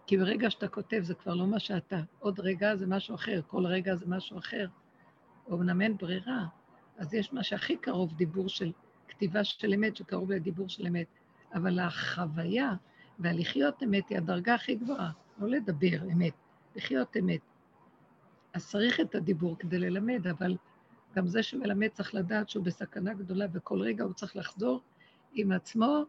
כי 0.07 0.17
ברגע 0.17 0.49
שאתה 0.49 0.67
כותב 0.67 0.99
זה 1.03 1.13
כבר 1.13 1.35
לא 1.35 1.47
מה 1.47 1.59
שאתה. 1.59 2.01
עוד 2.19 2.39
רגע 2.39 2.75
זה 2.75 2.87
משהו 2.87 3.15
אחר, 3.15 3.41
כל 3.47 3.65
רגע 3.65 3.95
זה 3.95 4.05
משהו 4.07 4.37
אחר. 4.37 4.67
אמנם 5.51 5.81
אין 5.81 5.97
ברירה, 5.97 6.45
אז 6.97 7.13
יש 7.13 7.33
מה 7.33 7.43
שהכי 7.43 7.77
קרוב 7.77 8.13
דיבור 8.13 8.49
של 8.49 8.71
כתיבה 9.07 9.43
של 9.43 9.73
אמת, 9.73 9.95
שקרוב 9.95 10.31
לדיבור 10.31 10.69
של 10.69 10.87
אמת. 10.87 11.07
אבל 11.53 11.79
החוויה 11.79 12.73
והלחיות 13.19 13.83
אמת 13.83 14.09
היא 14.09 14.17
הדרגה 14.17 14.55
הכי 14.55 14.75
גבוהה, 14.75 15.11
לא 15.37 15.49
לדבר 15.49 16.03
אמת, 16.11 16.33
לחיות 16.75 17.17
אמת. 17.17 17.41
אז 18.53 18.67
צריך 18.67 18.99
את 18.99 19.15
הדיבור 19.15 19.57
כדי 19.59 19.79
ללמד, 19.79 20.27
אבל 20.27 20.57
גם 21.15 21.27
זה 21.27 21.43
שמלמד 21.43 21.87
צריך 21.87 22.15
לדעת 22.15 22.49
שהוא 22.49 22.65
בסכנה 22.65 23.13
גדולה, 23.13 23.45
וכל 23.53 23.81
רגע 23.81 24.03
הוא 24.03 24.13
צריך 24.13 24.35
לחזור 24.35 24.81
עם 25.33 25.51
עצמו 25.51 26.05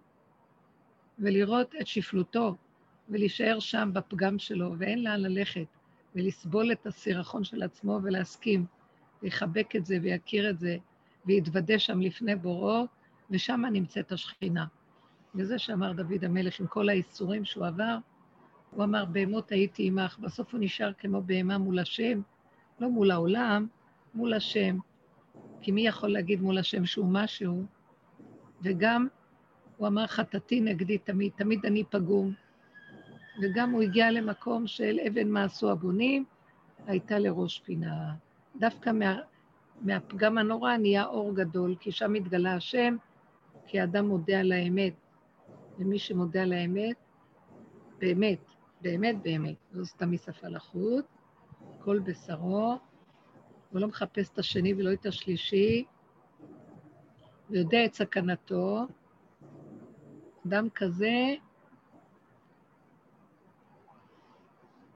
ולראות 1.19 1.75
את 1.81 1.87
שפלותו, 1.87 2.57
ולהישאר 3.09 3.59
שם 3.61 3.91
בפגם 3.93 4.39
שלו, 4.39 4.75
ואין 4.79 5.05
לאן 5.05 5.21
ללכת, 5.21 5.67
ולסבול 6.15 6.73
את 6.73 6.87
הסירחון 6.87 7.45
של 7.45 7.63
עצמו 7.63 8.01
ולהסכים, 8.03 8.67
ויחבק 9.23 9.77
את 9.77 9.87
זה 9.87 9.99
ויכיר 10.03 10.51
את 10.51 10.59
זה, 10.59 10.77
ויתוודה 11.27 11.79
שם 11.79 12.01
לפני 12.01 12.37
בוראו, 12.37 12.87
ושם 13.31 13.63
נמצאת 13.73 14.13
השכינה. 14.13 14.67
וזה 15.35 15.59
שאמר 15.59 15.93
דוד 15.93 16.25
המלך, 16.25 16.61
עם 16.61 16.67
כל 16.67 16.89
האיסורים 16.89 17.45
שהוא 17.45 17.67
עבר, 17.67 17.97
הוא 18.71 18.85
אמר, 18.85 19.05
בהמות 19.05 19.53
הייתי 19.53 19.87
עמך, 19.87 20.19
בסוף 20.19 20.53
הוא 20.53 20.61
נשאר 20.61 20.93
כמו 20.93 21.23
בהמה 21.23 21.59
מול 21.59 21.79
השם, 21.79 22.21
לא 22.81 22.91
מול 22.91 23.11
העולם, 23.11 23.67
מול 24.15 24.35
השם. 24.35 24.79
כי 25.61 25.73
מי 25.73 25.87
יכול 25.87 26.13
להגיד 26.13 26.43
מול 26.43 26.59
השם 26.59 26.87
שהוא 26.87 27.07
משהו? 27.11 27.65
וגם 28.63 29.09
הוא 29.77 29.89
אמר, 29.89 30.07
חטאתי 30.07 30.61
נגדי 30.61 30.99
תמיד, 30.99 31.33
תמיד 31.37 31.67
אני 31.67 31.85
פגום. 31.91 32.33
וגם 33.43 33.71
הוא 33.71 33.83
הגיע 33.83 34.11
למקום 34.11 34.67
של 34.67 34.99
אבן 35.09 35.29
מעשו 35.29 35.71
הבונים, 35.71 36.25
הייתה 36.87 37.19
לראש 37.19 37.59
פינה. 37.59 38.15
דווקא 38.57 38.91
מה, 38.91 39.19
מהפגם 39.81 40.39
הנורא 40.39 40.77
נהיה 40.77 41.07
אור 41.07 41.35
גדול, 41.35 41.75
כי 41.81 41.93
שם 41.93 42.15
התגלה 42.15 42.55
השם, 42.55 42.97
כי 43.67 43.81
האדם 43.81 44.07
מודה 44.07 44.41
על 44.41 44.53
האמת. 44.53 44.93
ומי 45.79 45.99
שמודה 45.99 46.43
על 46.43 46.53
האמת, 46.53 46.97
באמת, 47.99 48.50
באמת 48.81 49.23
באמת, 49.23 49.57
לא 49.73 49.85
סתם 49.85 50.13
משפה 50.13 50.49
לחוט, 50.49 51.05
כל 51.79 51.99
בשרו, 51.99 52.79
הוא 53.71 53.81
לא 53.81 53.89
מחפש 53.89 54.31
את 54.31 54.39
השני 54.39 54.75
ולא 54.75 54.93
את 54.93 55.07
השלישי, 55.07 55.85
ויודע 57.51 57.85
את 57.85 57.95
סכנתו. 57.95 58.87
אדם 60.47 60.71
כזה, 60.71 61.35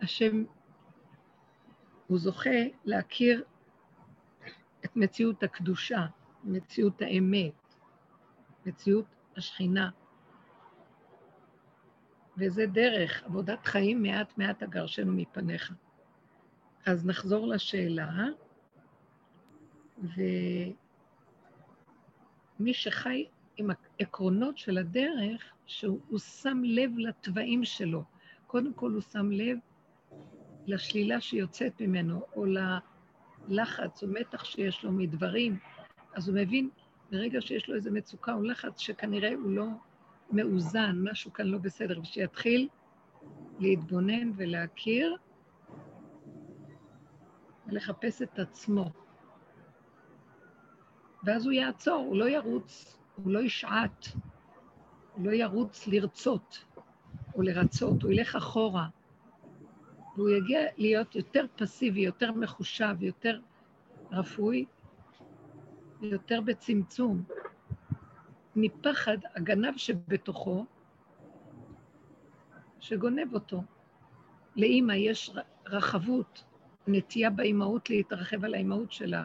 השם, 0.02 0.44
הוא 2.06 2.18
זוכה 2.18 2.50
להכיר 2.84 3.44
את 4.84 4.96
מציאות 4.96 5.42
הקדושה, 5.42 6.06
מציאות 6.44 7.02
האמת, 7.02 7.74
מציאות 8.66 9.06
השכינה. 9.36 9.90
וזה 12.38 12.66
דרך, 12.66 13.22
עבודת 13.24 13.66
חיים 13.66 14.02
מעט 14.02 14.38
מעט 14.38 14.62
אגרשנו 14.62 15.12
מפניך. 15.12 15.72
אז 16.86 17.06
נחזור 17.06 17.46
לשאלה, 17.46 18.26
ומי 19.98 20.74
שחי 22.72 23.24
עם 23.56 23.70
העקרונות 23.70 24.58
של 24.58 24.78
הדרך, 24.78 25.52
שהוא 25.66 26.18
שם 26.18 26.62
לב 26.64 26.98
לתוואים 26.98 27.64
שלו. 27.64 28.04
קודם 28.46 28.74
כל 28.74 28.90
הוא 28.90 29.00
שם 29.00 29.30
לב 29.30 29.58
לשלילה 30.66 31.20
שיוצאת 31.20 31.80
ממנו, 31.80 32.22
או 32.36 32.44
ללחץ 33.48 34.02
או 34.02 34.08
מתח 34.08 34.44
שיש 34.44 34.84
לו 34.84 34.92
מדברים, 34.92 35.58
אז 36.14 36.28
הוא 36.28 36.36
מבין 36.36 36.70
ברגע 37.10 37.40
שיש 37.40 37.68
לו 37.68 37.74
איזו 37.74 37.90
מצוקה 37.92 38.34
או 38.34 38.42
לחץ 38.42 38.80
שכנראה 38.80 39.34
הוא 39.34 39.50
לא 39.50 39.66
מאוזן, 40.32 40.96
משהו 41.10 41.32
כאן 41.32 41.46
לא 41.46 41.58
בסדר, 41.58 42.00
ושיתחיל 42.00 42.68
להתבונן 43.58 44.30
ולהכיר 44.36 45.16
ולחפש 47.66 48.22
את 48.22 48.38
עצמו. 48.38 48.90
ואז 51.24 51.44
הוא 51.44 51.52
יעצור, 51.52 51.94
הוא 51.94 52.16
לא 52.16 52.28
ירוץ, 52.28 52.98
הוא 53.16 53.32
לא 53.32 53.38
ישעט, 53.38 54.06
הוא 55.14 55.26
לא 55.26 55.30
ירוץ 55.30 55.86
לרצות 55.86 56.64
או 57.34 57.42
לרצות, 57.42 58.02
הוא 58.02 58.10
ילך 58.10 58.36
אחורה, 58.36 58.88
והוא 60.16 60.28
יגיע 60.28 60.60
להיות 60.76 61.16
יותר 61.16 61.46
פסיבי, 61.56 62.00
יותר 62.00 62.32
מחושב, 62.32 63.02
יותר 63.02 63.40
רפוי, 64.12 64.64
יותר 66.02 66.40
בצמצום, 66.40 67.22
מפחד 68.56 69.18
הגנב 69.34 69.76
שבתוכו, 69.76 70.64
שגונב 72.80 73.34
אותו. 73.34 73.62
לאימא 74.56 74.92
יש 74.92 75.30
רחבות, 75.66 76.44
נטייה 76.86 77.30
באימהות 77.30 77.90
להתרחב 77.90 78.44
על 78.44 78.54
האימהות 78.54 78.92
שלה, 78.92 79.24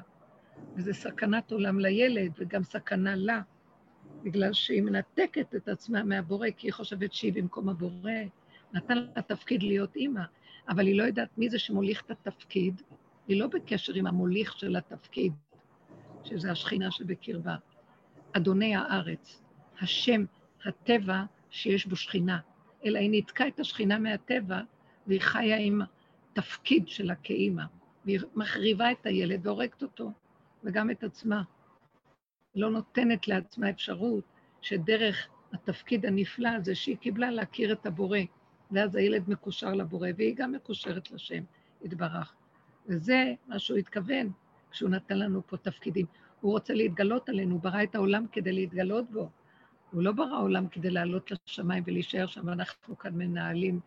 וזה 0.76 0.94
סכנת 0.94 1.52
עולם 1.52 1.80
לילד 1.80 2.32
וגם 2.38 2.64
סכנה 2.64 3.16
לה, 3.16 3.42
בגלל 4.24 4.54
שהיא 4.54 4.82
מנתקת 4.82 5.56
את 5.56 5.68
עצמה 5.68 6.04
מהבורא, 6.04 6.48
כי 6.58 6.68
היא 6.68 6.74
חושבת 6.74 7.14
שהיא 7.14 7.34
במקום 7.34 7.70
הבורא, 7.70 8.12
נתן 8.74 8.98
לה 8.98 9.22
תפקיד 9.22 9.64
להיות 9.64 9.96
אימא, 9.96 10.22
אבל 10.70 10.88
היא 10.88 10.98
לא 10.98 11.04
יודעת 11.04 11.38
מי 11.38 11.50
זה 11.50 11.60
שמוליך 11.60 12.04
את 12.06 12.12
התפקיד, 12.12 12.82
היא 13.28 13.40
לא 13.40 13.48
בקשר 13.48 13.94
עם 13.94 14.08
המוליך 14.08 14.60
של 14.60 14.76
התפקיד, 14.76 15.34
שזה 16.24 16.52
השכינה 16.52 16.92
שבקרבה. 16.92 17.56
אדוני 18.34 18.76
הארץ, 18.76 19.42
השם, 19.82 20.26
הטבע 20.66 21.24
שיש 21.50 21.86
בו 21.86 21.96
שכינה, 21.96 22.40
אלא 22.86 23.00
היא 23.00 23.10
ניתקה 23.10 23.48
את 23.48 23.60
השכינה 23.60 24.00
מהטבע 24.00 24.62
והיא 25.08 25.22
חיה 25.22 25.58
עם 25.58 25.82
תפקיד 26.34 26.88
שלה 26.88 27.16
כאימא, 27.24 27.64
והיא 28.06 28.20
מחריבה 28.36 28.92
את 28.92 29.06
הילד 29.06 29.48
והורגת 29.48 29.84
אותו, 29.84 30.12
וגם 30.64 30.92
את 30.92 31.04
עצמה. 31.04 31.44
לא 32.56 32.70
נותנת 32.70 33.28
לעצמה 33.28 33.70
אפשרות 33.70 34.24
שדרך 34.62 35.28
התפקיד 35.54 36.06
הנפלא 36.06 36.50
הזה 36.50 36.76
שהיא 36.76 36.98
קיבלה 36.98 37.32
להכיר 37.32 37.72
את 37.72 37.86
הבורא, 37.86 38.20
ואז 38.72 38.96
הילד 38.96 39.30
מקושר 39.30 39.74
לבורא, 39.74 40.10
והיא 40.18 40.36
גם 40.36 40.52
מקושרת 40.52 41.12
לשם, 41.12 41.44
יתברך. 41.82 42.34
וזה 42.86 43.34
מה 43.48 43.60
שהוא 43.60 43.78
התכוון 43.78 44.32
כשהוא 44.72 44.90
נתן 44.90 45.18
לנו 45.18 45.42
פה 45.48 45.58
תפקידים. 45.58 46.06
הוא 46.42 46.52
רוצה 46.52 46.74
להתגלות 46.74 47.30
עלינו, 47.30 47.54
הוא 47.54 47.62
ברא 47.62 47.84
את 47.84 47.96
העולם 47.96 48.26
כדי 48.32 48.52
להתגלות 48.52 49.12
בו. 49.12 49.30
הוא 49.92 50.04
לא 50.04 50.12
ברא 50.12 50.42
עולם 50.42 50.68
כדי 50.68 50.90
לעלות 50.90 51.32
לשמיים 51.32 51.84
ולהישאר 51.88 52.28
שם, 52.28 52.48
ואנחנו 52.48 52.98
כאן 52.98 53.14
מנהלים 53.14 53.80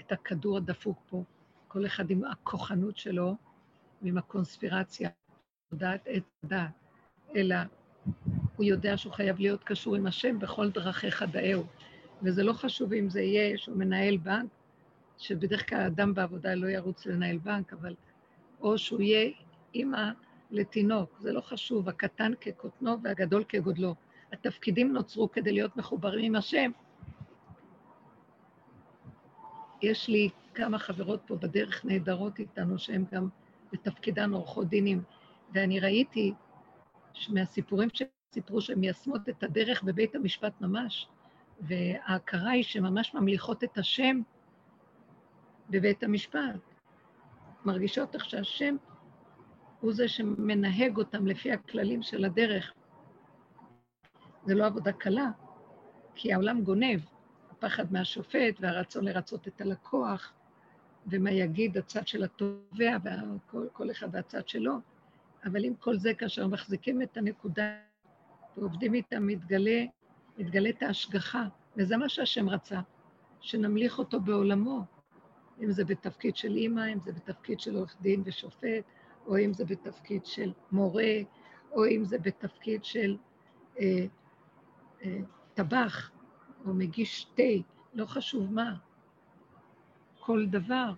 את 0.00 0.12
הכדור 0.12 0.56
הדפוק 0.56 0.98
פה, 1.08 1.24
כל 1.68 1.86
אחד 1.86 2.10
עם 2.10 2.24
הכוחנות 2.24 2.96
שלו 2.96 3.36
ועם 4.02 4.18
הקונספירציה, 4.18 5.10
יודעת 5.72 6.08
את 6.16 6.22
הדעת, 6.44 6.70
אלא 7.36 7.56
הוא 8.56 8.64
יודע 8.64 8.96
שהוא 8.96 9.12
חייב 9.12 9.38
להיות 9.38 9.64
קשור 9.64 9.96
עם 9.96 10.06
השם 10.06 10.38
בכל 10.38 10.70
דרכיך 10.70 11.22
דאהו. 11.22 11.64
וזה 12.22 12.42
לא 12.42 12.52
חשוב 12.52 12.92
אם 12.92 13.10
זה 13.10 13.20
יהיה 13.20 13.58
שהוא 13.58 13.76
מנהל 13.76 14.16
בנק, 14.16 14.50
שבדרך 15.18 15.68
כלל 15.68 15.80
אדם 15.80 16.14
בעבודה 16.14 16.54
לא 16.54 16.66
ירוץ 16.66 17.06
לנהל 17.06 17.38
בנק, 17.38 17.72
אבל 17.72 17.94
או 18.60 18.78
שהוא 18.78 19.00
יהיה 19.00 19.30
אימא 19.74 20.10
לתינוק, 20.50 21.18
זה 21.20 21.32
לא 21.32 21.40
חשוב, 21.40 21.88
הקטן 21.88 22.32
כקוטנו 22.40 23.02
והגדול 23.02 23.44
כגודלו. 23.48 23.94
התפקידים 24.32 24.92
נוצרו 24.92 25.32
כדי 25.32 25.52
להיות 25.52 25.76
מחוברים 25.76 26.24
עם 26.24 26.36
השם. 26.36 26.70
יש 29.82 30.08
לי 30.08 30.28
כמה 30.54 30.78
חברות 30.78 31.20
פה 31.26 31.36
בדרך 31.36 31.84
נהדרות 31.84 32.38
איתנו, 32.38 32.78
שהן 32.78 33.04
גם 33.12 33.28
בתפקידן 33.72 34.32
עורכות 34.32 34.68
דינים, 34.68 35.02
ואני 35.52 35.80
ראיתי 35.80 36.34
מהסיפורים 37.28 37.88
שסיפרו 37.92 38.60
שהן 38.60 38.78
מיישמות 38.78 39.28
את 39.28 39.42
הדרך 39.42 39.82
בבית 39.82 40.14
המשפט 40.14 40.60
ממש, 40.60 41.08
וההכרה 41.60 42.50
היא 42.50 42.64
שממש 42.64 43.14
ממליכות 43.14 43.64
את 43.64 43.78
השם 43.78 44.20
בבית 45.70 46.02
המשפט. 46.02 46.60
מרגישות 47.64 48.14
איך 48.14 48.24
שהשם 48.24 48.76
הוא 49.86 49.94
זה 49.94 50.08
שמנהג 50.08 50.96
אותם 50.96 51.26
לפי 51.26 51.52
הכללים 51.52 52.02
של 52.02 52.24
הדרך. 52.24 52.72
זה 54.44 54.54
לא 54.54 54.66
עבודה 54.66 54.92
קלה, 54.92 55.30
כי 56.14 56.32
העולם 56.32 56.62
גונב, 56.62 57.00
הפחד 57.50 57.92
מהשופט 57.92 58.54
והרצון 58.60 59.04
לרצות 59.04 59.48
את 59.48 59.60
הלקוח, 59.60 60.32
ומה 61.06 61.30
יגיד 61.30 61.78
הצד 61.78 62.08
של 62.08 62.24
התובע, 62.24 62.96
וכל 63.54 63.90
אחד 63.90 64.08
והצד 64.12 64.48
שלו. 64.48 64.72
אבל 65.44 65.64
עם 65.64 65.74
כל 65.74 65.96
זה, 65.96 66.14
כאשר 66.14 66.46
מחזיקים 66.46 67.02
את 67.02 67.16
הנקודה 67.16 67.76
ועובדים 68.56 68.94
איתה, 68.94 69.20
מתגלה, 69.20 69.84
מתגלית 70.38 70.82
ההשגחה, 70.82 71.44
וזה 71.76 71.96
מה 71.96 72.08
שהשם 72.08 72.48
רצה, 72.48 72.80
שנמליך 73.40 73.98
אותו 73.98 74.20
בעולמו, 74.20 74.84
אם 75.62 75.72
זה 75.72 75.84
בתפקיד 75.84 76.36
של 76.36 76.56
אימא, 76.56 76.92
אם 76.92 77.00
זה 77.00 77.12
בתפקיד 77.12 77.60
של 77.60 77.76
עורך 77.76 77.96
דין 78.00 78.22
ושופט, 78.24 78.84
או 79.26 79.38
אם 79.38 79.52
זה 79.52 79.64
בתפקיד 79.64 80.26
של 80.26 80.52
מורה, 80.72 81.14
או 81.72 81.86
אם 81.86 82.04
זה 82.04 82.18
בתפקיד 82.18 82.84
של 82.84 83.16
אה, 83.80 84.06
אה, 85.04 85.18
טבח, 85.54 86.10
או 86.66 86.74
מגיש 86.74 87.24
תה, 87.34 87.42
לא 87.94 88.06
חשוב 88.06 88.52
מה. 88.52 88.74
כל 90.20 90.46
דבר, 90.46 90.92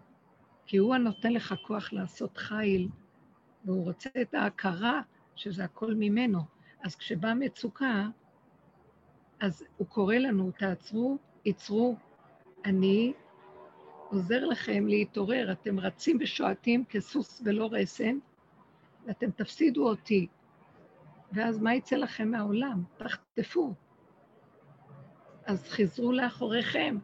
כי 0.67 0.77
הוא 0.77 0.95
הנותן 0.95 1.33
לך 1.33 1.55
כוח 1.67 1.93
לעשות 1.93 2.37
חיל, 2.37 2.89
והוא 3.65 3.85
רוצה 3.85 4.11
את 4.21 4.35
ההכרה 4.35 5.01
שזה 5.37 5.65
הכל 5.65 5.95
ממנו. 5.95 6.41
אז 6.85 6.97
כשבאה 6.97 7.35
מצוקה, 7.35 8.09
אז 9.41 9.65
הוא 9.77 9.87
קורא 9.87 10.15
לנו, 10.15 10.51
תעצרו, 10.59 11.19
ייצרו, 11.45 11.97
אני 12.65 13.13
עוזר 14.11 14.45
לכם 14.45 14.87
להתעורר, 14.87 15.53
אתם 15.53 15.81
רצים 15.81 16.19
ושועטים 16.21 16.85
כסוס 16.85 17.43
ולא 17.45 17.69
רסן, 17.73 18.19
ואתם 19.07 19.31
תפסידו 19.31 19.89
אותי. 19.89 20.27
ואז 21.33 21.59
מה 21.59 21.75
יצא 21.75 21.97
לכם 21.97 22.31
מהעולם? 22.31 22.83
תחטפו. 22.97 23.75
אז 25.47 25.69
חזרו 25.69 26.13
לאחוריכם, 26.13 26.97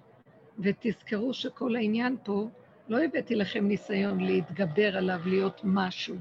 ותזכרו 0.59 1.35
שכל 1.35 1.77
העניין 1.77 2.17
פה, 2.25 2.49
לא 2.89 3.05
הבאתי 3.05 3.35
לכם 3.35 3.69
ניסיון 3.69 4.21
להתגבר 4.21 4.97
עליו, 4.97 5.21
להיות 5.27 5.61
משהו, 5.65 6.17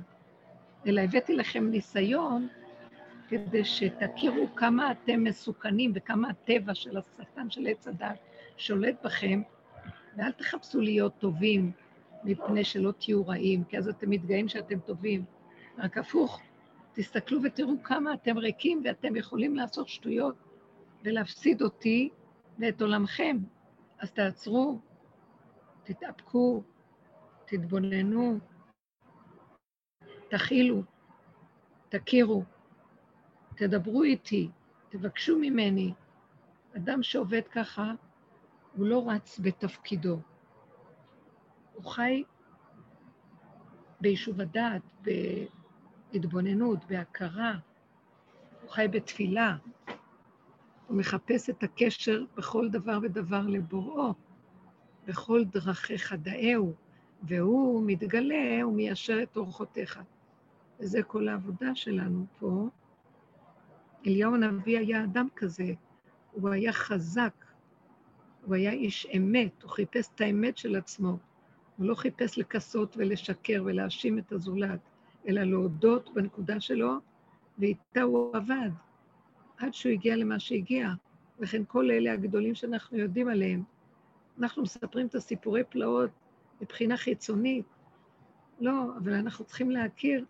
אלא 0.86 1.02
הבאתי 1.02 1.36
לכם 1.36 1.70
ניסיון 1.70 2.48
כדי 3.30 3.66
שתכירו 3.66 4.56
כמה 4.56 4.92
אתם 4.92 5.24
מסוכנים 5.24 5.92
וכמה 5.96 6.30
הטבע 6.30 6.76
של 6.76 6.98
השטן 6.98 7.50
של 7.50 7.68
עץ 7.68 7.88
הדת 7.88 8.20
שולט 8.58 8.96
בכם, 9.06 9.42
ואל 10.18 10.32
תחפשו 10.32 10.82
להיות 10.82 11.14
טובים 11.18 11.72
מפני 12.24 12.64
שלא 12.64 12.92
תהיו 12.92 13.28
רעים, 13.28 13.64
כי 13.64 13.78
אז 13.78 13.88
אתם 13.88 14.10
מתגאים 14.10 14.48
שאתם 14.48 14.80
טובים. 14.80 15.26
רק 15.78 15.98
הפוך, 15.98 16.42
תסתכלו 16.94 17.44
ותראו 17.44 17.84
כמה 17.84 18.14
אתם 18.14 18.38
ריקים 18.38 18.82
ואתם 18.86 19.16
יכולים 19.16 19.56
לעשות 19.56 19.88
שטויות 19.88 20.36
ולהפסיד 21.04 21.62
אותי 21.62 22.10
ואת 22.60 22.82
עולמכם. 22.82 23.38
אז 24.00 24.12
תעצרו, 24.12 24.80
תתאפקו, 25.84 26.64
תתבוננו, 27.46 28.40
תכילו, 30.30 30.84
תכירו, 31.90 32.44
תדברו 33.56 34.04
איתי, 34.04 34.50
תבקשו 34.90 35.38
ממני. 35.40 35.94
אדם 36.78 37.04
שעובד 37.04 37.48
ככה, 37.52 37.94
הוא 38.76 38.86
לא 38.88 39.10
רץ 39.10 39.40
בתפקידו. 39.40 40.20
הוא 41.74 41.86
חי 41.86 42.24
ביישוב 44.02 44.42
הדעת, 44.42 44.82
בהתבוננות, 46.12 46.86
בהכרה. 46.86 47.58
הוא 48.62 48.70
חי 48.70 48.88
בתפילה. 48.92 49.58
הוא 50.88 50.98
מחפש 50.98 51.50
את 51.50 51.64
הקשר 51.64 52.24
בכל 52.38 52.70
דבר 52.70 53.00
ודבר 53.02 53.42
לבוראו, 53.48 54.14
בכל 55.08 55.44
דרכיך 55.46 56.14
דאהו, 56.14 56.74
והוא 57.24 57.84
מתגלה, 57.86 58.62
הוא 58.64 58.74
מיישר 58.74 59.24
את 59.24 59.38
אורחותיך. 59.38 60.00
וזה 60.80 61.04
כל 61.04 61.28
העבודה 61.28 61.76
שלנו 61.76 62.26
פה. 62.40 62.70
אליהו 64.08 64.36
הנביא 64.36 64.80
היה 64.80 65.04
אדם 65.04 65.28
כזה, 65.36 65.74
הוא 66.32 66.50
היה 66.50 66.74
חזק, 66.74 67.43
הוא 68.46 68.56
היה 68.56 68.72
איש 68.72 69.08
אמת, 69.18 69.64
הוא 69.64 69.72
חיפש 69.72 70.10
את 70.16 70.22
האמת 70.22 70.58
של 70.58 70.76
עצמו. 70.76 71.18
הוא 71.78 71.88
לא 71.88 71.96
חיפש 71.96 72.38
לכסות 72.38 72.96
ולשקר 72.98 73.64
ולהאשים 73.66 74.20
את 74.20 74.32
הזולת, 74.32 74.80
אלא 75.28 75.44
להודות 75.44 76.14
בנקודה 76.14 76.60
שלו, 76.60 76.94
ואיתה 77.58 78.02
הוא 78.02 78.38
עבד, 78.38 78.70
עד 79.58 79.74
שהוא 79.74 79.92
הגיע 79.92 80.16
למה 80.16 80.40
שהגיע. 80.40 80.90
וכן 81.40 81.62
כל 81.68 81.92
אלה 81.92 82.14
הגדולים 82.14 82.56
שאנחנו 82.56 82.98
יודעים 82.98 83.28
עליהם. 83.28 83.64
אנחנו 84.40 84.64
מספרים 84.64 85.08
את 85.08 85.16
הסיפורי 85.16 85.64
פלאות 85.64 86.10
מבחינה 86.62 86.98
חיצונית. 86.98 87.66
לא, 88.60 88.98
אבל 88.98 89.14
אנחנו 89.14 89.46
צריכים 89.46 89.72
להכיר 89.72 90.26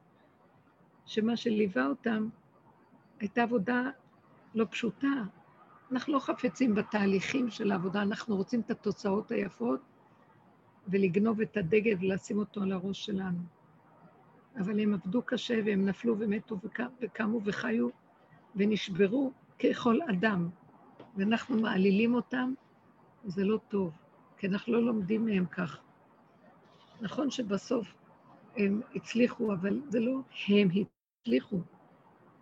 שמה 1.06 1.38
שליווה 1.38 1.88
אותם 1.88 2.28
הייתה 3.20 3.44
עבודה 3.44 3.90
לא 4.56 4.66
פשוטה. 4.70 5.24
אנחנו 5.92 6.14
לא 6.14 6.20
חפצים 6.20 6.76
בתהליכים 6.76 7.50
של 7.50 7.72
העבודה, 7.72 8.02
אנחנו 8.02 8.36
רוצים 8.36 8.60
את 8.60 8.72
התוצאות 8.72 9.32
היפות 9.32 9.80
ולגנוב 10.88 11.42
את 11.42 11.58
הדגל 11.58 11.96
ולשים 12.00 12.38
אותו 12.38 12.62
על 12.62 12.72
הראש 12.72 13.06
שלנו. 13.06 13.40
אבל 14.60 14.80
הם 14.80 14.94
עבדו 14.94 15.22
קשה 15.22 15.60
והם 15.66 15.86
נפלו 15.86 16.20
ומתו 16.20 16.58
וקמו 17.02 17.40
וחיו 17.44 17.88
ונשברו 18.56 19.32
ככל 19.64 20.00
אדם, 20.02 20.50
ואנחנו 21.16 21.62
מעלילים 21.62 22.14
אותם, 22.16 22.54
זה 23.26 23.44
לא 23.44 23.60
טוב, 23.68 23.92
כי 24.38 24.48
אנחנו 24.48 24.74
לא 24.74 24.82
לומדים 24.82 25.26
מהם 25.26 25.46
כך. 25.46 25.80
נכון 27.02 27.30
שבסוף 27.32 27.94
הם 28.58 28.82
הצליחו, 28.96 29.54
אבל 29.54 29.82
זה 29.90 30.00
לא 30.00 30.20
הם 30.48 30.68
הצליחו. 31.22 31.60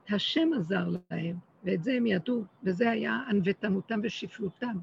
השם 0.09 0.49
עזר 0.57 0.87
להם, 0.87 1.35
ואת 1.63 1.83
זה 1.83 1.93
הם 1.93 2.05
ידעו, 2.05 2.43
וזה 2.63 2.89
היה 2.89 3.19
ענוותנותם 3.29 3.99
ושפלותם, 4.03 4.77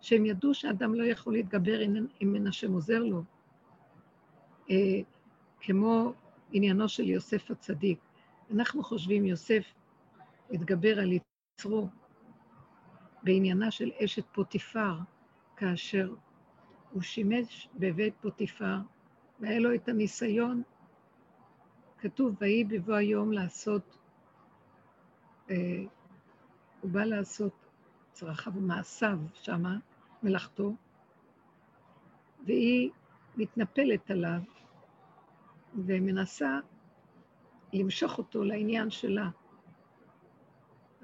שהם 0.00 0.26
ידעו 0.26 0.54
שאדם 0.54 0.94
לא 0.94 1.04
יכול 1.04 1.32
להתגבר 1.32 1.82
אם 2.22 2.34
אין 2.34 2.46
השם 2.46 2.72
עוזר 2.72 2.98
לו. 2.98 3.22
אה, 4.70 5.00
כמו 5.60 6.12
עניינו 6.52 6.88
של 6.88 7.08
יוסף 7.08 7.50
הצדיק. 7.50 7.98
אנחנו 8.54 8.82
חושבים, 8.82 9.26
יוסף 9.26 9.64
התגבר 10.50 11.00
על 11.00 11.12
יצרו 11.12 11.88
בעניינה 13.22 13.70
של 13.70 13.90
אשת 14.04 14.24
פוטיפר, 14.32 14.98
כאשר 15.56 16.14
הוא 16.92 17.02
שימש 17.02 17.68
בבית 17.74 18.14
פוטיפר, 18.20 18.76
והיה 19.40 19.58
לו 19.58 19.74
את 19.74 19.88
הניסיון, 19.88 20.62
כתוב, 21.98 22.34
ויהי 22.40 22.64
בבוא 22.64 22.94
היום 22.94 23.32
לעשות, 23.32 23.98
אה, 25.50 25.84
הוא 26.86 26.92
בא 26.92 27.04
לעשות 27.04 27.52
צרכיו 28.12 28.52
ומעשיו 28.56 29.18
שמה, 29.34 29.78
מלאכתו, 30.22 30.74
והיא 32.44 32.90
מתנפלת 33.36 34.10
עליו 34.10 34.40
ומנסה 35.74 36.58
למשוך 37.72 38.18
אותו 38.18 38.44
לעניין 38.44 38.90
שלה. 38.90 39.30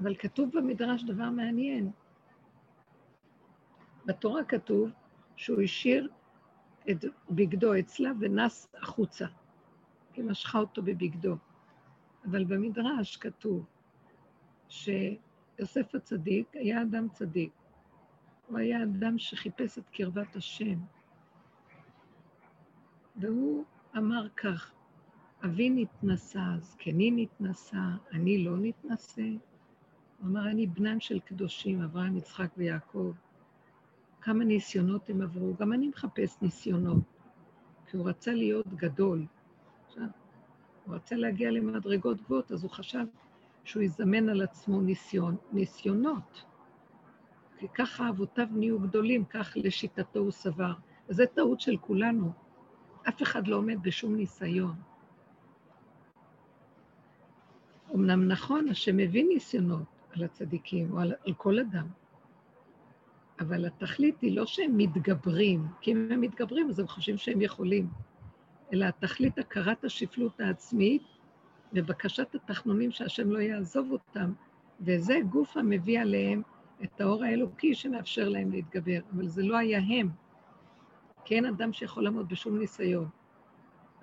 אבל 0.00 0.16
כתוב 0.16 0.50
במדרש 0.54 1.02
דבר 1.04 1.30
מעניין. 1.30 1.90
בתורה 4.06 4.44
כתוב 4.44 4.90
שהוא 5.36 5.62
השאיר 5.62 6.08
את 6.90 7.04
בגדו 7.30 7.78
אצלה 7.78 8.10
ונס 8.20 8.68
החוצה, 8.82 9.26
כי 10.12 10.22
משכה 10.22 10.58
אותו 10.58 10.82
בבגדו. 10.82 11.36
אבל 12.30 12.44
במדרש 12.44 13.16
כתוב 13.16 13.64
שיוסף 15.62 15.94
הצדיק 15.94 16.46
היה 16.52 16.82
אדם 16.82 17.08
צדיק. 17.08 17.52
הוא 18.46 18.58
היה 18.58 18.82
אדם 18.82 19.18
שחיפש 19.18 19.78
את 19.78 19.88
קרבת 19.92 20.36
השם. 20.36 20.78
והוא 23.16 23.64
אמר 23.96 24.28
כך, 24.36 24.72
אבי 25.44 25.70
נתנסה, 25.70 26.44
זקני 26.60 27.10
נתנסה, 27.10 27.82
אני 28.12 28.44
לא 28.44 28.56
נתנסה. 28.56 29.22
הוא 29.22 30.28
אמר, 30.28 30.50
אני 30.50 30.66
בנם 30.66 31.00
של 31.00 31.20
קדושים, 31.20 31.82
אברהם, 31.82 32.16
יצחק 32.16 32.48
ויעקב. 32.56 33.12
כמה 34.20 34.44
ניסיונות 34.44 35.10
הם 35.10 35.22
עברו, 35.22 35.54
גם 35.60 35.72
אני 35.72 35.88
מחפש 35.88 36.42
ניסיונות, 36.42 37.04
כי 37.86 37.96
הוא 37.96 38.08
רצה 38.08 38.34
להיות 38.34 38.68
גדול. 38.68 39.26
הוא 40.84 40.94
רצה 40.94 41.16
להגיע 41.16 41.50
למדרגות 41.50 42.22
גבוהות, 42.22 42.52
אז 42.52 42.62
הוא 42.62 42.70
חשב 42.70 43.04
שהוא 43.64 43.82
יזמן 43.82 44.28
על 44.28 44.42
עצמו 44.42 44.80
ניסיון, 44.80 45.36
ניסיונות. 45.52 46.44
כי 47.58 47.68
ככה 47.74 48.08
אבותיו 48.08 48.46
נהיו 48.50 48.78
גדולים, 48.78 49.24
כך 49.24 49.52
לשיטתו 49.56 50.20
הוא 50.20 50.30
סבר. 50.30 50.72
וזו 51.08 51.22
טעות 51.34 51.60
של 51.60 51.76
כולנו. 51.76 52.32
אף 53.08 53.22
אחד 53.22 53.46
לא 53.46 53.56
עומד 53.56 53.76
בשום 53.82 54.16
ניסיון. 54.16 54.74
אמנם 57.94 58.28
נכון, 58.28 58.68
השם 58.68 58.96
מביא 58.96 59.24
ניסיונות 59.28 59.84
על 60.10 60.24
הצדיקים 60.24 60.92
או 60.92 60.98
על, 60.98 61.12
על 61.26 61.34
כל 61.34 61.58
אדם, 61.58 61.86
אבל 63.40 63.66
התכלית 63.66 64.20
היא 64.20 64.36
לא 64.36 64.46
שהם 64.46 64.76
מתגברים, 64.76 65.66
כי 65.80 65.92
אם 65.92 66.08
הם 66.10 66.20
מתגברים 66.20 66.68
אז 66.68 66.78
הם 66.78 66.86
חושבים 66.86 67.18
שהם 67.18 67.40
יכולים, 67.40 67.88
אלא 68.72 68.84
התכלית 68.84 69.38
הכרת 69.38 69.84
השפלות 69.84 70.40
העצמית 70.40 71.02
ובקשת 71.74 72.34
התחנונים 72.34 72.90
שהשם 72.90 73.30
לא 73.30 73.38
יעזוב 73.38 73.92
אותם, 73.92 74.32
וזה 74.80 75.18
גוף 75.30 75.56
המביא 75.56 76.00
עליהם 76.00 76.42
את 76.84 77.00
האור 77.00 77.24
האלוקי 77.24 77.74
שמאפשר 77.74 78.28
להם 78.28 78.52
להתגבר, 78.52 78.98
אבל 79.14 79.28
זה 79.28 79.42
לא 79.42 79.56
היה 79.56 79.78
הם, 79.78 80.08
כי 81.24 81.34
אין 81.34 81.46
אדם 81.46 81.72
שיכול 81.72 82.04
לעמוד 82.04 82.28
בשום 82.28 82.58
ניסיון. 82.58 83.08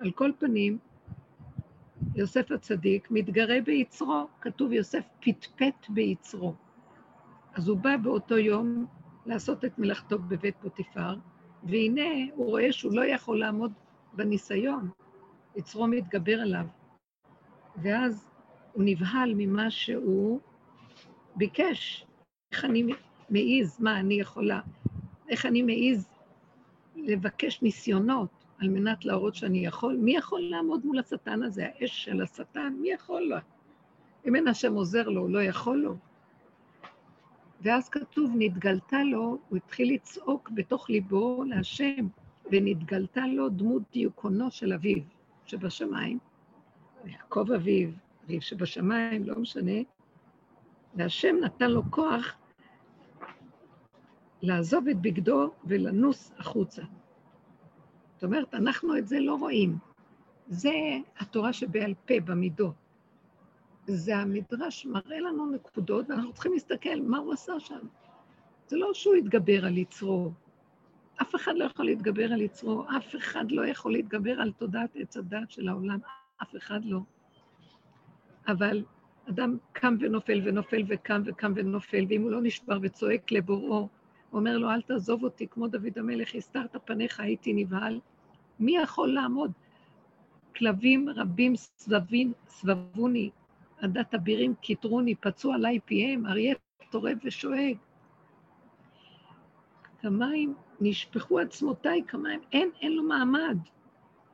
על 0.00 0.10
כל 0.10 0.30
פנים, 0.38 0.78
יוסף 2.14 2.50
הצדיק 2.50 3.10
מתגרה 3.10 3.60
ביצרו, 3.64 4.26
כתוב 4.40 4.72
יוסף 4.72 5.04
פטפט 5.20 5.88
ביצרו. 5.88 6.54
אז 7.54 7.68
הוא 7.68 7.78
בא 7.78 7.96
באותו 7.96 8.38
יום 8.38 8.86
לעשות 9.26 9.64
את 9.64 9.78
מלאכתו 9.78 10.18
בבית 10.18 10.56
פוטיפר, 10.60 11.14
והנה 11.64 12.10
הוא 12.34 12.46
רואה 12.46 12.72
שהוא 12.72 12.92
לא 12.94 13.04
יכול 13.04 13.40
לעמוד 13.40 13.72
בניסיון, 14.12 14.90
יצרו 15.56 15.86
מתגבר 15.86 16.40
עליו. 16.40 16.66
ואז 17.76 18.30
הוא 18.72 18.82
נבהל 18.86 19.34
ממה 19.36 19.70
שהוא 19.70 20.40
ביקש. 21.36 22.06
איך 22.52 22.64
אני 22.64 22.92
מעיז, 23.30 23.80
מה 23.80 24.00
אני 24.00 24.14
יכולה, 24.14 24.60
איך 25.28 25.46
אני 25.46 25.62
מעיז 25.62 26.08
לבקש 26.96 27.62
ניסיונות 27.62 28.44
על 28.58 28.68
מנת 28.68 29.04
להראות 29.04 29.34
שאני 29.34 29.66
יכול? 29.66 29.96
מי 29.96 30.16
יכול 30.16 30.40
לעמוד 30.40 30.86
מול 30.86 30.98
השטן 30.98 31.42
הזה? 31.42 31.66
האש 31.66 32.04
של 32.04 32.22
השטן, 32.22 32.74
מי 32.80 32.90
יכול 32.90 33.22
לו? 33.22 33.36
אם 34.26 34.36
אין 34.36 34.48
השם 34.48 34.74
עוזר 34.74 35.08
לו, 35.08 35.20
הוא 35.20 35.30
לא 35.30 35.42
יכול 35.42 35.78
לו. 35.78 35.96
ואז 37.62 37.88
כתוב, 37.88 38.30
נתגלתה 38.38 39.04
לו, 39.04 39.38
הוא 39.48 39.56
התחיל 39.56 39.94
לצעוק 39.94 40.50
בתוך 40.50 40.90
ליבו 40.90 41.44
להשם, 41.44 42.06
ונתגלתה 42.50 43.26
לו 43.26 43.48
דמות 43.48 43.82
דיוקונו 43.92 44.50
של 44.50 44.72
אביו 44.72 45.02
שבשמיים, 45.46 46.18
יעקב 47.04 47.52
אביו, 47.52 47.90
אביו 48.24 48.42
שבשמיים, 48.42 49.24
לא 49.24 49.34
משנה, 49.38 49.80
והשם 50.94 51.36
נתן 51.40 51.70
לו 51.70 51.82
כוח 51.90 52.36
לעזוב 54.42 54.88
את 54.88 55.00
בגדו 55.00 55.50
ולנוס 55.64 56.32
החוצה. 56.38 56.82
זאת 58.14 58.24
אומרת, 58.24 58.54
אנחנו 58.54 58.96
את 58.98 59.08
זה 59.08 59.20
לא 59.20 59.34
רואים. 59.34 59.78
זה 60.48 60.72
התורה 61.18 61.52
שבעל 61.52 61.94
פה, 62.06 62.14
במידות. 62.24 62.74
זה 63.86 64.16
המדרש 64.16 64.86
מראה 64.86 65.20
לנו 65.20 65.50
נקודות, 65.50 66.10
ואנחנו 66.10 66.32
צריכים 66.32 66.52
להסתכל 66.52 67.00
מה 67.02 67.18
הוא 67.18 67.32
עשה 67.32 67.60
שם. 67.60 67.86
זה 68.66 68.76
לא 68.76 68.94
שהוא 68.94 69.14
התגבר 69.14 69.66
על 69.66 69.78
יצרו. 69.78 70.30
אף 71.22 71.34
אחד 71.34 71.52
לא 71.56 71.64
יכול 71.64 71.84
להתגבר 71.84 72.32
על 72.32 72.40
יצרו, 72.40 72.84
אף 72.96 73.16
אחד 73.16 73.50
לא 73.50 73.66
יכול 73.66 73.92
להתגבר 73.92 74.40
על 74.40 74.52
תודעת 74.52 74.90
עץ 74.94 75.16
הדת 75.16 75.50
של 75.50 75.68
העולם, 75.68 75.98
אף 76.42 76.56
אחד 76.56 76.84
לא. 76.84 77.00
אבל 78.48 78.84
אדם 79.28 79.56
קם 79.72 79.96
ונופל 80.00 80.40
ונופל 80.44 80.82
וקם 80.88 81.22
וקם 81.26 81.52
ונופל, 81.56 82.04
ואם 82.08 82.22
הוא 82.22 82.30
לא 82.30 82.42
נשבר 82.42 82.78
וצועק 82.82 83.32
לבוראו, 83.32 83.88
אומר 84.32 84.58
לו, 84.58 84.70
אל 84.70 84.82
תעזוב 84.82 85.24
אותי, 85.24 85.46
כמו 85.48 85.68
דוד 85.68 85.98
המלך, 85.98 86.34
הסתרת 86.34 86.76
פניך, 86.84 87.20
הייתי 87.20 87.52
נבהל. 87.52 88.00
מי 88.60 88.76
יכול 88.76 89.14
לעמוד? 89.14 89.52
כלבים 90.56 91.08
רבים 91.08 91.56
סבבים, 91.56 92.32
סבבוני, 92.48 93.30
עדת 93.78 94.14
אבירים 94.14 94.54
כיתרוני, 94.62 95.14
פצעו 95.14 95.52
עליי 95.52 95.78
פיהם, 95.84 96.26
אריה 96.26 96.54
טורף 96.90 97.18
ושואג. 97.24 97.76
כמים 100.00 100.54
נשפכו 100.80 101.38
עצמותיי, 101.38 102.02
כמים, 102.08 102.40
אין, 102.52 102.70
אין 102.80 102.92
לו 102.92 103.02
מעמד. 103.02 103.58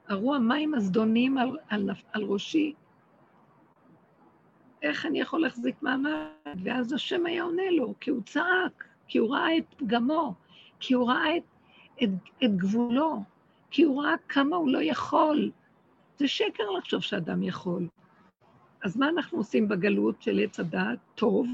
הרו 0.08 0.34
המים 0.34 0.74
הזדוניים 0.74 1.38
על, 1.38 1.56
על, 1.68 1.90
על 2.12 2.22
ראשי. 2.22 2.74
איך 4.82 5.06
אני 5.06 5.20
יכול 5.20 5.40
להחזיק 5.40 5.82
מעמד? 5.82 6.26
ואז 6.64 6.92
השם 6.92 7.26
היה 7.26 7.42
עונה 7.42 7.70
לו, 7.70 7.94
כי 8.00 8.10
הוא 8.10 8.22
צעק, 8.22 8.84
כי 9.08 9.18
הוא 9.18 9.34
ראה 9.34 9.58
את 9.58 9.74
פגמו, 9.76 10.34
כי 10.80 10.94
הוא 10.94 11.08
ראה 11.08 11.36
את, 11.36 11.42
את, 12.02 12.08
את 12.44 12.56
גבולו, 12.56 13.22
כי 13.70 13.82
הוא 13.82 14.02
ראה 14.02 14.14
כמה 14.28 14.56
הוא 14.56 14.68
לא 14.68 14.78
יכול. 14.82 15.50
זה 16.18 16.28
שקר 16.28 16.70
לחשוב 16.70 17.00
שאדם 17.00 17.42
יכול. 17.42 17.88
אז 18.84 18.96
מה 18.96 19.08
אנחנו 19.08 19.38
עושים 19.38 19.68
בגלות 19.68 20.22
של 20.22 20.40
עץ 20.42 20.60
הדעת? 20.60 20.98
טוב. 21.14 21.46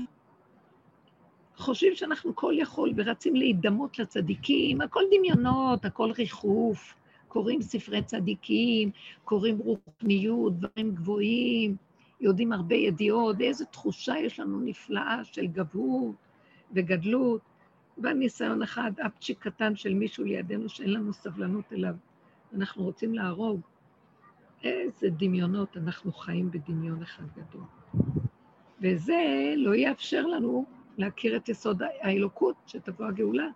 חושבים 1.57 1.94
שאנחנו 1.94 2.36
כל 2.36 2.55
יכול 2.57 2.92
ורצים 2.96 3.36
להידמות 3.36 3.98
לצדיקים, 3.98 4.80
הכל 4.80 5.03
דמיונות, 5.11 5.84
הכל 5.84 6.11
ריחוף, 6.11 6.94
קוראים 7.33 7.62
ספרי 7.62 8.03
צדיקים, 8.03 8.91
קוראים 9.24 9.59
רוחניות, 9.59 10.59
דברים 10.59 10.95
גבוהים, 10.95 11.76
יודעים 12.20 12.53
הרבה 12.53 12.74
ידיעות, 12.74 13.37
ואיזו 13.39 13.64
תחושה 13.70 14.14
יש 14.18 14.41
לנו 14.41 14.61
נפלאה 14.61 15.24
של 15.24 15.47
גבהות 15.47 16.14
וגדלות. 16.72 17.41
בניסיון 17.99 18.62
אחד, 18.62 18.93
אפצ'יק 19.07 19.39
קטן 19.39 19.76
של 19.76 19.95
מישהו 19.95 20.24
לידינו 20.24 20.68
שאין 20.68 20.93
לנו 20.93 21.12
סבלנות 21.12 21.72
אליו, 21.72 21.95
אנחנו 22.55 22.85
רוצים 22.85 23.14
להרוג. 23.14 23.61
איזה 24.64 25.11
דמיונות, 25.11 25.76
אנחנו 25.76 26.12
חיים 26.12 26.51
בדמיון 26.51 27.03
אחד 27.03 27.24
גדול. 27.37 27.64
וזה 28.83 29.55
לא 29.57 29.74
יאפשר 29.74 30.26
לנו 30.26 30.64
להכיר 30.99 31.37
את 31.37 31.49
יסוד 31.49 31.83
האלוקות, 31.83 32.57
שתבוא 32.66 33.07
הגאולה. 33.07 33.49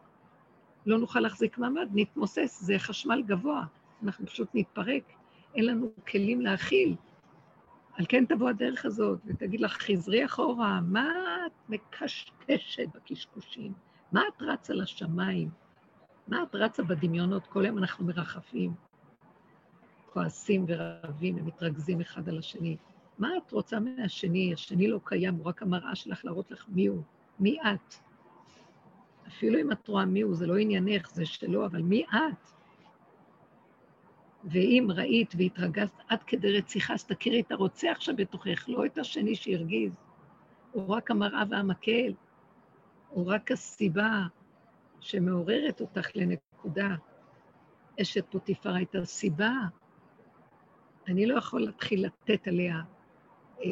לא 0.86 0.98
נוכל 0.98 1.20
להחזיק 1.20 1.58
מעמד, 1.58 1.88
נתמוסס, 1.94 2.62
זה 2.62 2.74
חשמל 2.78 3.22
גבוה, 3.26 3.64
אנחנו 4.02 4.26
פשוט 4.26 4.48
נתפרק, 4.54 5.12
אין 5.54 5.66
לנו 5.66 5.90
כלים 6.08 6.40
להכיל. 6.40 6.94
על 7.94 8.04
כן 8.08 8.24
תבוא 8.24 8.48
הדרך 8.48 8.84
הזאת 8.84 9.18
ותגיד 9.26 9.60
לך, 9.60 9.72
חזרי 9.72 10.24
אחורה, 10.24 10.80
מה 10.80 11.08
את 11.46 11.52
מקשקשת 11.68 12.88
בקשקושים? 12.94 13.72
מה 14.12 14.22
את 14.28 14.42
רצה 14.42 14.74
לשמיים? 14.74 15.50
מה 16.28 16.42
את 16.42 16.54
רצה 16.54 16.82
בדמיונות? 16.82 17.46
כל 17.46 17.64
יום 17.64 17.78
אנחנו 17.78 18.06
מרחפים, 18.06 18.74
כועסים 20.12 20.64
ורבים 20.68 21.36
ומתרכזים 21.36 22.00
אחד 22.00 22.28
על 22.28 22.38
השני. 22.38 22.76
מה 23.18 23.28
את 23.36 23.52
רוצה 23.52 23.80
מהשני? 23.80 24.52
השני 24.54 24.88
לא 24.88 25.00
קיים, 25.04 25.34
הוא 25.34 25.46
רק 25.46 25.62
המראה 25.62 25.94
שלך 25.94 26.24
להראות 26.24 26.50
לך 26.50 26.64
מי 26.68 26.86
הוא, 26.86 27.02
מי 27.40 27.58
את. 27.60 27.94
אפילו 29.28 29.60
אם 29.60 29.72
את 29.72 29.88
רואה 29.88 30.04
מי 30.04 30.20
הוא, 30.20 30.34
זה 30.34 30.46
לא 30.46 30.56
עניינך, 30.56 31.10
זה 31.10 31.26
שלו, 31.26 31.66
אבל 31.66 31.82
מי 31.82 32.04
את? 32.04 32.50
ואם 34.44 34.88
ראית 34.94 35.34
והתרגזת 35.38 35.94
עד 36.08 36.22
כדי 36.22 36.58
רציחה, 36.58 36.94
אז 36.94 37.04
תכירי 37.04 37.40
את 37.40 37.52
הרוצח 37.52 37.96
שבתוכך, 38.00 38.68
לא 38.68 38.86
את 38.86 38.98
השני 38.98 39.34
שהרגיז. 39.34 39.96
הוא 40.72 40.94
רק 40.94 41.10
המראה 41.10 41.42
והמקל, 41.50 42.12
הוא 43.08 43.32
רק 43.32 43.52
הסיבה 43.52 44.22
שמעוררת 45.00 45.80
אותך 45.80 46.16
לנקודה. 46.16 46.88
אשת 48.02 48.24
פוטיפר 48.30 48.74
הייתה 48.74 49.04
סיבה. 49.04 49.52
אני 51.08 51.26
לא 51.26 51.38
יכול 51.38 51.60
להתחיל 51.60 52.06
לתת 52.06 52.48
עליה 52.48 52.82
אה, 53.64 53.70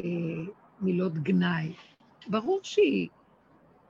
מילות 0.81 1.13
גנאי. 1.13 1.73
ברור 2.27 2.59
שהיא, 2.63 3.09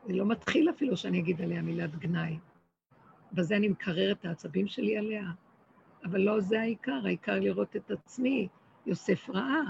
זה 0.07 0.13
לא 0.13 0.25
מתחיל 0.25 0.69
אפילו 0.69 0.97
שאני 0.97 1.19
אגיד 1.19 1.41
עליה 1.41 1.61
מילת 1.61 1.95
גנאי. 1.95 2.37
בזה 3.33 3.57
אני 3.57 3.67
מקרר 3.67 4.11
את 4.11 4.25
העצבים 4.25 4.67
שלי 4.67 4.97
עליה. 4.97 5.23
אבל 6.05 6.21
לא 6.21 6.39
זה 6.39 6.61
העיקר, 6.61 6.99
העיקר 7.05 7.39
לראות 7.39 7.75
את 7.75 7.91
עצמי. 7.91 8.47
יוסף 8.85 9.29
ראה. 9.29 9.61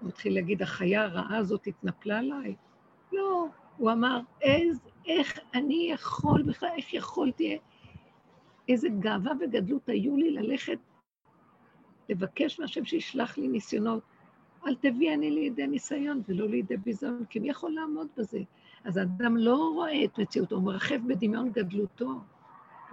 הוא 0.00 0.08
התחיל 0.08 0.34
להגיד, 0.34 0.62
החיה 0.62 1.04
הרעה 1.04 1.36
הזאת 1.36 1.66
התנפלה 1.66 2.18
עליי. 2.18 2.54
לא, 3.12 3.46
הוא 3.76 3.92
אמר, 3.92 4.20
איז, 4.40 4.80
איך 5.06 5.38
אני 5.54 5.90
יכול 5.92 6.42
בכלל, 6.42 6.68
איך 6.76 6.94
יכולתי, 6.94 7.58
איזה 8.68 8.88
גאווה 8.88 9.32
וגדלות 9.40 9.88
היו 9.88 10.16
לי 10.16 10.30
ללכת 10.30 10.78
לבקש 12.08 12.60
מהשם 12.60 12.84
שישלח 12.84 13.38
לי 13.38 13.48
ניסיונות. 13.48 14.02
אל 14.66 14.74
תביא 14.74 15.14
אני 15.14 15.30
לידי 15.30 15.66
ניסיון 15.66 16.22
ולא 16.28 16.48
לידי 16.48 16.76
ביזיון, 16.76 17.24
כי 17.30 17.38
מי 17.38 17.48
יכול 17.48 17.72
לעמוד 17.72 18.08
בזה? 18.16 18.38
אז 18.84 18.96
האדם 18.96 19.36
לא 19.36 19.70
רואה 19.74 20.04
את 20.04 20.18
מציאותו, 20.18 20.56
הוא 20.56 20.64
מרחב 20.64 20.98
בדמיון 21.08 21.52
גדלותו. 21.52 22.20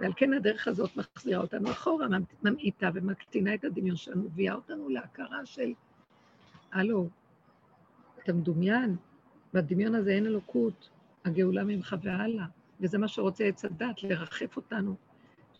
ועל 0.00 0.12
כן 0.16 0.32
הדרך 0.32 0.68
הזאת 0.68 0.96
מחזירה 0.96 1.40
אותנו 1.40 1.70
אחורה, 1.70 2.06
ממעיטה 2.42 2.90
ומקטינה 2.94 3.54
את 3.54 3.64
הדמיון 3.64 3.96
שלנו, 3.96 4.22
מביאה 4.22 4.54
אותנו 4.54 4.88
להכרה 4.88 5.46
של, 5.46 5.72
הלו, 6.72 7.08
אתה 8.22 8.32
מדומיין, 8.32 8.96
בדמיון 9.54 9.94
הזה 9.94 10.10
אין 10.10 10.26
אלוקות, 10.26 10.90
הגאולה 11.24 11.64
ממך 11.64 11.96
והלאה, 12.02 12.44
וזה 12.80 12.98
מה 12.98 13.08
שרוצה 13.08 13.44
עץ 13.44 13.64
הדת, 13.64 14.02
לרחף 14.02 14.56
אותנו, 14.56 14.94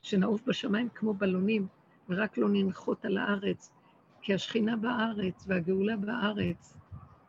שנעוף 0.03 0.43
בשמיים 0.47 0.89
כמו 0.95 1.15
בלונים, 1.15 1.67
ורק 2.09 2.39
לא 2.39 2.49
ננחות 2.53 3.05
על 3.05 3.19
הארץ, 3.19 3.71
כי 4.23 4.35
השכינה 4.35 4.77
בארץ 4.77 5.45
והגאולה 5.47 5.97
בארץ, 5.97 6.77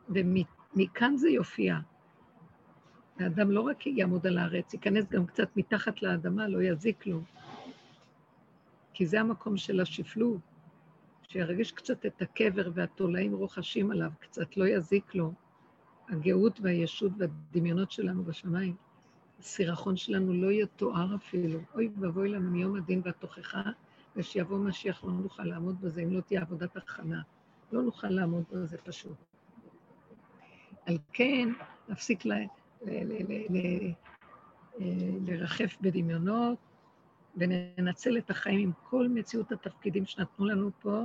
ומכאן 0.08 1.16
זה 1.16 1.28
יופיע. 1.28 1.78
האדם 3.20 3.50
לא 3.50 3.60
רק 3.60 3.86
יעמוד 3.86 4.26
על 4.26 4.38
הארץ, 4.38 4.74
ייכנס 4.74 5.04
גם 5.10 5.26
קצת 5.26 5.56
מתחת 5.56 6.02
לאדמה, 6.02 6.48
לא 6.48 6.62
יזיק 6.62 7.06
לו. 7.06 7.20
כי 8.94 9.06
זה 9.06 9.20
המקום 9.20 9.56
של 9.56 9.80
השפלות, 9.80 10.40
שירגיש 11.28 11.72
קצת 11.72 12.06
את 12.06 12.22
הקבר 12.22 12.70
והתולעים 12.74 13.34
רוחשים 13.34 13.90
עליו, 13.90 14.10
קצת 14.20 14.56
לא 14.56 14.68
יזיק 14.68 15.14
לו. 15.14 15.32
הגאות 16.08 16.60
והישות 16.62 17.12
והדמיונות 17.18 17.92
שלנו 17.92 18.24
בשמיים. 18.24 18.74
הסירחון 19.40 19.96
שלנו 19.96 20.32
לא 20.32 20.52
יתואר 20.52 21.14
אפילו. 21.14 21.60
אוי 21.74 21.90
ואבוי 22.00 22.28
לנו 22.28 22.50
מיום 22.50 22.76
הדין 22.76 23.02
והתוכחה, 23.04 23.62
ושיבוא 24.16 24.58
משיח 24.58 25.04
לא 25.04 25.12
נוכל 25.12 25.44
לעמוד 25.44 25.80
בזה 25.80 26.02
אם 26.02 26.12
לא 26.12 26.20
תהיה 26.20 26.40
עבודת 26.40 26.76
הכנה. 26.76 27.22
לא 27.72 27.82
נוכל 27.82 28.08
לעמוד 28.08 28.44
בזה 28.52 28.78
פשוט. 28.78 29.16
על 30.86 30.98
כן, 31.12 31.48
להפסיק 31.88 32.26
ל... 32.26 32.32
לרחף 35.26 35.76
בדמיונות, 35.80 36.58
וננצל 37.36 38.18
את 38.18 38.30
החיים 38.30 38.60
עם 38.60 38.72
כל 38.82 39.08
מציאות 39.08 39.52
התפקידים 39.52 40.06
שנתנו 40.06 40.46
לנו 40.46 40.70
פה, 40.80 41.04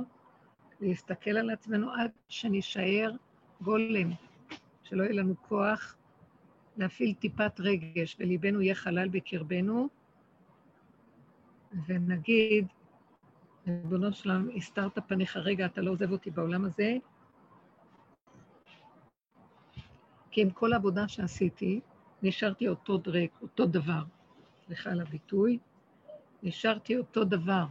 להסתכל 0.80 1.30
על 1.30 1.50
עצמנו 1.50 1.92
עד 1.92 2.10
שנישאר 2.28 3.12
גולם, 3.60 4.10
שלא 4.82 5.02
יהיה 5.02 5.12
לנו 5.12 5.34
כוח 5.48 5.96
להפעיל 6.76 7.14
טיפת 7.14 7.60
רגש, 7.60 8.16
וליבנו 8.20 8.60
יהיה 8.60 8.74
חלל 8.74 9.08
בקרבנו, 9.08 9.88
ונגיד, 11.86 12.66
ריבונו 13.66 14.12
שלם, 14.12 14.48
הסתרת 14.56 14.98
פניך 15.08 15.36
רגע, 15.36 15.66
אתה 15.66 15.80
לא 15.80 15.90
עוזב 15.90 16.12
אותי 16.12 16.30
בעולם 16.30 16.64
הזה, 16.64 16.96
כי 20.36 20.42
עם 20.42 20.50
כל 20.50 20.72
העבודה 20.72 21.08
שעשיתי, 21.08 21.80
נשארתי 22.22 22.68
אותו 22.68 22.98
דרק, 22.98 23.30
אותו 23.42 23.66
דבר. 23.66 24.02
סליחה 24.66 24.90
על 24.90 25.00
הביטוי, 25.00 25.58
נשארתי 26.42 26.96
אותו 26.96 27.24
דבר. 27.24 27.66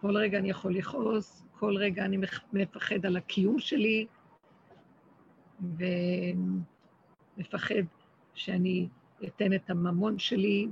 כל 0.00 0.16
רגע 0.16 0.38
אני 0.38 0.50
יכול 0.50 0.74
לכעוס, 0.74 1.44
כל 1.58 1.76
רגע 1.76 2.04
אני 2.04 2.18
מפחד 2.52 3.06
על 3.06 3.16
הקיום 3.16 3.58
שלי, 3.58 4.06
ומפחד 7.36 7.84
שאני 8.34 8.88
אתן 9.24 9.52
את 9.52 9.70
הממון 9.70 10.18
שלי, 10.18 10.68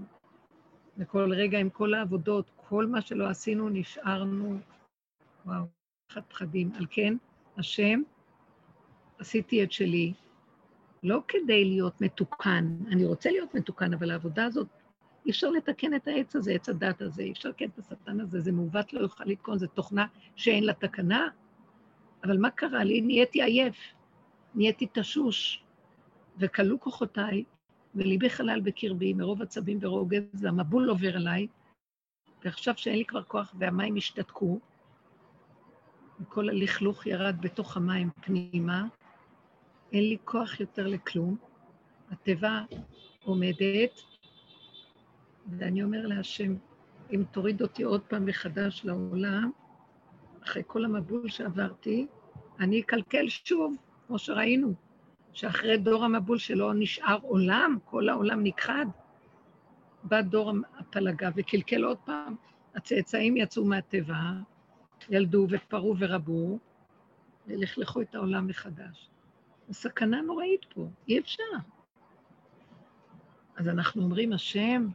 וכל 0.99 1.33
רגע 1.33 1.59
עם 1.59 1.71
כל 1.71 1.95
העבודות, 1.95 2.51
כל 2.57 2.87
מה 2.87 3.01
שלא 3.01 3.29
עשינו, 3.29 3.69
נשארנו, 3.69 4.59
וואו, 5.45 5.65
פחד 6.09 6.23
פחדים. 6.29 6.73
על 6.75 6.87
כן, 6.91 7.17
השם, 7.57 8.03
עשיתי 9.19 9.65
את 9.65 9.73
שלי, 9.73 10.13
לא 11.03 11.21
כדי 11.29 11.65
להיות 11.65 12.01
מתוקן, 12.01 12.77
אני 12.91 13.05
רוצה 13.05 13.31
להיות 13.31 13.55
מתוקן, 13.55 13.95
אבל 13.95 14.11
העבודה 14.11 14.45
הזאת, 14.45 14.69
אי 15.27 15.31
אפשר 15.31 15.51
לתקן 15.51 15.95
את 15.95 16.09
העץ 16.09 16.37
הזה, 16.37 16.53
עץ 16.53 16.69
הדת 16.69 17.03
הזה, 17.03 17.23
אי 17.23 17.33
אפשר 17.33 17.49
לתקן 17.49 17.65
את 17.65 17.79
השטן 17.79 18.21
הזה, 18.21 18.41
זה 18.41 18.53
מעוות, 18.53 18.93
לא 18.93 19.01
יוכל 19.01 19.25
לתקון, 19.25 19.59
זו 19.59 19.67
תוכנה 19.67 20.07
שאין 20.37 20.65
לה 20.65 20.73
תקנה. 20.73 21.29
אבל 22.25 22.39
מה 22.39 22.51
קרה 22.51 22.85
לי? 22.85 23.01
נהייתי 23.01 23.43
עייף, 23.43 23.77
נהייתי 24.55 24.87
תשוש, 24.93 25.65
וכלו 26.39 26.81
כוחותיי, 26.81 27.45
וליבי 27.95 28.31
חלל 28.31 28.61
בקרבי, 28.61 29.13
מרוב 29.13 29.43
עצבים 29.43 29.79
ורוגז, 29.81 30.23
והמבול 30.35 30.89
עובר 30.89 31.17
עליי, 31.17 31.47
ועכשיו 32.45 32.75
שאין 32.77 32.99
לי 32.99 33.05
כבר 33.05 33.23
כוח 33.23 33.55
והמים 33.59 33.97
השתתקו, 33.97 34.61
וכל 36.21 36.49
הלכלוך 36.49 37.07
ירד 37.07 37.37
בתוך 37.41 37.77
המים 37.77 38.11
פנימה, 38.21 38.85
אין 39.97 40.09
לי 40.09 40.17
כוח 40.25 40.61
יותר 40.61 40.87
לכלום, 40.87 41.37
התיבה 42.11 42.63
עומדת, 43.25 44.01
ואני 45.47 45.83
אומר 45.83 46.07
להשם, 46.07 46.55
אם 47.13 47.25
תוריד 47.31 47.63
אותי 47.63 47.83
עוד 47.83 48.01
פעם 48.01 48.27
מחדש 48.27 48.85
לעולם, 48.85 49.51
אחרי 50.45 50.63
כל 50.67 50.85
המבול 50.85 51.29
שעברתי, 51.29 52.07
אני 52.61 52.81
אקלקל 52.81 53.29
שוב, 53.29 53.77
כמו 54.07 54.19
שראינו, 54.19 54.75
שאחרי 55.33 55.79
דור 55.79 56.05
המבול 56.05 56.39
שלא 56.39 56.75
נשאר 56.75 57.19
עולם, 57.23 57.79
כל 57.85 58.09
העולם 58.09 58.43
נכחד, 58.45 58.87
בא 60.05 60.21
דור 60.21 60.53
הפלגה 60.79 61.31
וקלקל 61.37 61.85
עוד 61.85 61.99
פעם. 62.05 62.37
הצאצאים 62.75 63.37
יצאו 63.37 63.65
מהטבע, 63.65 64.21
ילדו 65.11 65.47
ופרו 65.51 65.95
ורבו, 65.99 66.59
ולכלכו 67.47 68.01
את 68.01 68.15
העולם 68.15 68.47
מחדש. 68.47 69.11
סכנה 69.73 70.21
נוראית 70.21 70.65
פה, 70.75 70.89
אי 71.09 71.19
אפשר. 71.19 71.43
אז 73.57 73.69
אנחנו 73.69 74.03
אומרים, 74.03 74.33
השם, 74.33 74.89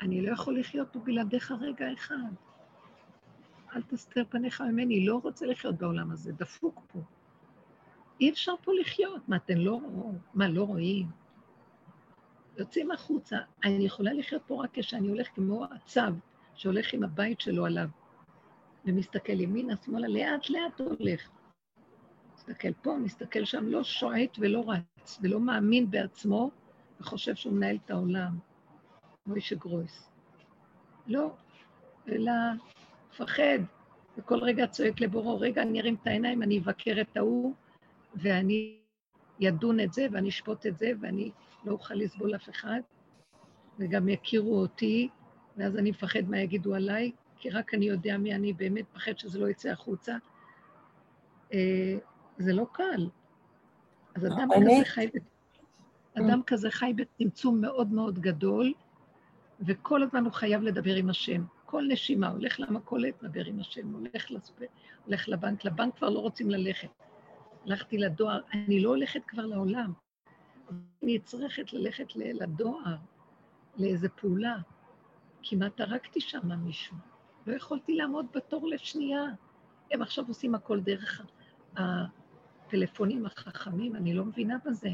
אני 0.00 0.22
לא 0.22 0.32
יכול 0.32 0.58
לחיות 0.58 0.88
פה 0.92 0.98
בלעדיך 0.98 1.52
רגע 1.60 1.92
אחד. 1.92 2.32
אל 3.76 3.82
תסתר 3.82 4.22
פניך 4.28 4.60
ממני, 4.60 5.06
לא 5.06 5.20
רוצה 5.22 5.46
לחיות 5.46 5.74
בעולם 5.74 6.10
הזה, 6.10 6.32
דפוק 6.32 6.80
פה. 6.92 6.98
אי 8.20 8.30
אפשר 8.30 8.52
פה 8.62 8.72
לחיות. 8.80 9.28
מה, 9.28 9.36
אתם 9.36 9.56
לא 9.56 9.80
רואים? 9.82 10.18
מה, 10.34 10.48
לא 10.48 10.64
רואים? 10.64 11.06
יוצאים 12.58 12.90
החוצה. 12.90 13.38
אני 13.64 13.84
יכולה 13.84 14.12
לחיות 14.12 14.42
פה 14.46 14.64
רק 14.64 14.70
כשאני 14.72 15.08
הולך 15.08 15.26
כמו 15.34 15.64
הצב 15.64 16.14
שהולך 16.54 16.92
עם 16.94 17.04
הבית 17.04 17.40
שלו 17.40 17.66
עליו, 17.66 17.88
ומסתכל 18.84 19.40
ימינה, 19.40 19.74
שמאלה, 19.84 20.08
לאט 20.08 20.50
לאט 20.50 20.80
הולך. 20.80 21.28
מסתכל 22.48 22.72
פה, 22.82 22.96
מסתכל 22.96 23.44
שם, 23.44 23.66
לא 23.68 23.84
שועט 23.84 24.36
ולא 24.38 24.64
רץ, 24.70 25.18
ולא 25.22 25.40
מאמין 25.40 25.90
בעצמו, 25.90 26.50
וחושב 27.00 27.34
שהוא 27.34 27.52
מנהל 27.52 27.76
את 27.84 27.90
העולם. 27.90 28.38
מוישה 29.26 29.54
גרויס. 29.54 30.08
לא, 31.06 31.34
אלא 32.08 32.32
מפחד, 33.10 33.58
וכל 34.18 34.38
רגע 34.38 34.66
צועק 34.66 35.00
לבורו, 35.00 35.40
רגע, 35.40 35.62
אני 35.62 35.80
ארים 35.80 35.96
את 36.02 36.06
העיניים, 36.06 36.42
אני 36.42 36.58
אבקר 36.58 37.00
את 37.00 37.16
ההוא, 37.16 37.54
ואני 38.14 38.76
ידון 39.40 39.80
את 39.80 39.92
זה, 39.92 40.06
ואני 40.12 40.28
אשפוט 40.28 40.66
את 40.66 40.78
זה, 40.78 40.92
ואני 41.00 41.30
לא 41.64 41.72
אוכל 41.72 41.94
לסבול 41.94 42.34
אף 42.34 42.48
אחד, 42.48 42.80
וגם 43.78 44.08
יכירו 44.08 44.60
אותי, 44.60 45.08
ואז 45.56 45.76
אני 45.76 45.90
מפחד 45.90 46.28
מה 46.28 46.38
יגידו 46.38 46.74
עליי, 46.74 47.12
כי 47.36 47.50
רק 47.50 47.74
אני 47.74 47.86
יודע 47.86 48.18
מי 48.18 48.34
אני, 48.34 48.52
באמת 48.52 48.84
מפחד 48.94 49.18
שזה 49.18 49.38
לא 49.38 49.48
יצא 49.48 49.70
החוצה. 49.70 50.16
אה, 52.40 52.44
זה 52.44 52.52
לא 52.52 52.66
קל. 52.72 53.08
אז 54.14 54.26
אדם 54.26 54.48
כזה 54.54 54.84
חי, 54.84 55.06
אדם 56.18 56.42
כזה 56.46 56.70
חי 56.70 56.92
בצמצום 56.96 57.60
מאוד 57.60 57.92
מאוד 57.92 58.18
גדול, 58.18 58.72
וכל 59.60 60.02
הזמן 60.02 60.24
הוא 60.24 60.32
חייב 60.32 60.62
לדבר 60.62 60.94
עם 60.94 61.10
השם. 61.10 61.44
כל 61.64 61.84
נשימה, 61.88 62.28
הולך 62.28 62.60
למכולת, 62.60 63.22
מדבר 63.22 63.44
עם 63.44 63.60
השם, 63.60 63.92
הולך 63.92 64.30
לסופר, 64.30 64.64
הולך 65.04 65.28
לבנק, 65.28 65.64
לבנק 65.64 65.96
כבר 65.96 66.08
לא 66.08 66.18
רוצים 66.18 66.50
ללכת. 66.50 66.88
הלכתי 67.66 67.98
לדואר, 67.98 68.40
אני 68.52 68.80
לא 68.80 68.88
הולכת 68.88 69.20
כבר 69.26 69.46
לעולם. 69.46 69.92
אני 71.02 71.18
צריכת 71.18 71.72
ללכת 71.72 72.16
לדואר, 72.16 72.96
לאיזה 73.76 74.08
פעולה. 74.08 74.56
כמעט 75.42 75.80
הרגתי 75.80 76.20
שם 76.20 76.52
מישהו. 76.58 76.96
לא 77.46 77.54
יכולתי 77.56 77.94
לעמוד 77.94 78.26
בתור 78.34 78.68
לשנייה. 78.68 79.24
הם 79.90 80.02
עכשיו 80.02 80.24
עושים 80.28 80.54
הכל 80.54 80.80
דרך 80.80 81.22
הפלאפונים 82.66 83.26
החכמים, 83.26 83.96
אני 83.96 84.14
לא 84.14 84.24
מבינה 84.24 84.56
בזה. 84.64 84.90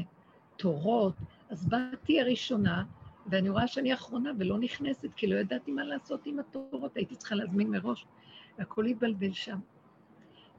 תורות. 0.57 1.13
אז 1.49 1.65
באתי 1.65 2.21
הראשונה, 2.21 2.83
ואני 3.25 3.49
רואה 3.49 3.67
שאני 3.67 3.93
אחרונה 3.93 4.31
ולא 4.37 4.57
נכנסת, 4.57 5.09
כי 5.15 5.27
לא 5.27 5.35
ידעתי 5.35 5.71
מה 5.71 5.83
לעשות 5.83 6.25
עם 6.25 6.39
התורות, 6.39 6.97
הייתי 6.97 7.15
צריכה 7.15 7.35
להזמין 7.35 7.69
מראש, 7.69 8.05
והכול 8.57 8.85
התבלבל 8.85 9.33
שם. 9.33 9.59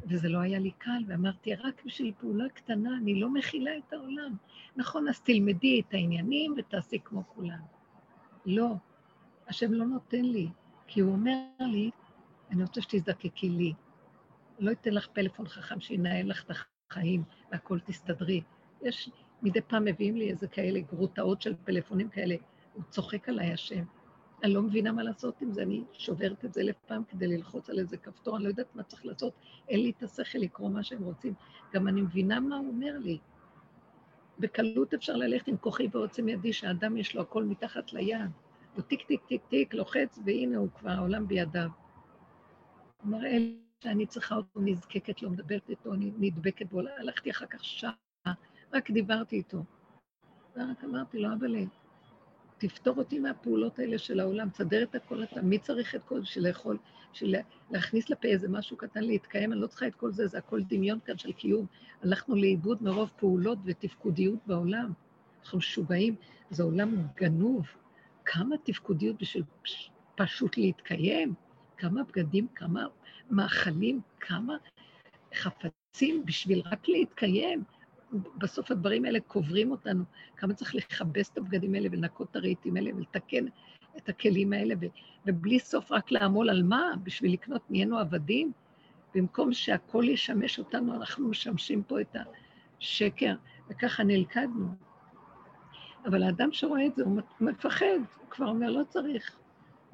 וזה 0.08 0.28
לא 0.28 0.38
היה 0.38 0.58
לי 0.58 0.70
קל, 0.70 1.02
ואמרתי, 1.06 1.54
רק 1.54 1.84
בשביל 1.84 2.12
פעולה 2.20 2.48
קטנה, 2.48 2.96
אני 2.96 3.20
לא 3.20 3.28
מכילה 3.28 3.70
את 3.78 3.92
העולם. 3.92 4.36
נכון, 4.76 5.08
אז 5.08 5.20
תלמדי 5.20 5.80
את 5.80 5.94
העניינים 5.94 6.54
ותעשי 6.56 6.98
כמו 7.04 7.22
כולם. 7.26 7.60
לא, 8.46 8.74
השם 9.48 9.72
לא 9.72 9.86
נותן 9.86 10.24
לי, 10.24 10.48
כי 10.86 11.00
הוא 11.00 11.12
אומר 11.12 11.44
לי, 11.60 11.90
אני 12.50 12.62
רוצה 12.62 12.82
שתזדקקי 12.82 13.48
לי. 13.48 13.72
לא 14.58 14.72
אתן 14.72 14.94
לך 14.94 15.06
פלאפון 15.06 15.48
חכם 15.48 15.80
שינהל 15.80 16.28
לך 16.28 16.44
את 16.44 16.50
החיים 16.90 17.22
והכול 17.52 17.80
תסתדרי. 17.80 18.42
יש, 18.82 19.10
מדי 19.42 19.60
פעם 19.60 19.84
מביאים 19.84 20.16
לי 20.16 20.30
איזה 20.30 20.48
כאלה 20.48 20.80
גרוטאות 20.80 21.42
של 21.42 21.54
פלאפונים 21.64 22.08
כאלה, 22.08 22.34
הוא 22.74 22.84
צוחק 22.90 23.28
עליי 23.28 23.52
השם. 23.52 23.84
אני 24.42 24.54
לא 24.54 24.62
מבינה 24.62 24.92
מה 24.92 25.02
לעשות 25.02 25.40
עם 25.40 25.52
זה, 25.52 25.62
אני 25.62 25.84
שוברת 25.92 26.44
את 26.44 26.54
זה 26.54 26.60
אלף 26.60 26.76
פעם 26.86 27.02
כדי 27.04 27.26
ללחוץ 27.26 27.70
על 27.70 27.78
איזה 27.78 27.96
כפתור, 27.96 28.36
אני 28.36 28.44
לא 28.44 28.48
יודעת 28.48 28.76
מה 28.76 28.82
צריך 28.82 29.06
לעשות, 29.06 29.32
אין 29.68 29.80
לי 29.80 29.92
את 29.98 30.02
השכל 30.02 30.38
לקרוא 30.38 30.70
מה 30.70 30.82
שהם 30.82 31.02
רוצים. 31.02 31.34
גם 31.74 31.88
אני 31.88 32.02
מבינה 32.02 32.40
מה 32.40 32.56
הוא 32.56 32.68
אומר 32.68 32.98
לי. 32.98 33.18
בקלות 34.38 34.94
אפשר 34.94 35.16
ללכת 35.16 35.48
עם 35.48 35.56
כוחי 35.56 35.88
ועוצם 35.92 36.28
ידי, 36.28 36.52
שהאדם 36.52 36.96
יש 36.96 37.14
לו 37.14 37.22
הכל 37.22 37.44
מתחת 37.44 37.92
ליד. 37.92 38.30
הוא 38.74 38.82
טיק 38.82 39.02
טיק 39.02 39.20
טיק 39.28 39.42
טיק, 39.48 39.74
לוחץ, 39.74 40.18
והנה 40.24 40.56
הוא 40.56 40.68
כבר, 40.78 40.90
העולם 40.90 41.28
בידיו. 41.28 41.68
הוא 43.02 43.10
מראה 43.10 43.38
שאני 43.84 44.06
צריכה 44.06 44.36
אותו, 44.36 44.60
נזקקת 44.60 45.22
לו, 45.22 45.30
מדברת 45.30 45.68
איתו, 45.68 45.90
נדבקת 45.96 46.66
בו, 46.66 46.80
הלכתי 46.98 47.30
אחר 47.30 47.46
כך 47.46 47.64
שעה, 47.64 47.92
רק 48.72 48.90
דיברתי 48.90 49.36
איתו. 49.36 49.64
ורק 50.56 50.84
אמרתי 50.84 51.18
לו, 51.18 51.28
אבל 51.38 51.56
תפתור 52.58 52.96
אותי 52.96 53.18
מהפעולות 53.18 53.78
האלה 53.78 53.98
של 53.98 54.20
העולם, 54.20 54.50
תסדר 54.50 54.82
את 54.82 54.94
הכל 54.94 55.22
אתה, 55.22 55.42
מי 55.42 55.58
צריך 55.58 55.94
את 55.94 56.02
כל 56.04 56.16
זה 56.16 56.22
בשביל 56.22 56.48
לאכול, 56.48 56.78
בשביל 57.12 57.34
להכניס 57.70 58.10
לפה 58.10 58.28
איזה 58.28 58.48
משהו 58.48 58.76
קטן 58.76 59.02
להתקיים, 59.02 59.52
אני 59.52 59.60
לא 59.60 59.66
צריכה 59.66 59.86
את 59.86 59.94
כל 59.94 60.12
זה, 60.12 60.26
זה 60.26 60.38
הכל 60.38 60.62
דמיון 60.62 60.98
כאן 61.04 61.18
של 61.18 61.32
קיום. 61.32 61.66
הלכנו 62.02 62.36
לאיבוד 62.36 62.82
מרוב 62.82 63.10
פעולות 63.16 63.58
ותפקודיות 63.64 64.38
בעולם. 64.46 64.92
אנחנו 65.42 65.58
משוגעים, 65.58 66.14
זה 66.50 66.62
עולם 66.62 67.06
גנוב. 67.16 67.66
כמה 68.24 68.56
תפקודיות 68.64 69.18
בשביל 69.18 69.44
פשוט 70.16 70.56
להתקיים, 70.56 71.34
כמה 71.76 72.02
בגדים, 72.02 72.46
כמה 72.54 72.86
מאכלים, 73.30 74.00
כמה 74.20 74.56
חפצים 75.34 76.24
בשביל 76.24 76.62
רק 76.64 76.88
להתקיים. 76.88 77.64
בסוף 78.38 78.70
הדברים 78.70 79.04
האלה 79.04 79.20
קוברים 79.20 79.70
אותנו, 79.70 80.04
כמה 80.36 80.54
צריך 80.54 80.74
לכבס 80.74 81.30
את 81.30 81.38
הבגדים 81.38 81.74
האלה 81.74 81.88
ולנקות 81.92 82.30
את 82.30 82.36
הרהיטים 82.36 82.76
האלה 82.76 82.90
ולתקן 82.96 83.44
את 83.96 84.08
הכלים 84.08 84.52
האלה, 84.52 84.74
ובלי 85.26 85.58
סוף 85.58 85.92
רק 85.92 86.10
לעמול 86.10 86.50
על 86.50 86.62
מה? 86.62 86.92
בשביל 87.02 87.32
לקנות 87.32 87.62
נהיינו 87.70 87.98
עבדים? 87.98 88.52
במקום 89.14 89.52
שהכל 89.52 90.04
ישמש 90.08 90.58
אותנו, 90.58 90.94
אנחנו 90.94 91.28
משמשים 91.28 91.82
פה 91.82 92.00
את 92.00 92.16
השקר, 92.80 93.34
וככה 93.68 94.02
נלכדנו. 94.02 94.68
אבל 96.06 96.22
האדם 96.22 96.52
שרואה 96.52 96.86
את 96.86 96.96
זה, 96.96 97.04
הוא 97.04 97.20
מפחד, 97.40 97.86
הוא 98.18 98.30
כבר 98.30 98.46
אומר, 98.46 98.70
לא 98.70 98.84
צריך. 98.88 99.36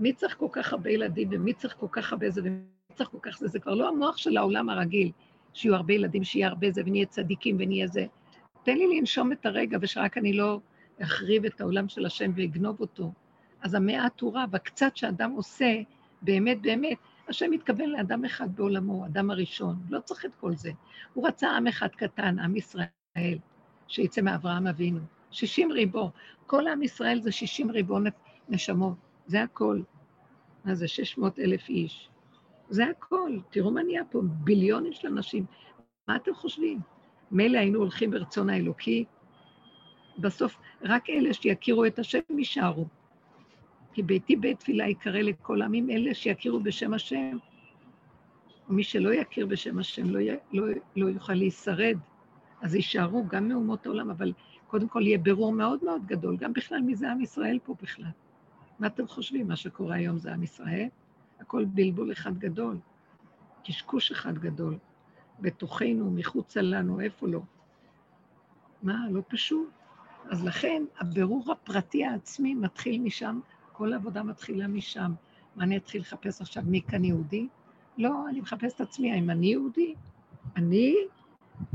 מי 0.01 0.13
צריך 0.13 0.37
כל 0.37 0.47
כך 0.53 0.73
הרבה 0.73 0.91
ילדים, 0.91 1.29
ומי 1.33 1.53
צריך 1.53 1.75
כל 1.81 1.87
כך 1.93 2.13
הרבה 2.13 2.31
זה, 2.31 2.41
ומי 2.45 2.61
צריך 2.95 3.11
כל 3.11 3.19
כך 3.23 3.39
זה, 3.39 3.49
זה 3.49 3.59
כבר 3.61 3.75
לא 3.75 3.89
המוח 3.89 4.17
של 4.17 4.37
העולם 4.37 4.69
הרגיל, 4.69 5.11
שיהיו 5.55 5.75
הרבה 5.75 5.95
ילדים, 5.95 6.25
שיהיה 6.25 6.49
הרבה 6.49 6.71
זה, 6.71 6.83
ונהיה 6.87 7.07
צדיקים, 7.07 7.57
ונהיה 7.59 7.87
זה. 7.87 8.07
תן 8.63 8.79
לי 8.79 8.99
לנשום 8.99 9.33
את 9.33 9.47
הרגע, 9.47 9.79
ושרק 9.81 10.19
אני 10.19 10.33
לא 10.33 10.61
אחריב 11.03 11.45
את 11.45 11.61
העולם 11.61 11.89
של 11.89 12.07
השם 12.07 12.33
ואגנוב 12.37 12.81
אותו. 12.81 13.13
אז 13.63 13.75
המעט 13.75 14.21
הוא 14.21 14.39
רב, 14.39 14.55
הקצת 14.55 14.97
שאדם 14.97 15.31
עושה, 15.31 15.81
באמת 16.23 16.63
באמת, 16.63 16.99
השם 17.29 17.51
מתכוון 17.51 17.91
לאדם 17.91 18.25
אחד 18.25 18.57
בעולמו, 18.57 19.07
אדם 19.07 19.31
הראשון, 19.31 19.77
לא 19.91 20.01
צריך 20.01 20.25
את 20.25 20.35
כל 20.41 20.57
זה. 20.57 20.71
הוא 21.15 21.29
רצה 21.29 21.51
עם 21.51 21.67
אחד 21.67 21.89
קטן, 21.89 22.39
עם 22.39 22.57
ישראל, 22.57 23.39
שיצא 23.89 24.21
מאברהם 24.21 24.67
אבינו. 24.67 25.01
שישים 25.31 25.73
ריבו. 25.73 26.11
כל 26.47 26.69
עם 26.69 26.83
ישראל 26.83 27.21
זה 27.21 27.33
שישים 27.33 27.71
ריבו 27.71 27.99
נשמות, 28.49 28.97
זה 29.31 29.43
הכל. 29.43 29.81
מה 30.65 30.75
זה? 30.75 30.89
שש 30.89 31.19
מאות 31.19 31.39
אלף 31.39 31.69
איש. 31.69 32.09
זה 32.69 32.87
הכל. 32.87 33.39
תראו 33.51 33.71
מה 33.71 33.83
נהיה 33.83 34.05
פה, 34.11 34.21
ביליונים 34.25 34.93
של 34.93 35.09
אנשים. 35.09 35.45
מה 36.09 36.17
אתם 36.17 36.35
חושבים? 36.35 36.81
מילא 37.31 37.59
היינו 37.59 37.79
הולכים 37.79 38.11
ברצון 38.11 38.51
האלוקי, 38.51 39.05
בסוף 40.19 40.59
רק 40.83 41.11
אלה 41.11 41.35
שיכירו 41.35 41.85
את 41.85 41.99
השם 41.99 42.19
יישארו. 42.39 42.87
כי 43.93 44.03
ביתי 44.03 44.37
בית 44.37 44.59
תפילה 44.59 44.89
יקרא 44.89 45.21
לכל 45.21 45.63
העמים, 45.63 45.91
אלה 45.91 46.15
שיכירו 46.15 46.61
בשם 46.61 46.95
השם. 46.95 47.39
ומי 48.69 48.85
שלא 48.85 49.15
יכיר 49.15 49.47
בשם 49.47 49.79
השם 49.79 50.11
לא, 50.11 50.21
לא, 50.53 50.65
לא 50.97 51.07
יוכל 51.07 51.35
להישרד. 51.35 51.99
אז 52.63 52.75
יישארו 52.75 53.27
גם 53.27 53.49
מאומות 53.49 53.87
העולם, 53.87 54.11
אבל 54.11 54.33
קודם 54.67 54.89
כל 54.89 55.03
יהיה 55.07 55.19
בירור 55.19 55.53
מאוד 55.53 55.85
מאוד 55.85 56.07
גדול, 56.07 56.37
גם 56.37 56.53
בכלל 56.53 56.81
מי 56.81 56.95
זה 56.95 57.11
עם 57.11 57.21
ישראל 57.21 57.59
פה 57.65 57.75
בכלל. 57.83 58.11
מה 58.81 58.87
אתם 58.87 59.09
חושבים? 59.09 59.49
מה 59.49 59.57
שקורה 59.57 59.95
היום 59.95 60.19
זה 60.19 60.33
עם 60.33 60.43
ישראל? 60.43 60.89
הכל 61.41 61.65
בלבול 61.65 62.13
אחד 62.13 62.39
גדול, 62.39 62.79
קשקוש 63.65 64.11
אחד 64.11 64.39
גדול, 64.39 64.79
בתוכנו, 65.41 66.11
מחוצה 66.11 66.63
לנו, 66.63 67.01
איפה 67.01 67.29
לא? 67.29 67.41
מה, 68.83 69.11
לא 69.11 69.23
פשוט. 69.29 69.71
אז 70.31 70.45
לכן, 70.45 70.83
הבירור 70.99 71.53
הפרטי 71.53 72.05
העצמי 72.05 72.55
מתחיל 72.55 73.01
משם, 73.01 73.41
כל 73.73 73.93
העבודה 73.93 74.23
מתחילה 74.23 74.67
משם. 74.67 75.13
מה, 75.57 75.65
אני 75.65 75.77
אתחיל 75.77 76.01
לחפש 76.01 76.41
עכשיו 76.41 76.63
מי 76.67 76.83
כאן 76.83 77.05
יהודי? 77.05 77.49
לא, 77.99 78.29
אני 78.29 78.41
מחפש 78.41 78.73
את 78.73 78.81
עצמי, 78.81 79.13
האם 79.13 79.31
אני 79.31 79.47
יהודי? 79.47 79.95
אני 80.57 80.95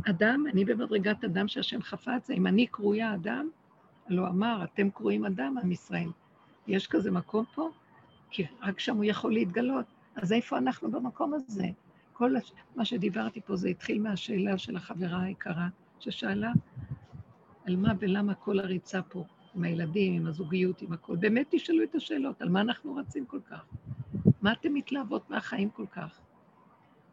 אדם, 0.10 0.44
אני 0.52 0.66
במדרגת 0.66 1.24
אדם 1.24 1.48
שהשם 1.48 1.82
חפץ, 1.82 2.30
אם 2.30 2.48
אני 2.48 2.68
קרויה 2.68 3.14
אדם, 3.14 3.50
לא 4.10 4.28
אמר, 4.28 4.64
אתם 4.64 4.90
קרויים 4.90 5.26
אדם, 5.26 5.58
עם 5.64 5.72
ישראל. 5.72 6.10
יש 6.68 6.88
כזה 6.88 7.12
מקום 7.12 7.46
פה? 7.56 7.70
כי 8.30 8.46
רק 8.62 8.80
שם 8.80 8.96
הוא 8.96 9.04
יכול 9.04 9.34
להתגלות. 9.34 9.86
אז 10.16 10.34
איפה 10.34 10.58
אנחנו 10.58 10.92
במקום 10.92 11.34
הזה? 11.34 11.66
כל 12.14 12.36
הש... 12.36 12.52
מה 12.76 12.86
שדיברתי 12.86 13.42
פה 13.42 13.56
זה 13.56 13.70
התחיל 13.70 14.02
מהשאלה 14.02 14.58
של 14.58 14.76
החברה 14.76 15.22
היקרה, 15.22 15.68
ששאלה 16.00 16.52
על 17.66 17.76
מה 17.76 17.94
ולמה 18.00 18.36
כל 18.36 18.60
הריצה 18.60 19.02
פה, 19.02 19.24
עם 19.56 19.64
הילדים, 19.64 20.14
עם 20.14 20.28
הזוגיות, 20.28 20.82
עם 20.82 20.94
הכול. 20.94 21.18
באמת 21.18 21.48
תשאלו 21.50 21.84
את 21.84 21.96
השאלות, 21.96 22.42
על 22.42 22.50
מה 22.50 22.62
אנחנו 22.62 22.96
רצים 22.96 23.26
כל 23.26 23.40
כך? 23.50 23.66
מה 24.42 24.52
אתם 24.52 24.74
מתלהבות 24.74 25.30
מהחיים 25.30 25.70
כל 25.70 25.86
כך? 25.92 26.20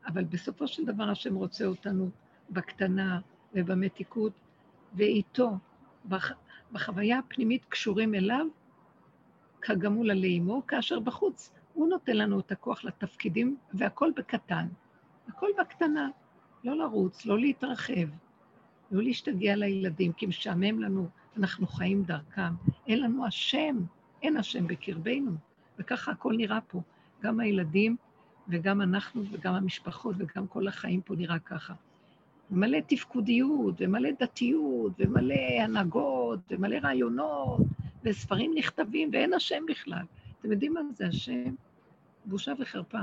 אבל 0.07 0.25
בסופו 0.25 0.67
של 0.67 0.85
דבר 0.85 1.05
השם 1.05 1.35
רוצה 1.35 1.67
אותנו 1.67 2.11
בקטנה 2.51 3.21
ובמתיקות, 3.55 4.33
ואיתו, 4.95 5.59
בח... 6.05 6.33
בחוויה 6.73 7.19
הפנימית 7.19 7.65
קשורים 7.65 8.15
אליו, 8.15 8.47
כגמול 9.63 10.11
על 10.11 10.25
אימו, 10.25 10.67
כאשר 10.67 11.01
בחוץ 11.01 11.53
הוא 11.75 11.89
נותן 11.89 12.17
לנו 12.17 12.41
את 12.41 12.53
הכוח 12.53 12.85
לתפקידים, 12.85 13.57
והכל 13.75 14.11
בקטן. 14.17 14.67
הכל 15.29 15.49
בקטנה. 15.61 16.09
לא 16.65 16.77
לרוץ, 16.77 17.27
לא 17.27 17.39
להתרחב, 17.39 18.09
לא 18.91 19.03
להשתגע 19.03 19.57
לילדים, 19.57 20.13
כי 20.13 20.27
משעמם 20.27 20.83
לנו, 20.83 21.09
אנחנו 21.37 21.67
חיים 21.67 22.03
דרכם. 22.03 22.55
אין 22.87 23.01
לנו 23.01 23.27
השם, 23.27 23.77
אין 24.23 24.37
השם 24.37 24.67
בקרבנו, 24.67 25.33
וככה 25.79 26.13
הכל 26.13 26.35
נראה 26.37 26.61
פה. 26.61 26.81
גם 27.23 27.41
הילדים 27.41 27.97
וגם 28.49 28.83
אנחנו 28.83 29.23
וגם 29.31 29.55
המשפחות 29.55 30.17
וגם 30.19 30.47
כל 30.47 30.69
החיים 30.69 31.01
פה 31.01 31.15
נראה 31.15 31.39
ככה. 31.39 31.75
מלא 32.51 32.79
תפקודיות, 32.87 33.75
ומלא 33.79 34.09
דתיות, 34.21 34.93
ומלא 34.99 35.35
הנהגות, 35.61 36.41
ומלא 36.51 36.77
רעיונות, 36.83 37.61
וספרים 38.05 38.53
נכתבים, 38.55 39.11
ואין 39.13 39.35
השם 39.35 39.63
בכלל. 39.69 40.05
אתם 40.41 40.53
יודעים 40.53 40.75
מה 40.75 40.81
זה 40.95 41.07
השם? 41.07 41.55
בושה 42.25 42.53
וחרפה. 42.59 42.99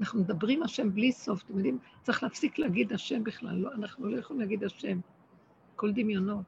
אנחנו 0.00 0.20
מדברים 0.20 0.62
השם 0.62 0.94
בלי 0.94 1.12
סוף, 1.12 1.42
אתם 1.42 1.56
יודעים, 1.56 1.78
צריך 2.02 2.22
להפסיק 2.22 2.58
להגיד 2.58 2.92
השם 2.92 3.24
בכלל, 3.24 3.56
לא, 3.56 3.72
אנחנו 3.72 4.08
לא 4.08 4.16
יכולים 4.16 4.40
להגיד 4.40 4.64
השם. 4.64 5.00
כל 5.76 5.92
דמיונות, 5.92 6.44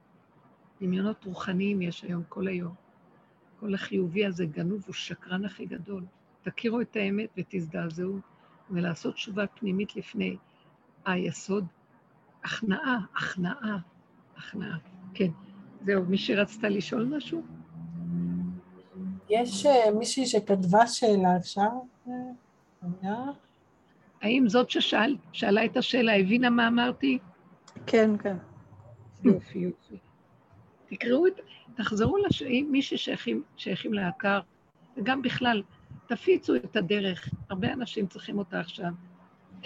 דמיונות 0.81 1.25
רוחניים 1.25 1.83
יש 1.83 2.03
היום 2.03 2.23
כל 2.29 2.49
היום. 2.49 2.75
כל 3.61 3.75
החיובי 3.75 4.27
הזה 4.27 4.47
גנוב 4.47 4.83
הוא 4.87 4.95
שקרן 4.95 5.45
הכי 5.45 5.67
גדול. 5.67 6.05
תכירו 6.43 6.81
את 6.81 6.97
האמת 6.97 7.31
ותזדעזעו, 7.37 8.19
ולעשות 8.71 9.15
תשובה 9.15 9.47
פנימית 9.47 9.97
לפני 9.97 10.37
היסוד 11.05 11.67
הכנעה, 12.45 12.99
הכנעה, 13.17 13.79
הכנעה. 14.37 14.79
כן. 15.15 15.31
זהו, 15.85 16.05
מי 16.05 16.19
שרצתה 16.19 16.69
לשאול 16.69 17.05
משהו? 17.05 17.43
יש 19.31 19.67
אה, 19.67 19.91
מישהי 19.99 20.27
שכתבה 20.27 20.87
שאלה, 20.87 21.37
אפשר? 21.37 21.69
האם 24.23 24.49
זאת 24.49 24.71
ששאלה 24.71 25.65
את 25.65 25.77
השאלה 25.77 26.17
הבינה 26.17 26.51
מה 26.51 26.69
אמרתי? 26.69 27.19
כן, 27.87 28.11
כן. 28.19 28.37
יופי, 29.25 29.59
יופי. 29.59 29.97
תקראו 30.87 31.27
את, 31.27 31.41
תחזרו 31.75 32.17
לשאלה, 32.17 32.63
מי 32.71 32.83
ששייכים 32.83 33.95
לאתר, 33.95 34.41
וגם 34.97 35.23
בכלל, 35.23 35.63
תפיצו 36.07 36.57
את 36.57 36.77
הדרך, 36.77 37.29
הרבה 37.51 37.73
אנשים 37.73 38.07
צריכים 38.07 38.39
אותה 38.39 38.61
עכשיו. 38.61 38.91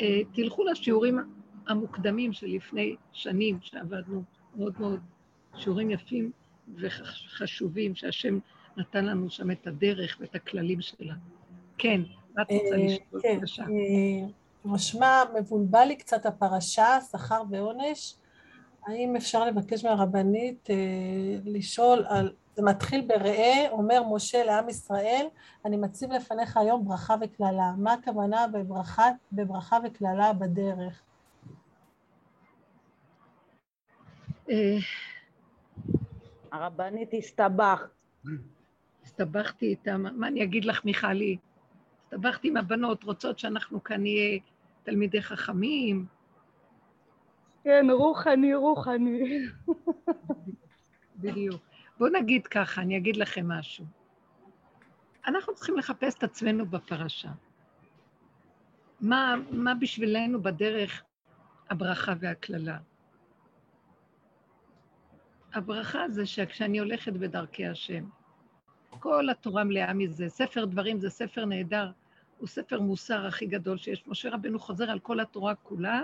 אה, 0.00 0.20
תלכו 0.32 0.64
לשיעורים 0.64 1.18
המוקדמים 1.66 2.32
שלפני 2.32 2.96
שנים 3.12 3.58
שעבדנו, 3.62 4.22
מאוד 4.56 4.74
מאוד 4.80 5.00
שיעורים 5.56 5.90
יפים 5.90 6.30
וחשובים, 6.76 7.94
שהשם 7.94 8.38
נתן 8.76 9.04
לנו 9.04 9.30
שם 9.30 9.50
את 9.50 9.66
הדרך 9.66 10.16
ואת 10.20 10.34
הכללים 10.34 10.80
שלה. 10.80 11.14
כן, 11.78 12.00
מה 12.36 12.42
את 12.42 12.46
רוצה 12.50 12.74
אה, 12.74 12.86
לשאול? 12.86 13.22
כן, 13.22 13.36
בבקשה. 13.36 13.62
אה, 13.62 14.28
משמע 14.64 15.22
מבולבל 15.38 15.84
לי 15.84 15.96
קצת 15.96 16.26
הפרשה, 16.26 16.98
שכר 17.10 17.42
ועונש. 17.50 18.14
האם 18.86 19.16
אפשר 19.16 19.44
לבקש 19.44 19.84
מהרבנית 19.84 20.70
אה, 20.70 20.76
לשאול 21.44 22.04
על, 22.08 22.32
זה 22.56 22.62
מתחיל 22.62 23.00
בראה, 23.06 23.66
אומר 23.70 24.02
משה 24.12 24.44
לעם 24.44 24.68
ישראל, 24.68 25.26
אני 25.64 25.76
מציב 25.76 26.12
לפניך 26.12 26.56
היום 26.56 26.84
ברכה 26.84 27.14
וקללה. 27.20 27.72
מה 27.78 27.92
הכוונה 27.92 28.46
בברכה, 28.46 29.08
בברכה 29.32 29.78
וקללה 29.84 30.32
בדרך? 30.32 31.02
הרבנית 36.52 37.14
הסתבכת. 37.18 37.88
הסתבכתי 39.20 39.66
איתם, 39.66 40.02
מה 40.16 40.28
אני 40.28 40.42
אגיד 40.42 40.64
לך, 40.64 40.84
מיכלי? 40.84 41.36
הסתבכתי 42.04 42.48
עם 42.48 42.56
הבנות, 42.56 43.04
רוצות 43.04 43.38
שאנחנו 43.38 43.84
כאן 43.84 44.00
נהיה 44.00 44.38
תלמידי 44.82 45.22
חכמים. 45.22 46.06
כן, 47.64 47.86
רוחני, 47.90 48.54
רוחני. 48.54 49.46
בדיוק. 51.16 51.62
בואו 51.98 52.10
נגיד 52.12 52.46
ככה, 52.46 52.82
אני 52.82 52.96
אגיד 52.96 53.16
לכם 53.16 53.48
משהו. 53.48 53.84
אנחנו 55.26 55.54
צריכים 55.54 55.76
לחפש 55.76 56.14
את 56.14 56.22
עצמנו 56.22 56.66
בפרשה. 56.66 57.30
מה, 59.00 59.34
מה 59.50 59.74
בשבילנו 59.74 60.42
בדרך 60.42 61.02
הברכה 61.70 62.12
והקללה? 62.20 62.78
הברכה 65.54 66.08
זה 66.08 66.26
שכשאני 66.26 66.78
הולכת 66.78 67.12
בדרכי 67.12 67.66
השם, 67.66 68.04
כל 68.98 69.30
התורה 69.30 69.64
מלאה 69.64 69.92
מזה. 69.92 70.28
ספר 70.28 70.64
דברים 70.64 70.98
זה 70.98 71.10
ספר 71.10 71.44
נהדר, 71.44 71.90
הוא 72.38 72.48
ספר 72.48 72.80
מוסר 72.80 73.26
הכי 73.26 73.46
גדול 73.46 73.78
שיש. 73.78 74.06
משה 74.06 74.30
רבנו 74.30 74.58
חוזר 74.58 74.90
על 74.90 74.98
כל 74.98 75.20
התורה 75.20 75.54
כולה, 75.54 76.02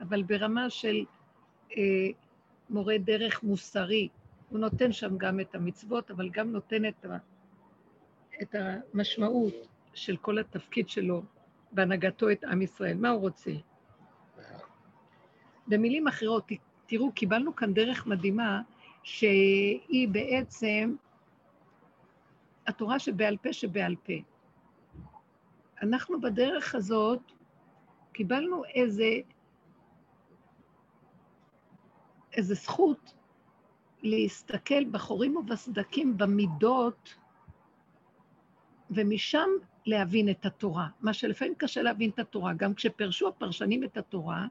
אבל 0.00 0.22
ברמה 0.22 0.70
של 0.70 1.04
אה, 1.76 1.82
מורה 2.70 2.98
דרך 2.98 3.42
מוסרי. 3.42 4.08
הוא 4.48 4.58
נותן 4.58 4.92
שם 4.92 5.18
גם 5.18 5.40
את 5.40 5.54
המצוות, 5.54 6.10
אבל 6.10 6.28
גם 6.28 6.52
נותן 6.52 6.88
את, 6.88 7.04
ה, 7.04 7.16
את 8.42 8.54
המשמעות 8.54 9.54
של 9.94 10.16
כל 10.16 10.38
התפקיד 10.38 10.88
שלו 10.88 11.22
בהנהגתו 11.72 12.30
את 12.30 12.44
עם 12.44 12.62
ישראל. 12.62 12.96
מה 12.96 13.08
הוא 13.08 13.20
רוצה? 13.20 13.50
במילים 15.66 16.08
אחרות, 16.08 16.52
תראו, 16.86 17.12
קיבלנו 17.12 17.56
כאן 17.56 17.74
דרך 17.74 18.06
מדהימה, 18.06 18.62
שהיא 19.02 20.08
בעצם 20.08 20.94
התורה 22.68 22.98
שבעל 22.98 23.36
פה 23.36 23.52
שבעל 23.52 23.96
פה. 23.96 24.12
אנחנו 25.82 26.20
בדרך 26.20 26.74
הזאת 26.74 27.32
קיבלנו 28.12 28.64
איזה, 28.64 29.10
איזה 32.32 32.54
זכות 32.54 33.14
להסתכל 34.02 34.84
בחורים 34.84 35.36
ובסדקים 35.36 36.16
במידות, 36.18 37.14
ומשם 38.90 39.48
להבין 39.86 40.30
את 40.30 40.46
התורה. 40.46 40.88
מה 41.00 41.12
שלפעמים 41.12 41.54
קשה 41.54 41.82
להבין 41.82 42.10
את 42.10 42.18
התורה. 42.18 42.52
גם 42.54 42.74
כשפרשו 42.74 43.28
הפרשנים 43.28 43.84
את 43.84 43.96
התורה, 43.96 44.46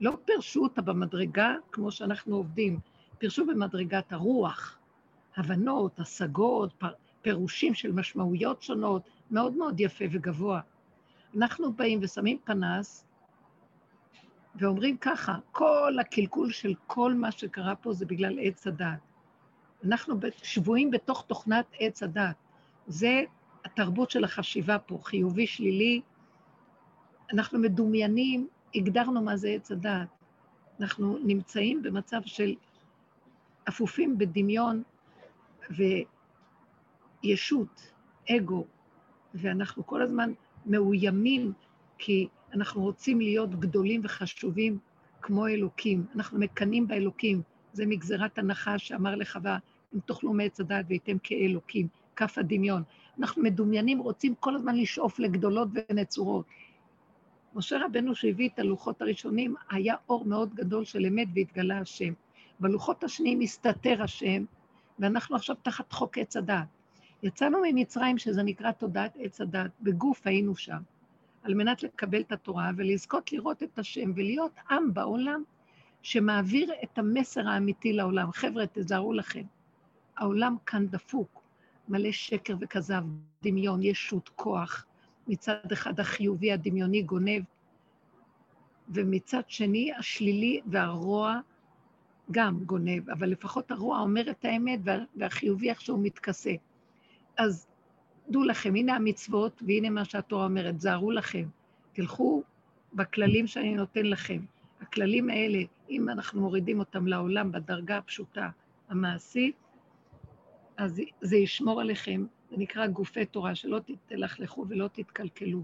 לא 0.00 0.16
פירשו 0.24 0.62
אותה 0.62 0.82
במדרגה 0.82 1.54
כמו 1.72 1.90
שאנחנו 1.90 2.36
עובדים, 2.36 2.80
פירשו 3.18 3.46
במדרגת 3.46 4.12
הרוח, 4.12 4.78
הבנות, 5.36 6.00
השגות, 6.00 6.72
פר, 6.72 6.92
פירושים 7.28 7.74
של 7.74 7.92
משמעויות 7.92 8.62
שונות, 8.62 9.02
מאוד 9.30 9.56
מאוד 9.56 9.80
יפה 9.80 10.04
וגבוה. 10.10 10.60
אנחנו 11.36 11.72
באים 11.72 11.98
ושמים 12.02 12.38
פנס 12.44 13.04
ואומרים 14.54 14.96
ככה, 14.96 15.34
כל 15.52 15.96
הקלקול 16.00 16.52
של 16.52 16.74
כל 16.86 17.14
מה 17.14 17.30
שקרה 17.32 17.74
פה 17.74 17.92
זה 17.92 18.06
בגלל 18.06 18.38
עץ 18.40 18.66
הדת. 18.66 18.98
אנחנו 19.84 20.16
שבויים 20.42 20.90
בתוך 20.90 21.24
תוכנת 21.26 21.66
עץ 21.78 22.02
הדת. 22.02 22.36
זה 22.86 23.22
התרבות 23.64 24.10
של 24.10 24.24
החשיבה 24.24 24.78
פה, 24.78 24.98
חיובי, 25.02 25.46
שלילי. 25.46 26.00
אנחנו 27.32 27.58
מדומיינים, 27.58 28.48
הגדרנו 28.74 29.22
מה 29.22 29.36
זה 29.36 29.48
עץ 29.48 29.72
הדת. 29.72 30.08
אנחנו 30.80 31.18
נמצאים 31.24 31.82
במצב 31.82 32.20
של 32.24 32.54
אפופים 33.68 34.18
בדמיון 34.18 34.82
וישות, 37.24 37.92
אגו, 38.30 38.64
ואנחנו 39.34 39.86
כל 39.86 40.02
הזמן 40.02 40.32
מאוימים 40.66 41.52
כי 41.98 42.28
אנחנו 42.54 42.82
רוצים 42.82 43.20
להיות 43.20 43.60
גדולים 43.60 44.00
וחשובים 44.04 44.78
כמו 45.22 45.46
אלוקים. 45.46 46.06
אנחנו 46.14 46.38
מקנאים 46.38 46.86
באלוקים. 46.88 47.42
זה 47.72 47.86
מגזרת 47.86 48.38
הנחה 48.38 48.78
שאמר 48.78 49.14
לחווה, 49.14 49.58
אם 49.94 50.00
תאכלו 50.00 50.32
מעץ 50.32 50.60
הדעת 50.60 50.84
והייתם 50.88 51.16
כאלוקים, 51.22 51.88
כף 52.16 52.38
הדמיון. 52.38 52.82
אנחנו 53.18 53.42
מדומיינים, 53.42 53.98
רוצים 53.98 54.34
כל 54.40 54.54
הזמן 54.54 54.76
לשאוף 54.76 55.18
לגדולות 55.18 55.68
ונצורות. 55.74 56.46
משה 57.54 57.84
רבנו 57.84 58.14
שהביא 58.14 58.48
את 58.48 58.58
הלוחות 58.58 59.02
הראשונים, 59.02 59.54
היה 59.70 59.94
אור 60.08 60.24
מאוד 60.24 60.54
גדול 60.54 60.84
של 60.84 61.06
אמת 61.06 61.28
והתגלה 61.34 61.78
השם. 61.78 62.12
בלוחות 62.60 63.04
השניים 63.04 63.40
הסתתר 63.40 64.02
השם, 64.02 64.44
ואנחנו 64.98 65.36
עכשיו 65.36 65.56
תחת 65.62 65.92
חוק 65.92 66.18
עץ 66.18 66.36
הדת. 66.36 66.77
יצאנו 67.22 67.58
ממצרים, 67.62 68.18
שזה 68.18 68.42
נקרא 68.42 68.72
תודעת 68.72 69.16
עץ 69.20 69.40
הדת, 69.40 69.70
בגוף 69.80 70.26
היינו 70.26 70.56
שם, 70.56 70.78
על 71.42 71.54
מנת 71.54 71.82
לקבל 71.82 72.20
את 72.20 72.32
התורה 72.32 72.70
ולזכות 72.76 73.32
לראות 73.32 73.62
את 73.62 73.78
השם 73.78 74.12
ולהיות 74.16 74.52
עם 74.70 74.94
בעולם 74.94 75.42
שמעביר 76.02 76.72
את 76.84 76.98
המסר 76.98 77.48
האמיתי 77.48 77.92
לעולם. 77.92 78.32
חבר'ה, 78.32 78.64
תזהרו 78.72 79.12
לכם, 79.12 79.42
העולם 80.16 80.56
כאן 80.66 80.86
דפוק, 80.86 81.42
מלא 81.88 82.12
שקר 82.12 82.56
וכזב, 82.60 83.04
דמיון, 83.42 83.82
ישות, 83.82 84.28
כוח. 84.28 84.84
מצד 85.28 85.72
אחד 85.72 86.00
החיובי 86.00 86.52
הדמיוני 86.52 87.02
גונב, 87.02 87.42
ומצד 88.88 89.42
שני 89.46 89.92
השלילי 89.98 90.60
והרוע 90.66 91.40
גם 92.30 92.64
גונב, 92.64 93.10
אבל 93.10 93.28
לפחות 93.28 93.70
הרוע 93.70 94.00
אומר 94.00 94.30
את 94.30 94.44
האמת 94.44 94.80
והחיובי 95.16 95.70
איכשהו 95.70 95.98
מתכסה. 95.98 96.52
אז 97.38 97.66
דעו 98.30 98.44
לכם, 98.44 98.74
הנה 98.74 98.96
המצוות 98.96 99.62
והנה 99.66 99.90
מה 99.90 100.04
שהתורה 100.04 100.44
אומרת, 100.44 100.80
זהרו 100.80 101.10
לכם, 101.10 101.48
תלכו 101.92 102.42
בכללים 102.94 103.46
שאני 103.46 103.74
נותן 103.74 104.06
לכם. 104.06 104.40
הכללים 104.80 105.30
האלה, 105.30 105.58
אם 105.90 106.08
אנחנו 106.08 106.40
מורידים 106.40 106.78
אותם 106.78 107.06
לעולם 107.06 107.52
בדרגה 107.52 107.96
הפשוטה, 107.96 108.50
המעשית, 108.88 109.56
אז 110.76 111.00
זה 111.20 111.36
ישמור 111.36 111.80
עליכם, 111.80 112.26
זה 112.50 112.56
נקרא 112.56 112.86
גופי 112.86 113.26
תורה, 113.26 113.54
שלא 113.54 113.80
תלכלכו 114.06 114.66
ולא 114.68 114.88
תתקלקלו, 114.92 115.62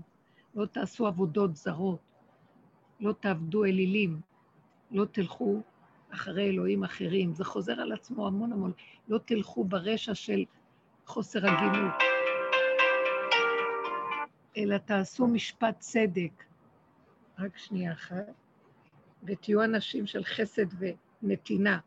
לא 0.54 0.66
תעשו 0.66 1.06
עבודות 1.06 1.56
זרות, 1.56 1.98
לא 3.00 3.12
תעבדו 3.12 3.64
אלילים, 3.64 4.20
לא 4.90 5.04
תלכו 5.04 5.62
אחרי 6.10 6.48
אלוהים 6.48 6.84
אחרים. 6.84 7.32
זה 7.32 7.44
חוזר 7.44 7.80
על 7.80 7.92
עצמו 7.92 8.26
המון 8.26 8.52
המון. 8.52 8.72
לא 9.08 9.18
תלכו 9.18 9.64
ברשע 9.64 10.14
של 10.14 10.44
חוסר 11.06 11.38
הגינות, 11.46 11.92
אלא 14.56 14.78
תעשו 14.78 15.26
משפט 15.26 15.78
צדק. 15.78 16.44
רק 17.38 17.58
שנייה 17.58 17.92
אחת. 17.92 18.32
ותהיו 19.24 19.64
אנשים 19.64 20.06
של 20.06 20.24
חסד 20.24 20.66
ונתינה, 21.22 21.78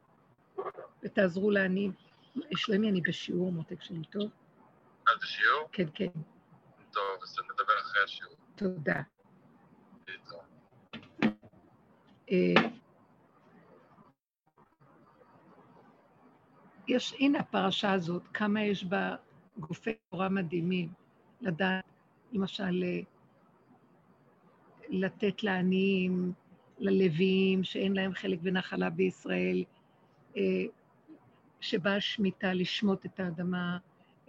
ותעזרו 1.04 1.52
לעניים. 1.52 1.92
שלמי, 2.56 2.90
אני 2.90 3.02
בשיעור, 3.02 3.52
מותק 3.52 3.82
שלי, 3.82 4.04
טוב? 4.10 4.32
את 5.04 5.22
בשיעור? 5.22 5.70
כן, 5.72 5.88
כן. 5.94 6.08
טוב, 6.92 7.04
אז 7.24 7.36
נדבר 7.52 7.74
אחרי 7.82 8.04
השיעור. 8.04 8.36
תודה. 8.56 9.02
להתראות. 10.08 10.44
אה, 12.32 12.70
יש, 16.88 17.14
הנה 17.20 17.40
הפרשה 17.40 17.92
הזאת, 17.92 18.28
כמה 18.34 18.62
יש 18.62 18.84
בה 18.84 19.16
גופי 19.60 19.92
תורה 20.10 20.30
מדהימים, 20.30 20.90
לדעת, 21.42 21.84
למשל, 22.32 22.84
אה, 22.84 23.00
לתת 24.90 25.44
לעניים, 25.44 26.32
ללוויים, 26.80 27.64
שאין 27.64 27.94
להם 27.94 28.14
חלק 28.14 28.40
ונחלה 28.44 28.90
בישראל, 28.90 29.64
אה, 30.38 30.66
שבאה 31.60 32.02
שמיטה 32.02 32.54
לשמוט 32.54 33.06
את 33.06 33.20
האדמה, 33.20 33.78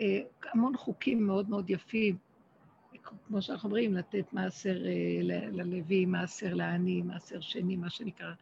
אה, 0.01 0.21
המון 0.53 0.77
חוקים 0.77 1.27
מאוד 1.27 1.51
מאוד 1.51 1.71
יפים, 1.71 2.17
כמו 3.27 3.43
שאנחנו 3.43 3.69
אומרים, 3.69 3.95
לתת 3.95 4.33
מעשר 4.33 4.77
ללוי, 5.53 6.07
מעשר 6.07 6.55
לעני, 6.55 7.03
מעשר 7.03 7.41
שני, 7.41 7.77
מה 7.77 7.91
שנקרא, 7.91 8.33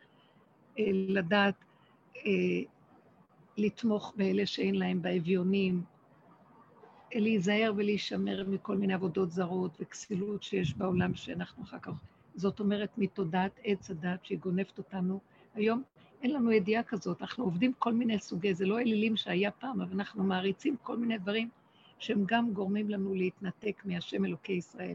לדעת 1.09 1.55
לתמוך 3.57 4.13
באלה 4.17 4.47
שאין 4.47 4.75
להם, 4.75 5.03
באביונים, 5.03 5.83
להיזהר 7.15 7.73
ולהישמר 7.77 8.45
מכל 8.49 8.77
מיני 8.77 8.95
עבודות 8.95 9.31
זרות 9.31 9.77
וכסילות 9.81 10.43
שיש 10.43 10.75
בעולם 10.75 11.15
שאנחנו 11.15 11.63
אחר 11.63 11.79
כך... 11.79 11.93
זאת 12.35 12.61
אומרת, 12.61 12.99
מתודעת 12.99 13.61
עץ 13.65 13.91
הדת 13.91 14.25
שהיא 14.25 14.39
גונבת 14.39 14.79
אותנו. 14.79 15.21
היום 15.55 15.83
אין 16.23 16.33
לנו 16.33 16.53
ידיעה 16.53 16.83
כזאת, 16.83 17.23
אנחנו 17.23 17.45
עובדים 17.45 17.73
כל 17.79 17.93
מיני 17.93 18.19
סוגי, 18.19 18.55
זה 18.55 18.67
לא 18.67 18.81
אלילים 18.81 19.17
שהיה 19.17 19.51
פעם, 19.51 19.81
אבל 19.81 19.93
אנחנו 19.93 20.25
מעריצים 20.25 20.77
כל 20.83 20.97
מיני 20.97 21.19
דברים 21.19 21.49
שהם 21.99 22.25
גם 22.27 22.53
גורמים 22.53 22.91
לנו 22.91 23.15
להתנתק 23.15 23.83
מהשם 23.85 24.25
אלוקי 24.25 24.53
ישראל, 24.53 24.95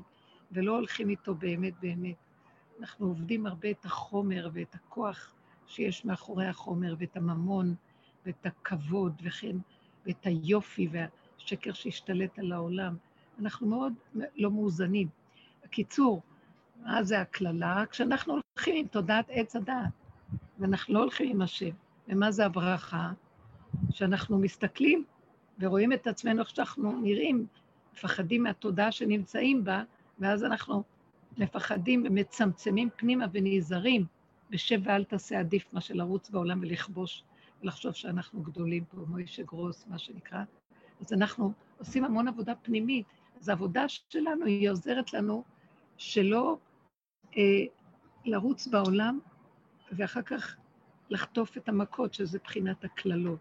ולא 0.52 0.76
הולכים 0.76 1.10
איתו 1.10 1.36
באמת 1.36 1.74
באמת. 1.82 2.16
אנחנו 2.80 3.08
עובדים 3.08 3.46
הרבה 3.46 3.72
את 3.72 3.86
החומר 3.86 4.50
ואת 4.54 4.76
הכוח 4.76 5.34
שיש 5.68 6.06
מאחורי 6.06 6.48
החומר 6.48 6.96
ואת 7.00 7.18
הממון. 7.18 7.76
ואת 8.26 8.46
הכבוד 8.46 9.22
וכן, 9.24 9.56
ואת 10.06 10.26
היופי 10.26 10.88
וה, 10.92 11.06
שקר 11.38 11.74
שהשתלט 11.74 12.40
על 12.40 12.52
העולם. 12.52 12.96
אנחנו 13.40 13.68
מאוד 13.68 13.94
לא 14.36 14.52
מאוזנים. 14.52 15.08
בקיצור, 15.64 16.22
מה 16.84 17.04
זה 17.04 17.22
הקללה? 17.22 17.84
כשאנחנו 17.92 18.34
הולכים 18.34 18.76
עם 18.76 18.88
תודעת 18.88 19.26
עץ 19.30 19.56
הדעת, 19.56 19.90
ואנחנו 20.60 20.94
לא 20.94 21.00
הולכים 21.00 21.30
עם 21.30 21.42
השם. 21.42 21.70
ומה 22.08 22.32
זה 22.32 22.46
הברכה? 22.46 23.12
שאנחנו 23.90 24.40
מסתכלים 24.40 25.04
ורואים 25.60 25.94
את 25.94 26.08
עצמנו 26.08 26.42
איך 26.42 26.50
שאנחנו 26.50 27.02
נראים, 27.02 27.46
מפחדים 27.94 28.44
מהתודעה 28.44 28.92
שנמצאים 28.92 29.64
בה, 29.64 29.84
ואז 30.20 30.44
אנחנו 30.44 30.84
מפחדים 31.38 32.04
ומצמצמים 32.06 32.90
פנימה 32.96 33.26
ונזהרים, 33.32 34.06
ושב 34.52 34.80
ואל 34.84 35.04
תעשה 35.04 35.40
עדיף 35.40 35.74
מה 35.74 35.82
שלרוץ 35.82 36.30
בעולם 36.30 36.60
ולכבוש 36.62 37.24
ולחשוב 37.62 37.94
שאנחנו 37.94 38.42
גדולים 38.42 38.86
פה, 38.86 38.98
מוישה 39.08 39.44
גרוס, 39.44 39.86
מה 39.88 39.98
שנקרא. 39.98 40.44
אז 41.02 41.14
אנחנו 41.14 41.52
עושים 41.78 42.06
המון 42.06 42.28
עבודה 42.28 42.56
פנימית. 42.56 43.06
אז 43.40 43.50
העבודה 43.50 43.86
שלנו 43.88 44.46
היא 44.46 44.70
עוזרת 44.70 45.14
לנו 45.14 45.44
שלא 45.98 46.58
אה, 47.38 47.42
לרוץ 48.26 48.68
בעולם 48.68 49.20
ואחר 49.92 50.22
כך 50.22 50.56
לחטוף 51.10 51.58
את 51.58 51.70
המכות, 51.70 52.14
שזה 52.14 52.40
בחינת 52.44 52.84
הקללות, 52.84 53.40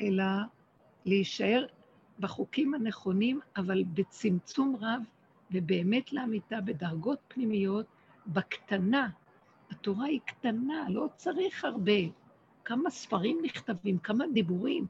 אלא 0.00 0.24
להישאר 1.04 1.66
בחוקים 2.18 2.74
הנכונים, 2.74 3.40
אבל 3.56 3.84
בצמצום 3.84 4.76
רב 4.80 5.02
ובאמת 5.50 6.12
לאמיתה, 6.12 6.60
בדרגות 6.60 7.18
פנימיות, 7.28 7.86
בקטנה. 8.26 9.08
התורה 9.70 10.04
היא 10.04 10.20
קטנה, 10.24 10.86
לא 10.88 11.08
צריך 11.16 11.64
הרבה. 11.64 12.23
כמה 12.64 12.90
ספרים 12.90 13.38
נכתבים, 13.42 13.98
כמה 13.98 14.24
דיבורים, 14.32 14.86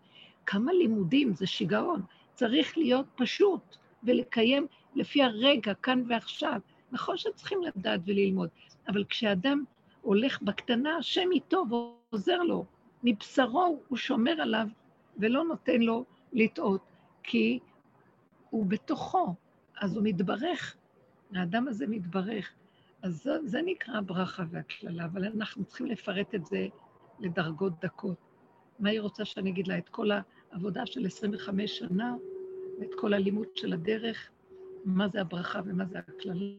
כמה 0.47 0.73
לימודים, 0.73 1.35
זה 1.35 1.47
שיגעון. 1.47 2.03
צריך 2.35 2.79
להיות 2.79 3.07
פשוט 3.15 3.77
ולקיים 4.03 4.67
לפי 4.95 5.23
הרגע, 5.23 5.75
כאן 5.75 6.03
ועכשיו. 6.09 6.61
נכון 6.93 7.17
שצריכים 7.17 7.63
לדעת 7.63 8.01
וללמוד, 8.07 8.49
אבל 8.89 9.05
כשאדם 9.05 9.65
הולך 10.03 10.43
בקטנה, 10.43 10.97
השם 10.97 11.29
איתו 11.33 11.65
ועוזר 11.71 12.43
לו. 12.43 12.65
מבשרו 13.03 13.83
הוא 13.89 13.99
שומר 13.99 14.33
עליו 14.41 14.67
ולא 15.19 15.45
נותן 15.45 15.81
לו 15.81 16.05
לטעות, 16.33 16.81
כי 17.23 17.59
הוא 18.51 18.67
בתוכו, 18.67 19.35
אז 19.81 19.97
הוא 19.97 20.05
מתברך, 20.07 20.77
האדם 21.35 21.69
הזה 21.69 21.87
מתברך. 21.87 22.53
אז 23.03 23.23
זה, 23.23 23.33
זה 23.45 23.63
נקרא 23.65 23.95
הברכה 23.97 24.43
והקללה, 24.51 25.05
אבל 25.05 25.25
אנחנו 25.25 25.65
צריכים 25.65 25.87
לפרט 25.87 26.35
את 26.35 26.47
זה 26.47 26.69
לדרגות 27.21 27.73
דקות. 27.81 28.17
מה 28.79 28.91
היא 28.91 29.01
רוצה 29.01 29.25
שאני 29.25 29.51
אגיד 29.51 29.69
לה? 29.69 29.79
את 29.79 29.89
כל 29.89 30.11
העבודה 30.51 30.87
של 30.87 31.07
25 31.07 31.79
שנה, 31.79 32.17
ואת 32.81 32.91
כל 32.99 33.15
הלימוד 33.15 33.47
של 33.55 33.73
הדרך, 33.73 34.31
מה 34.85 35.09
זה 35.09 35.21
הברכה 35.21 35.61
ומה 35.65 35.85
זה 35.85 35.99
הקללה. 35.99 36.55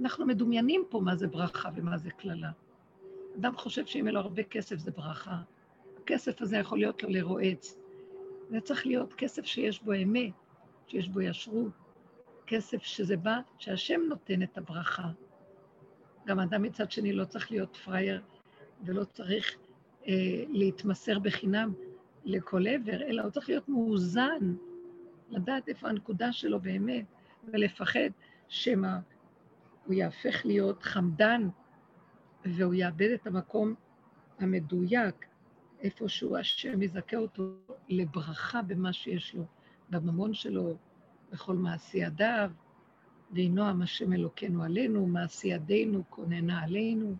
אנחנו 0.00 0.26
מדומיינים 0.26 0.84
פה 0.88 1.00
מה 1.00 1.16
זה 1.16 1.26
ברכה 1.26 1.68
ומה 1.74 1.98
זה 1.98 2.10
קללה. 2.10 2.50
אדם 3.38 3.56
חושב 3.56 3.86
שאם 3.86 4.00
יהיה 4.04 4.12
לו 4.12 4.20
הרבה 4.20 4.42
כסף 4.42 4.78
זה 4.78 4.90
ברכה. 4.90 5.36
הכסף 6.02 6.42
הזה 6.42 6.56
יכול 6.56 6.78
להיות 6.78 7.02
לו 7.02 7.08
לרועץ. 7.08 7.78
זה 8.50 8.60
צריך 8.60 8.86
להיות 8.86 9.14
כסף 9.14 9.44
שיש 9.44 9.82
בו 9.82 9.92
אמת, 10.02 10.32
שיש 10.86 11.08
בו 11.08 11.20
ישרות, 11.20 11.72
כסף 12.46 12.82
שזה 12.82 13.16
בא, 13.16 13.40
שהשם 13.58 14.00
נותן 14.08 14.42
את 14.42 14.58
הברכה. 14.58 15.08
גם 16.26 16.40
אדם 16.40 16.62
מצד 16.62 16.90
שני 16.90 17.12
לא 17.12 17.24
צריך 17.24 17.50
להיות 17.50 17.76
פראייר 17.76 18.22
ולא 18.84 19.04
צריך 19.04 19.56
להתמסר 20.48 21.18
בחינם 21.18 21.72
לכל 22.24 22.66
עבר, 22.66 23.02
אלא 23.02 23.22
הוא 23.22 23.30
צריך 23.30 23.48
להיות 23.48 23.68
מאוזן, 23.68 24.54
לדעת 25.30 25.68
איפה 25.68 25.88
הנקודה 25.88 26.32
שלו 26.32 26.60
באמת, 26.60 27.04
ולפחד 27.44 28.10
שמא 28.48 28.96
הוא 29.86 29.94
יהפך 29.94 30.46
להיות 30.46 30.82
חמדן 30.82 31.48
והוא 32.44 32.74
יאבד 32.74 33.10
את 33.14 33.26
המקום 33.26 33.74
המדויק, 34.38 35.26
איפה 35.80 36.08
שהוא 36.08 36.38
השם 36.38 36.82
יזכה 36.82 37.16
אותו 37.16 37.52
לברכה 37.88 38.62
במה 38.62 38.92
שיש 38.92 39.34
לו, 39.34 39.44
בממון 39.90 40.34
שלו, 40.34 40.76
בכל 41.32 41.56
מעשי 41.56 41.98
ידיו, 41.98 42.50
וינועם 43.32 43.82
השם 43.82 44.12
אלוקינו 44.12 44.62
עלינו, 44.62 45.06
מעשי 45.06 45.48
ידינו 45.48 46.02
כוננה 46.08 46.62
עלינו, 46.62 47.16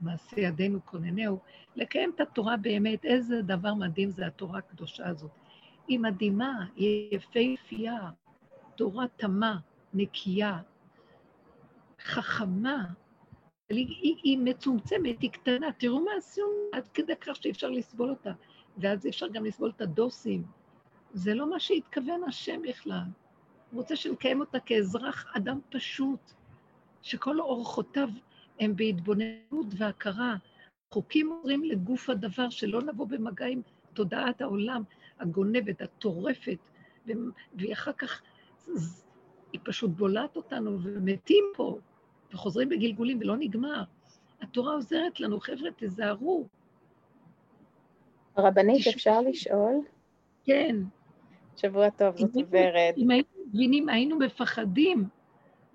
מעשי 0.00 0.40
ידינו 0.40 0.78
כוננהו. 0.84 1.38
לקיים 1.76 2.12
את 2.14 2.20
התורה 2.20 2.56
באמת, 2.56 3.04
איזה 3.04 3.42
דבר 3.42 3.74
מדהים 3.74 4.10
זה 4.10 4.26
התורה 4.26 4.58
הקדושה 4.58 5.08
הזאת. 5.08 5.30
היא 5.88 5.98
מדהימה, 5.98 6.66
היא 6.76 7.14
יפהפייה, 7.16 8.10
תורה 8.76 9.04
תמה, 9.16 9.58
נקייה, 9.94 10.58
חכמה, 12.00 12.84
היא, 13.68 13.86
היא, 13.88 14.16
היא 14.22 14.38
מצומצמת, 14.38 15.20
היא 15.20 15.30
קטנה, 15.30 15.72
תראו 15.72 16.04
מה 16.04 16.10
עשו 16.18 16.42
עד 16.72 16.88
כדי 16.88 17.16
כך 17.20 17.36
שאי 17.36 17.50
אפשר 17.50 17.70
לסבול 17.70 18.10
אותה, 18.10 18.32
ואז 18.78 19.06
אפשר 19.06 19.28
גם 19.28 19.44
לסבול 19.44 19.72
את 19.76 19.80
הדוסים. 19.80 20.44
זה 21.12 21.34
לא 21.34 21.50
מה 21.50 21.60
שהתכוון 21.60 22.24
השם 22.28 22.62
בכלל. 22.68 23.04
הוא 23.70 23.80
רוצה 23.80 23.96
שנקיים 23.96 24.40
אותה 24.40 24.60
כאזרח, 24.60 25.26
אדם 25.36 25.60
פשוט, 25.70 26.32
שכל 27.02 27.40
אורחותיו 27.40 28.08
הם 28.60 28.76
בהתבוננות 28.76 29.66
והכרה. 29.78 30.36
חוקים 30.90 31.32
עוזרים 31.32 31.64
לגוף 31.64 32.10
הדבר, 32.10 32.50
שלא 32.50 32.82
נבוא 32.82 33.06
במגע 33.06 33.46
עם 33.46 33.60
תודעת 33.94 34.40
העולם 34.40 34.82
הגונבת, 35.20 35.80
הטורפת, 35.82 36.58
והיא 37.54 37.72
אחר 37.72 37.92
כך, 37.92 38.22
היא 39.52 39.60
פשוט 39.64 39.90
בולעת 39.90 40.36
אותנו 40.36 40.78
ומתים 40.82 41.44
פה, 41.56 41.78
וחוזרים 42.32 42.68
בגלגולים 42.68 43.18
ולא 43.20 43.36
נגמר. 43.36 43.82
התורה 44.40 44.74
עוזרת 44.74 45.20
לנו, 45.20 45.40
חבר'ה, 45.40 45.70
תיזהרו. 45.70 46.48
רבנית, 48.38 48.86
אפשר 48.86 49.20
לשאול? 49.20 49.74
כן. 50.44 50.76
שבוע 51.56 51.90
טוב, 51.90 52.16
זאת 52.16 52.30
ורד. 52.50 52.94
אם 52.96 53.10
היינו 53.10 53.28
מבינים, 53.46 53.88
היינו 53.88 54.18
מפחדים. 54.18 55.04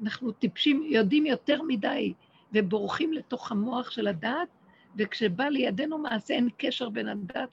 אנחנו 0.03 0.31
טיפשים, 0.31 0.83
יודעים 0.83 1.25
יותר 1.25 1.61
מדי, 1.61 2.13
ובורחים 2.53 3.13
לתוך 3.13 3.51
המוח 3.51 3.91
של 3.91 4.07
הדעת, 4.07 4.49
וכשבא 4.95 5.43
לידינו 5.43 5.97
מעשה, 5.97 6.33
אין 6.33 6.49
קשר 6.57 6.89
בין 6.89 7.07
הדעת 7.07 7.49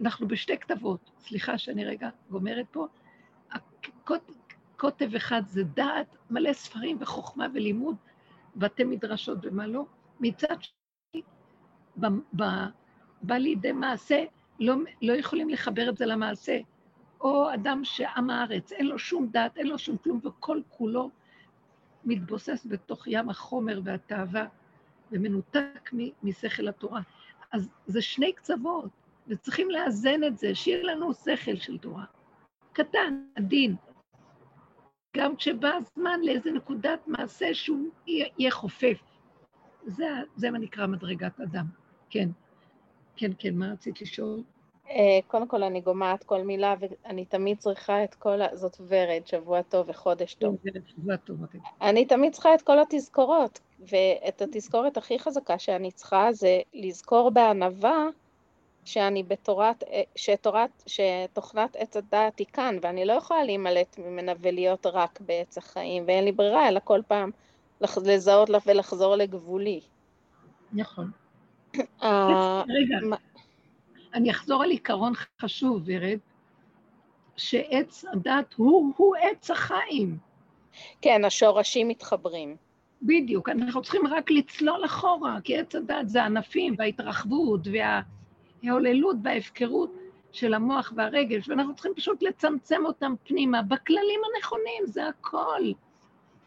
אנחנו 0.00 0.28
בשתי 0.28 0.58
כתבות. 0.58 1.10
סליחה 1.18 1.58
שאני 1.58 1.84
רגע 1.84 2.08
גומרת 2.30 2.66
פה. 2.70 2.86
קוטב 4.76 5.14
אחד 5.14 5.42
זה 5.46 5.64
דעת, 5.64 6.16
מלא 6.30 6.52
ספרים 6.52 6.96
וחוכמה 7.00 7.46
ולימוד, 7.54 7.96
בתי 8.56 8.84
מדרשות 8.84 9.38
ומה 9.42 9.66
לא. 9.66 9.84
מצד 10.20 10.56
שני, 10.60 11.22
בא 13.22 13.34
לידי 13.36 13.72
מעשה, 13.72 14.24
לא, 14.60 14.74
לא 15.02 15.12
יכולים 15.12 15.48
לחבר 15.48 15.88
את 15.88 15.96
זה 15.96 16.06
למעשה. 16.06 16.58
או 17.20 17.54
אדם 17.54 17.84
שעם 17.84 18.30
הארץ, 18.30 18.72
אין 18.72 18.86
לו 18.86 18.98
שום 18.98 19.28
דעת, 19.30 19.56
אין 19.56 19.66
לו 19.66 19.78
שום 19.78 19.96
כלום, 19.96 20.20
וכל 20.24 20.60
כולו 20.68 21.10
מתבוסס 22.04 22.66
בתוך 22.70 23.06
ים 23.06 23.30
החומר 23.30 23.80
והתאווה, 23.84 24.46
ומנותק 25.12 25.90
משכל 26.22 26.68
התורה. 26.68 27.00
אז 27.52 27.68
זה 27.86 28.02
שני 28.02 28.32
קצוות, 28.32 28.90
וצריכים 29.28 29.70
לאזן 29.70 30.24
את 30.24 30.38
זה, 30.38 30.54
שיהיה 30.54 30.82
לנו 30.82 31.14
שכל 31.14 31.56
של 31.56 31.78
תורה. 31.78 32.04
קטן, 32.72 33.22
עדין. 33.34 33.76
גם 35.16 35.36
כשבא 35.36 35.70
הזמן 35.74 36.20
לאיזה 36.22 36.50
נקודת 36.50 37.08
מעשה 37.08 37.54
שהוא 37.54 37.88
יהיה 38.06 38.50
חופף. 38.50 39.02
זה, 39.86 40.04
זה 40.36 40.50
מה 40.50 40.58
נקרא 40.58 40.86
מדרגת 40.86 41.40
אדם. 41.40 41.66
כן. 42.10 42.28
כן, 43.16 43.30
כן, 43.38 43.54
מה 43.54 43.72
רצית 43.72 44.00
לשאול? 44.00 44.42
אה, 44.90 45.18
קודם 45.26 45.48
כל, 45.48 45.62
אני 45.62 45.80
גומעת 45.80 46.24
כל 46.24 46.42
מילה, 46.42 46.74
ואני 46.80 47.24
תמיד 47.24 47.58
צריכה 47.58 48.04
את 48.04 48.14
כל 48.14 48.42
ה... 48.42 48.56
זאת 48.56 48.76
ורד, 48.88 49.26
שבוע 49.26 49.62
טוב 49.62 49.88
וחודש 49.88 50.34
טוב. 50.34 50.56
שבוע 50.86 51.16
טוב. 51.16 51.42
אוקיי. 51.42 51.60
אני 51.82 52.04
תמיד 52.04 52.32
צריכה 52.32 52.54
את 52.54 52.62
כל 52.62 52.78
התזכורות, 52.78 53.60
ואת 53.80 54.42
התזכורת 54.42 54.96
הכי 54.96 55.18
חזקה 55.18 55.58
שאני 55.58 55.90
צריכה 55.90 56.32
זה 56.32 56.60
לזכור 56.74 57.30
בענווה 57.30 58.06
שאני 58.84 59.22
בתורת, 59.22 59.82
אה, 59.82 60.02
שתורת, 60.16 60.82
שתוכנת 60.86 61.76
עץ 61.76 61.96
הדעת 61.96 62.38
היא 62.38 62.46
כאן, 62.52 62.76
ואני 62.82 63.04
לא 63.04 63.12
יכולה 63.12 63.44
להימלט 63.44 63.98
ממנה 63.98 64.32
ולהיות 64.40 64.86
רק 64.86 65.20
בעץ 65.20 65.58
החיים, 65.58 66.04
ואין 66.06 66.24
לי 66.24 66.32
ברירה, 66.32 66.68
אלא 66.68 66.80
כל 66.84 67.00
פעם 67.06 67.30
לזהות 68.04 68.48
לה 68.48 68.58
ולחזור 68.66 69.16
לגבולי. 69.16 69.80
נכון. 70.72 71.10
רגע, 72.68 73.16
אני 74.14 74.30
אחזור 74.30 74.62
על 74.62 74.70
עיקרון 74.70 75.12
חשוב, 75.40 75.82
ורד, 75.84 76.18
שעץ 77.36 78.04
הדת 78.12 78.54
הוא, 78.54 78.92
הוא 78.96 79.16
עץ 79.16 79.50
החיים. 79.50 80.18
כן, 81.02 81.24
השורשים 81.24 81.88
מתחברים. 81.88 82.56
בדיוק, 83.02 83.48
אנחנו 83.48 83.82
צריכים 83.82 84.06
רק 84.06 84.30
לצלול 84.30 84.84
אחורה, 84.84 85.38
כי 85.44 85.58
עץ 85.58 85.74
הדת 85.74 86.08
זה 86.08 86.22
הענפים 86.22 86.74
וההתרחבות 86.78 87.60
וההוללות 88.62 89.16
וההפקרות, 89.24 89.92
של 90.32 90.54
המוח 90.54 90.92
והרגש, 90.96 91.48
ואנחנו 91.48 91.74
צריכים 91.74 91.94
פשוט 91.96 92.22
לצמצם 92.22 92.86
אותם 92.86 93.14
פנימה, 93.24 93.62
בכללים 93.62 94.20
הנכונים, 94.34 94.86
זה 94.86 95.08
הכל. 95.08 95.62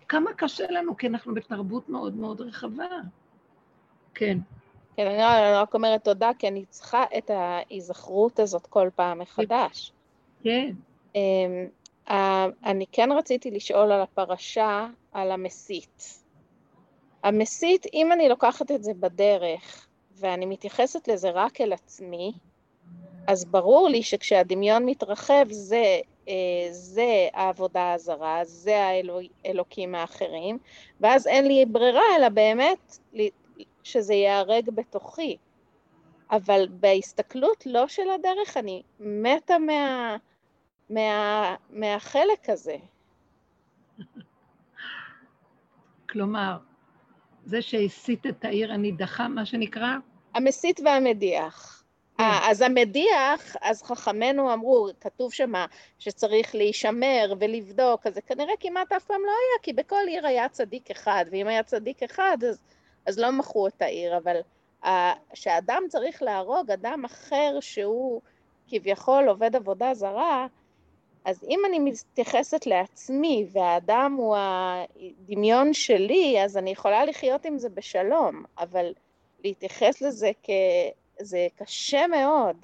כמה 0.09 0.33
קשה 0.33 0.65
לנו, 0.69 0.97
כי 0.97 1.07
אנחנו 1.07 1.33
בתרבות 1.33 1.89
מאוד 1.89 2.15
מאוד 2.15 2.41
רחבה. 2.41 2.85
כן. 4.13 4.37
כן, 4.95 5.07
אני 5.07 5.53
רק 5.53 5.73
אומרת 5.73 6.03
תודה, 6.03 6.31
כי 6.39 6.47
אני 6.47 6.65
צריכה 6.69 7.03
את 7.17 7.29
ההיזכרות 7.29 8.39
הזאת 8.39 8.67
כל 8.67 8.89
פעם 8.95 9.19
מחדש. 9.19 9.91
כן. 10.43 10.73
אמ, 11.15 11.67
אני 12.65 12.85
כן 12.91 13.11
רציתי 13.11 13.51
לשאול 13.51 13.91
על 13.91 14.01
הפרשה, 14.01 14.87
על 15.13 15.31
המסית. 15.31 16.23
המסית, 17.23 17.85
אם 17.93 18.11
אני 18.11 18.29
לוקחת 18.29 18.71
את 18.71 18.83
זה 18.83 18.91
בדרך, 18.93 19.87
ואני 20.15 20.45
מתייחסת 20.45 21.07
לזה 21.07 21.29
רק 21.29 21.61
אל 21.61 21.73
עצמי, 21.73 22.31
אז 23.27 23.45
ברור 23.45 23.89
לי 23.89 24.03
שכשהדמיון 24.03 24.85
מתרחב 24.85 25.45
זה, 25.49 25.99
אה, 26.27 26.33
זה 26.71 27.27
העבודה 27.33 27.93
הזרה, 27.93 28.41
זה 28.43 28.75
האלוקים 29.45 29.95
האחרים, 29.95 30.57
ואז 31.01 31.27
אין 31.27 31.47
לי 31.47 31.65
ברירה 31.65 32.03
אלא 32.17 32.29
באמת 32.29 32.97
שזה 33.83 34.13
ייהרג 34.13 34.69
בתוכי. 34.69 35.37
אבל 36.31 36.67
בהסתכלות 36.69 37.65
לא 37.65 37.87
של 37.87 38.09
הדרך, 38.09 38.57
אני 38.57 38.83
מתה 38.99 39.57
מה, 39.57 40.17
מה, 40.89 41.55
מהחלק 41.69 42.49
הזה. 42.49 42.75
כלומר, 46.09 46.57
זה 47.45 47.61
שהסית 47.61 48.25
את 48.25 48.45
העיר 48.45 48.73
הנידחה, 48.73 49.27
מה 49.27 49.45
שנקרא? 49.45 49.95
המסית 50.33 50.79
והמדיח. 50.85 51.83
כן. 52.17 52.23
אז 52.43 52.61
המדיח, 52.61 53.55
אז 53.61 53.83
חכמינו 53.83 54.53
אמרו, 54.53 54.87
כתוב 55.01 55.33
שמה, 55.33 55.65
שצריך 55.99 56.55
להישמר 56.55 57.33
ולבדוק, 57.39 58.07
אז 58.07 58.13
זה 58.13 58.21
כנראה 58.21 58.53
כמעט 58.59 58.91
אף 58.91 59.03
פעם 59.03 59.21
לא 59.25 59.31
היה, 59.31 59.63
כי 59.63 59.73
בכל 59.73 60.07
עיר 60.07 60.27
היה 60.27 60.49
צדיק 60.49 60.91
אחד, 60.91 61.25
ואם 61.31 61.47
היה 61.47 61.63
צדיק 61.63 62.03
אחד, 62.03 62.37
אז, 62.49 62.63
אז 63.05 63.19
לא 63.19 63.31
מכרו 63.31 63.67
את 63.67 63.81
העיר, 63.81 64.17
אבל 64.17 64.37
שאדם 65.33 65.83
צריך 65.89 66.23
להרוג 66.23 66.71
אדם 66.71 67.05
אחר 67.05 67.57
שהוא 67.59 68.21
כביכול 68.67 69.29
עובד 69.29 69.55
עבודה 69.55 69.93
זרה, 69.93 70.47
אז 71.25 71.43
אם 71.49 71.59
אני 71.69 71.79
מתייחסת 71.79 72.65
לעצמי 72.65 73.47
והאדם 73.51 74.15
הוא 74.17 74.35
הדמיון 74.37 75.73
שלי, 75.73 76.43
אז 76.43 76.57
אני 76.57 76.69
יכולה 76.69 77.05
לחיות 77.05 77.45
עם 77.45 77.57
זה 77.57 77.69
בשלום, 77.69 78.43
אבל 78.59 78.93
להתייחס 79.43 80.01
לזה 80.01 80.31
כ... 80.43 80.49
זה 81.21 81.47
קשה 81.55 82.07
מאוד. 82.07 82.55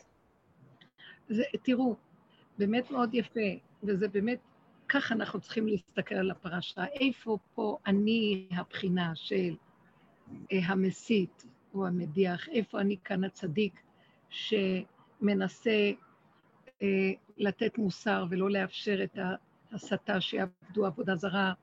זה, 1.30 1.44
תראו, 1.64 1.96
באמת 2.58 2.92
מאוד 2.92 3.14
יפה, 3.14 3.50
וזה 3.84 4.08
באמת, 4.08 4.40
ככה 4.90 5.16
אנחנו 5.16 5.40
צריכים 5.42 5.68
להסתכל 5.68 6.16
על 6.16 6.32
הפרשה. 6.32 6.86
איפה 6.86 7.38
פה 7.56 7.78
אני 7.86 8.48
הבחינה 8.52 9.12
של 9.16 9.36
אה, 9.36 9.66
המסית 10.52 11.46
או 11.74 11.88
המדיח, 11.88 12.50
איפה 12.50 12.82
אני 12.82 12.98
כאן 13.04 13.24
הצדיק 13.24 13.82
שמנסה 14.30 15.92
אה, 16.82 17.12
לתת 17.38 17.78
מוסר 17.78 18.26
ולא 18.30 18.50
לאפשר 18.50 19.04
את 19.04 19.20
ההסתה 19.72 20.22
שיעבדו 20.22 20.86
עבודה 20.86 21.16
זרה. 21.16 21.54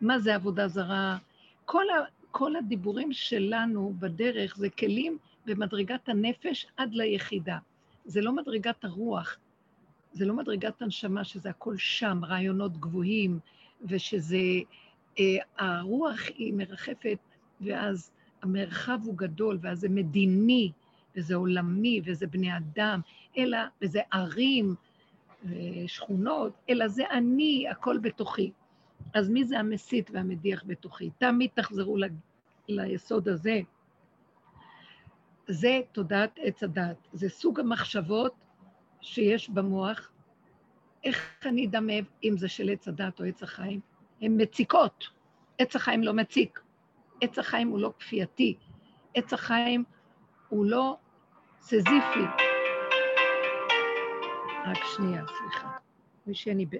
מה 0.00 0.18
זה 0.18 0.34
עבודה 0.34 0.68
זרה? 0.68 1.18
כל, 1.64 1.90
ה, 1.90 2.04
כל 2.30 2.56
הדיבורים 2.56 3.12
שלנו 3.12 3.94
בדרך 3.98 4.56
זה 4.56 4.70
כלים 4.70 5.18
במדרגת 5.46 6.08
הנפש 6.08 6.66
עד 6.76 6.94
ליחידה. 6.94 7.58
זה 8.04 8.20
לא 8.20 8.32
מדרגת 8.32 8.84
הרוח, 8.84 9.36
זה 10.12 10.26
לא 10.26 10.34
מדרגת 10.34 10.82
הנשמה, 10.82 11.24
שזה 11.24 11.50
הכל 11.50 11.76
שם, 11.76 12.20
רעיונות 12.24 12.76
גבוהים, 12.76 13.38
ושזה... 13.84 14.36
אה, 15.18 15.36
הרוח 15.58 16.20
היא 16.38 16.54
מרחפת, 16.54 17.18
ואז 17.60 18.10
המרחב 18.42 18.98
הוא 19.04 19.16
גדול, 19.16 19.58
ואז 19.60 19.80
זה 19.80 19.88
מדיני, 19.88 20.72
וזה 21.16 21.34
עולמי, 21.34 22.00
וזה 22.04 22.26
בני 22.26 22.56
אדם, 22.56 23.00
אלא, 23.38 23.58
וזה 23.82 24.00
ערים, 24.12 24.74
ושכונות, 25.44 26.52
אלא 26.68 26.88
זה 26.88 27.10
אני, 27.10 27.68
הכל 27.68 27.98
בתוכי. 27.98 28.52
אז 29.14 29.28
מי 29.28 29.44
זה 29.44 29.58
המסית 29.58 30.10
והמדיח 30.12 30.64
בתוכי? 30.66 31.10
תמיד 31.18 31.50
תחזרו 31.54 31.96
ל, 31.96 32.04
ליסוד 32.68 33.28
הזה. 33.28 33.60
זה 35.48 35.80
תודעת 35.92 36.38
עץ 36.42 36.62
הדת, 36.62 37.08
זה 37.12 37.28
סוג 37.28 37.60
המחשבות 37.60 38.34
שיש 39.00 39.50
במוח. 39.50 40.10
איך 41.04 41.46
אני 41.46 41.66
אדע 41.66 41.78
אם 42.24 42.38
זה 42.38 42.48
של 42.48 42.70
עץ 42.70 42.88
הדת 42.88 43.20
או 43.20 43.24
עץ 43.24 43.42
החיים? 43.42 43.80
הן 44.20 44.42
מציקות. 44.42 45.08
עץ 45.58 45.76
החיים 45.76 46.02
לא 46.02 46.12
מציק. 46.12 46.60
עץ 47.20 47.38
החיים 47.38 47.68
הוא 47.68 47.78
לא 47.78 47.92
כפייתי. 47.98 48.56
עץ 49.14 49.32
החיים 49.32 49.84
הוא 50.48 50.66
לא 50.66 50.96
סזיפי. 51.60 52.24
רק 54.66 54.84
שנייה, 54.96 55.24
סליחה. 55.26 55.76
מישהי, 56.26 56.52
אני, 56.52 56.66
ב... 56.66 56.74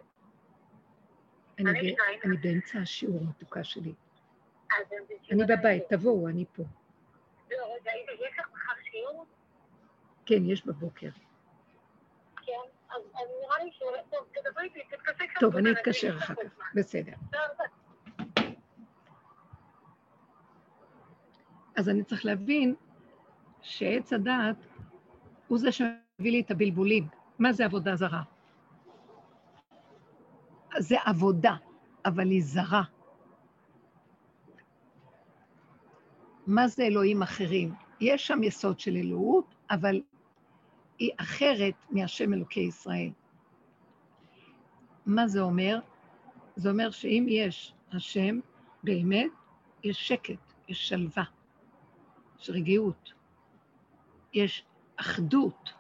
אני, 1.59 1.93
ב... 1.93 1.97
אני 2.25 2.37
באמצע 2.37 2.79
השיעור, 2.79 3.25
מתוקה 3.25 3.65
שלי. 3.65 3.95
אני 5.31 5.45
בבית, 5.45 5.83
תבואו, 5.89 6.29
אני 6.29 6.45
פה. 6.53 6.63
לא, 7.51 7.57
רגע, 7.87 8.13
יש 8.13 8.39
לך 8.39 8.49
מחר 8.53 8.73
שיעור? 8.91 9.27
כן, 10.27 10.45
יש 10.45 10.67
בבוקר. 10.67 11.09
כן, 12.47 12.53
אז 12.91 13.03
נראה 13.15 13.65
לי 13.65 13.73
ש... 13.73 13.83
טוב, 14.11 14.27
תדברי 14.33 14.65
איתי, 14.65 14.81
תתקשרי 14.91 15.27
טוב, 15.41 15.57
אני 15.57 15.71
אתקשר 15.73 16.17
אחר 16.19 16.35
כך, 16.35 16.73
בסדר. 16.75 17.13
אז 21.81 21.89
אני 21.89 22.05
צריך 22.05 22.25
להבין 22.25 22.75
שעץ 23.63 24.13
הדעת 24.13 24.57
הוא 25.49 25.59
זה 25.59 25.73
שמביא 25.73 26.33
לי 26.33 26.41
את 26.41 26.51
הבלבולים. 26.51 27.09
מה 27.39 27.53
זה 27.53 27.65
עבודה 27.65 27.97
זרה? 27.97 28.23
זה 30.79 30.97
עבודה, 31.05 31.57
אבל 32.05 32.31
היא 32.31 32.43
זרה. 32.43 32.83
מה 36.47 36.69
זה 36.69 36.83
אלוהים 36.83 37.23
אחרים? 37.23 37.75
יש 38.01 38.27
שם 38.27 38.43
יסוד 38.43 38.81
של 38.81 38.97
אלוהות, 38.97 39.55
אבל 39.71 40.01
היא 40.99 41.11
אחרת 41.17 41.75
מהשם 41.91 42.33
אלוקי 42.35 42.61
ישראל. 42.61 43.11
מה 45.07 45.29
זה 45.29 45.41
אומר? 45.41 45.79
זה 46.57 46.71
אומר 46.71 46.91
שאם 46.91 47.27
יש 47.29 47.75
השם, 47.93 48.41
באמת, 48.85 49.31
יש 49.85 50.09
שקט, 50.09 50.53
יש 50.69 50.89
שלווה, 50.89 51.25
יש 52.41 52.51
רגיעות, 52.51 53.13
יש 54.33 54.65
אחדות. 54.97 55.73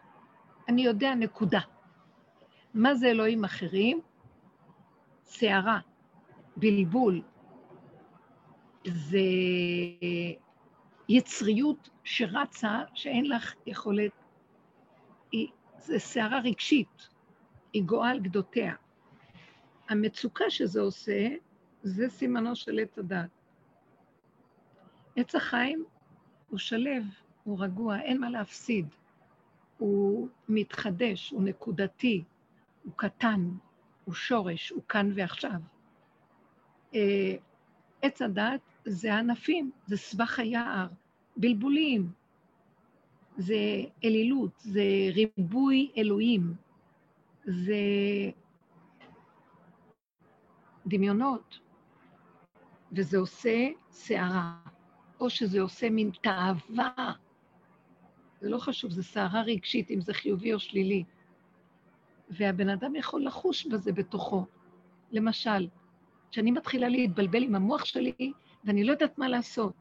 אני 0.68 0.82
יודע, 0.82 1.14
נקודה. 1.14 1.60
מה 2.74 2.94
זה 2.94 3.06
אלוהים 3.06 3.44
אחרים? 3.44 4.00
סערה, 5.24 5.80
בלבול. 6.56 7.22
זה 8.84 9.18
יצריות 11.08 11.88
שרצה, 12.04 12.78
שאין 12.94 13.26
לך 13.26 13.54
יכולת, 13.66 14.12
היא, 15.32 15.48
זה 15.78 15.98
סערה 15.98 16.40
רגשית, 16.40 17.08
היא 17.72 17.84
גואה 17.84 18.10
על 18.10 18.20
גדותיה. 18.20 18.74
המצוקה 19.88 20.50
שזה 20.50 20.80
עושה, 20.80 21.28
זה 21.82 22.08
סימנו 22.08 22.56
של 22.56 22.78
עץ 22.78 22.98
הדת. 22.98 23.30
עץ 25.16 25.34
החיים 25.34 25.84
הוא 26.50 26.58
שלב, 26.58 27.04
הוא 27.44 27.64
רגוע, 27.64 28.00
אין 28.00 28.20
מה 28.20 28.30
להפסיד. 28.30 28.86
הוא 29.78 30.28
מתחדש, 30.48 31.30
הוא 31.30 31.42
נקודתי, 31.42 32.24
הוא 32.84 32.92
קטן, 32.96 33.50
הוא 34.04 34.14
שורש, 34.14 34.70
הוא 34.70 34.82
כאן 34.88 35.12
ועכשיו. 35.14 35.60
אה, 36.94 37.36
עץ 38.02 38.22
הדת 38.22 38.60
זה 38.84 39.14
ענפים, 39.14 39.70
זה 39.86 39.96
סבך 39.96 40.38
היער, 40.38 40.86
בלבולים, 41.36 42.12
זה 43.36 43.56
אלילות, 44.04 44.52
זה 44.58 44.82
ריבוי 45.14 45.90
אלוהים, 45.96 46.54
זה 47.44 47.74
דמיונות, 50.86 51.58
וזה 52.92 53.18
עושה 53.18 53.68
סערה, 53.90 54.60
או 55.20 55.30
שזה 55.30 55.60
עושה 55.60 55.90
מין 55.90 56.10
תאווה 56.20 57.12
זה 58.40 58.48
לא 58.48 58.58
חשוב, 58.58 58.90
זו 58.90 59.02
סערה 59.02 59.42
רגשית, 59.42 59.90
אם 59.90 60.00
זה 60.00 60.14
חיובי 60.14 60.54
או 60.54 60.58
שלילי. 60.58 61.04
והבן 62.30 62.68
אדם 62.68 62.96
יכול 62.96 63.24
לחוש 63.24 63.66
בזה 63.66 63.92
בתוכו. 63.92 64.44
למשל, 65.12 65.68
כשאני 66.30 66.50
מתחילה 66.50 66.88
להתבלבל 66.88 67.42
עם 67.42 67.54
המוח 67.54 67.84
שלי, 67.84 68.32
ואני 68.64 68.84
לא 68.84 68.92
יודעת 68.92 69.18
מה 69.18 69.28
לעשות. 69.28 69.72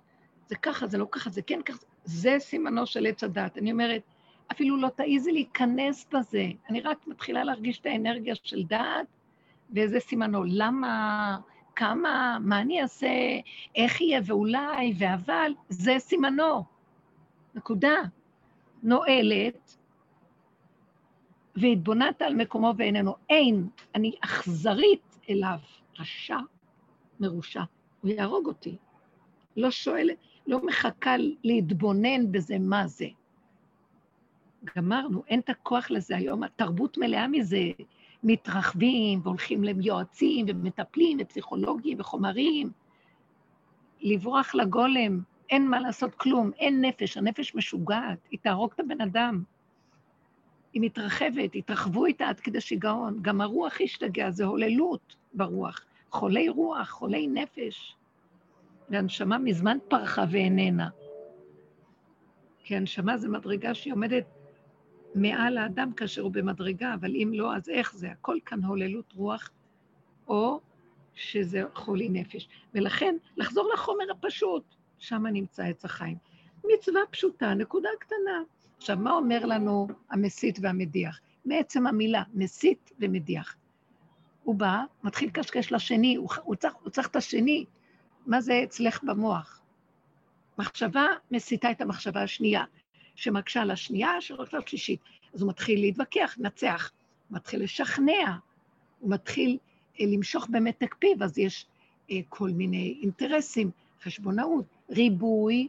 זה 0.48 0.56
ככה, 0.56 0.88
זה 0.88 0.98
לא 0.98 1.08
ככה, 1.12 1.30
זה 1.30 1.42
כן 1.42 1.62
ככה, 1.66 1.78
זה 2.04 2.36
סימנו 2.40 2.86
של 2.86 3.06
עץ 3.06 3.24
הדת. 3.24 3.58
אני 3.58 3.72
אומרת, 3.72 4.02
אפילו 4.52 4.78
לא 4.78 4.90
תעיזי 4.90 5.32
להיכנס 5.32 6.08
בזה. 6.14 6.46
אני 6.70 6.82
רק 6.82 7.08
מתחילה 7.08 7.44
להרגיש 7.44 7.80
את 7.80 7.86
האנרגיה 7.86 8.36
של 8.44 8.64
דעת, 8.64 9.08
ואיזה 9.74 10.00
סימנו. 10.00 10.44
למה, 10.48 11.38
כמה, 11.76 12.38
מה 12.42 12.62
אני 12.62 12.82
אעשה, 12.82 13.08
איך 13.76 14.02
יהיה, 14.02 14.22
ואולי, 14.26 14.94
ואבל, 14.98 15.52
זה 15.70 15.96
סימנו. 16.00 16.64
נקודה. 17.56 17.96
נועלת, 18.84 19.78
והתבוננת 21.56 22.22
על 22.22 22.36
מקומו 22.36 22.74
ואיננו. 22.78 23.16
אין, 23.30 23.68
אני 23.96 24.16
אכזרית 24.24 25.20
אליו, 25.30 25.60
רשע, 26.00 26.38
מרושע. 27.20 27.64
הוא 28.02 28.12
יהרוג 28.12 28.48
אותי. 28.48 28.78
לא 29.58 29.72
שואלת, 29.72 30.18
לא 30.48 30.66
מחכה 30.66 31.16
להתבונן 31.44 32.32
בזה 32.32 32.60
מה 32.60 32.88
זה. 32.88 33.08
גמרנו, 34.76 35.24
אין 35.28 35.40
את 35.40 35.50
הכוח 35.50 35.92
לזה 35.92 36.18
היום, 36.18 36.44
התרבות 36.44 36.98
מלאה 36.98 37.28
מזה. 37.28 37.72
מתרחבים 38.24 39.20
והולכים 39.24 39.64
ליועצים 39.64 40.46
ומטפלים 40.50 41.18
ופסיכולוגים 41.22 42.00
וחומרים. 42.00 42.70
לברוח 44.02 44.56
לגולם, 44.56 45.22
אין 45.50 45.70
מה 45.70 45.80
לעשות 45.80 46.16
כלום, 46.16 46.52
אין 46.60 46.86
נפש, 46.86 47.18
הנפש 47.18 47.56
משוגעת, 47.56 48.18
היא 48.32 48.40
תהרוג 48.42 48.72
את 48.76 48.80
הבן 48.80 49.02
אדם. 49.02 49.44
היא 50.74 50.82
מתרחבת, 50.82 51.56
התרחבו 51.56 52.06
איתה 52.06 52.28
עד 52.28 52.40
כדי 52.40 52.62
שיגעון. 52.62 53.20
גם 53.22 53.42
הרוח 53.42 53.78
השתגע, 53.84 54.32
זה 54.32 54.46
הוללות 54.46 55.16
ברוח. 55.34 55.86
חולי 56.12 56.50
רוח, 56.50 56.90
חולי 56.90 57.28
נפש. 57.28 57.96
והנשמה 58.90 59.38
מזמן 59.38 59.78
פרחה 59.88 60.24
ואיננה. 60.32 60.90
כי 62.64 62.76
הנשמה 62.76 63.18
זה 63.18 63.30
מדרגה 63.30 63.74
שהיא 63.74 63.94
עומדת 63.94 64.24
מעל 65.16 65.58
האדם 65.58 65.94
כאשר 65.94 66.22
הוא 66.22 66.32
במדרגה, 66.32 66.94
אבל 66.94 67.16
אם 67.16 67.32
לא, 67.34 67.56
אז 67.56 67.70
איך 67.70 67.96
זה? 67.96 68.12
הכל 68.12 68.38
כאן 68.46 68.64
הוללות 68.64 69.14
רוח, 69.14 69.52
או 70.28 70.60
שזה 71.14 71.64
חולי 71.74 72.10
נפש. 72.10 72.50
ולכן, 72.74 73.16
לחזור 73.38 73.70
לחומר 73.74 74.12
הפשוט, 74.12 74.64
שם 75.00 75.26
נמצא 75.28 75.64
עץ 75.64 75.86
החיים. 75.86 76.18
מצווה 76.74 77.02
פשוטה, 77.12 77.54
נקודה 77.54 77.90
קטנה. 78.00 78.42
עכשיו, 78.78 78.98
מה 78.98 79.12
אומר 79.12 79.46
לנו 79.46 79.88
המסית 80.10 80.60
והמדיח? 80.62 81.20
מעצם 81.46 81.88
המילה, 81.88 82.24
מסית 82.34 82.92
ומדיח. 83.00 83.56
הוא 84.44 84.56
בא, 84.56 84.84
מתחיל 85.04 85.30
לקשקש 85.30 85.72
לשני, 85.72 86.16
הוא, 86.16 86.30
הוא, 86.44 86.56
צריך, 86.56 86.74
הוא 86.84 86.90
צריך 86.90 87.08
את 87.08 87.16
השני. 87.16 87.66
מה 88.26 88.42
זה 88.42 88.62
אצלך 88.64 89.04
במוח? 89.04 89.62
מחשבה 90.58 91.06
מסיתה 91.32 91.72
את 91.72 91.82
המחשבה 91.82 92.24
השנייה, 92.24 92.64
שמקשה 93.20 93.66
לשנייה, 93.66 94.22
שלושה 94.22 94.58
שלישית. 94.66 95.00
אז 95.34 95.42
הוא 95.42 95.50
מתחיל 95.50 95.80
להתווכח, 95.80 96.36
לנצח, 96.38 96.92
הוא 97.30 97.36
מתחיל 97.36 97.64
לשכנע, 97.64 98.38
הוא 99.00 99.12
מתחיל 99.12 99.58
אה, 100.00 100.06
למשוך 100.08 100.48
במתק 100.50 100.96
פיו, 101.00 101.24
אז 101.24 101.38
יש 101.38 101.66
אה, 102.12 102.20
כל 102.30 102.50
מיני 102.50 103.00
אינטרסים, 103.02 103.72
חשבונאות, 104.02 104.66
ריבוי, 104.90 105.68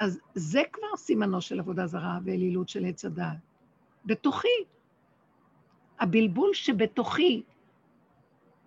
אז 0.00 0.20
זה 0.34 0.62
כבר 0.72 0.96
סימנו 0.96 1.40
של 1.40 1.60
עבודה 1.60 1.86
זרה 1.86 2.18
ואלילות 2.24 2.68
של 2.68 2.84
עץ 2.84 3.04
הדעת. 3.04 3.36
בתוכי. 4.04 4.48
הבלבול 6.00 6.54
שבתוכי, 6.54 7.42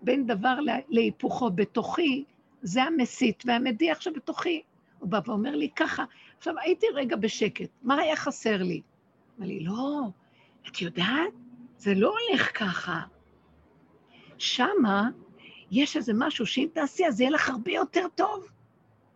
בין 0.01 0.27
דבר 0.27 0.57
להיפוכו 0.89 1.49
בתוכי, 1.51 2.23
זה 2.61 2.83
המסית 2.83 3.43
והמדיח 3.45 4.01
שבתוכי. 4.01 4.61
הוא 4.99 5.09
בא 5.09 5.19
ואומר 5.25 5.55
לי 5.55 5.69
ככה, 5.75 6.05
עכשיו 6.37 6.53
הייתי 6.59 6.85
רגע 6.93 7.15
בשקט, 7.15 7.69
מה 7.83 7.95
היה 7.95 8.15
חסר 8.15 8.63
לי? 8.63 8.81
אמר 9.39 9.47
לי, 9.47 9.59
לא, 9.59 10.01
את 10.67 10.81
יודעת, 10.81 11.33
זה 11.77 11.93
לא 11.95 12.13
הולך 12.29 12.59
ככה. 12.59 13.01
שמה 14.37 15.09
יש 15.71 15.97
איזה 15.97 16.13
משהו 16.15 16.45
שאם 16.45 16.67
תעשי, 16.73 17.07
אז 17.07 17.21
יהיה 17.21 17.31
לך 17.31 17.49
הרבה 17.49 17.71
יותר 17.71 18.05
טוב. 18.15 18.47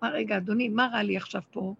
מה 0.01 0.09
רגע, 0.09 0.37
אדוני, 0.37 0.69
מה 0.69 0.89
רע 0.93 1.03
לי 1.03 1.17
עכשיו 1.17 1.41
פה? 1.51 1.75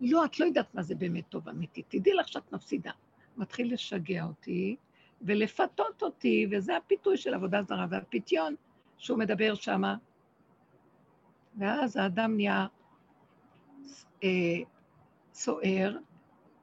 לא, 0.00 0.24
את 0.24 0.40
לא 0.40 0.44
יודעת 0.44 0.74
מה 0.74 0.82
זה 0.82 0.94
באמת 0.94 1.24
טוב 1.28 1.48
אמיתי, 1.48 1.82
תדעי 1.88 2.14
לך 2.14 2.28
שאת 2.28 2.52
מפסידה. 2.52 2.90
מתחיל 3.36 3.72
לשגע 3.72 4.24
אותי 4.24 4.76
ולפתות 5.22 6.02
אותי, 6.02 6.46
וזה 6.50 6.76
הפיתוי 6.76 7.16
של 7.16 7.34
עבודה 7.34 7.62
זרה, 7.62 7.86
והפיתיון 7.90 8.54
שהוא 8.98 9.18
מדבר 9.18 9.54
שמה. 9.54 9.96
ואז 11.58 11.96
האדם 11.96 12.36
נהיה 12.36 12.66
אה, 14.24 14.28
סוער, 15.34 15.96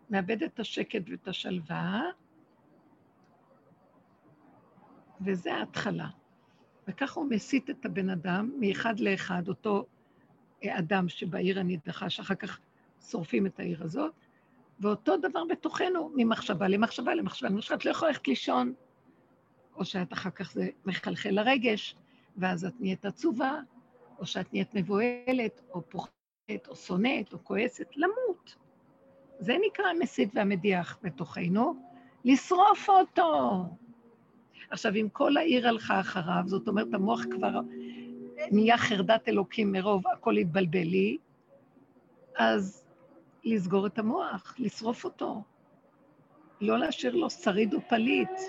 מאבד 0.09 0.43
את 0.43 0.59
השקט 0.59 1.01
ואת 1.09 1.28
השלווה, 1.28 2.01
וזה 5.22 5.53
ההתחלה. 5.53 6.07
וככה 6.88 7.19
הוא 7.19 7.30
מסית 7.30 7.69
את 7.69 7.86
הבן 7.86 8.09
אדם 8.09 8.51
מאחד 8.59 8.99
לאחד, 8.99 9.47
אותו 9.47 9.86
אדם 10.65 11.09
שבעיר 11.09 11.59
הנידחה, 11.59 12.09
שאחר 12.09 12.36
כך 12.36 12.59
שורפים 13.09 13.45
את 13.45 13.59
העיר 13.59 13.84
הזאת, 13.84 14.13
ואותו 14.80 15.17
דבר 15.17 15.43
בתוכנו, 15.49 16.11
ממחשבה 16.15 16.67
למחשבה 16.67 17.15
למחשבה. 17.15 17.49
למשל, 17.49 17.74
את 17.74 17.86
לא 17.86 17.91
יכולה 17.91 18.11
ללכת 18.11 18.28
לישון, 18.28 18.74
או 19.76 19.86
שאת 19.86 20.13
אחר 20.13 20.30
כך 20.30 20.51
זה 20.51 20.69
מחלחל 20.86 21.30
לרגש, 21.30 21.95
ואז 22.38 22.65
את 22.65 22.74
נהיית 22.80 23.05
עצובה, 23.05 23.59
או 24.19 24.26
שאת 24.26 24.53
נהיית 24.53 24.74
מבוהלת, 24.74 25.61
או 25.69 25.89
פוחדת, 25.89 26.67
או 26.67 26.76
שונאת, 26.76 27.34
או 27.34 27.43
כועסת, 27.43 27.97
למות. 27.97 28.55
זה 29.41 29.57
נקרא 29.67 29.85
המסית 29.85 30.29
והמדיח 30.33 30.97
בתוכנו, 31.03 31.75
לשרוף 32.25 32.89
אותו. 32.89 33.65
עכשיו, 34.69 34.95
אם 34.95 35.07
כל 35.11 35.37
העיר 35.37 35.67
הלכה 35.67 35.99
אחריו, 35.99 36.43
זאת 36.45 36.67
אומרת, 36.67 36.93
המוח 36.93 37.21
כבר 37.31 37.59
נהיה 38.51 38.77
חרדת 38.77 39.29
אלוקים 39.29 39.71
מרוב, 39.71 40.03
הכל 40.07 40.37
התבלבל 40.37 40.79
לי, 40.79 41.17
אז 42.37 42.85
לסגור 43.43 43.87
את 43.87 43.99
המוח, 43.99 44.55
לשרוף 44.59 45.03
אותו. 45.03 45.43
לא 46.61 46.79
להשאיר 46.79 47.15
לו 47.15 47.29
שריד 47.29 47.73
ופליט, 47.73 48.39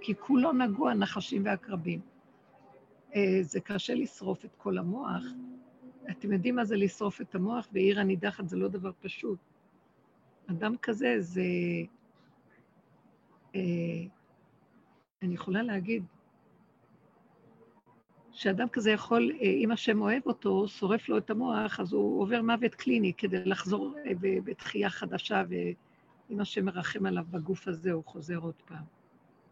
כי 0.00 0.14
כולו 0.14 0.52
נגוע 0.52 0.94
נחשים 0.94 1.42
ועקרבים. 1.44 2.00
אה, 3.14 3.38
זה 3.40 3.60
קשה 3.60 3.94
לשרוף 3.94 4.44
את 4.44 4.54
כל 4.56 4.78
המוח. 4.78 5.24
אתם 6.10 6.32
יודעים 6.32 6.56
מה 6.56 6.64
זה 6.64 6.76
לשרוף 6.76 7.20
את 7.20 7.34
המוח, 7.34 7.68
ועיר 7.72 8.00
הנידחת 8.00 8.48
זה 8.48 8.56
לא 8.56 8.68
דבר 8.68 8.90
פשוט. 9.00 9.38
אדם 10.50 10.74
כזה 10.82 11.16
זה... 11.18 11.42
אה, 13.54 13.60
אני 15.22 15.34
יכולה 15.34 15.62
להגיד 15.62 16.04
שאדם 18.32 18.68
כזה 18.68 18.90
יכול, 18.90 19.32
אה, 19.40 19.46
אם 19.46 19.70
השם 19.70 20.00
אוהב 20.00 20.22
אותו, 20.26 20.68
שורף 20.68 21.08
לו 21.08 21.18
את 21.18 21.30
המוח, 21.30 21.80
אז 21.80 21.92
הוא 21.92 22.22
עובר 22.22 22.42
מוות 22.42 22.74
קליני 22.74 23.12
כדי 23.12 23.44
לחזור 23.44 23.94
אה, 24.06 24.12
בתחייה 24.20 24.90
חדשה, 24.90 25.42
ואם 25.48 26.40
השם 26.40 26.64
מרחם 26.64 27.06
עליו 27.06 27.24
בגוף 27.30 27.68
הזה, 27.68 27.92
הוא 27.92 28.04
חוזר 28.06 28.36
עוד 28.36 28.54
פעם. 28.66 28.84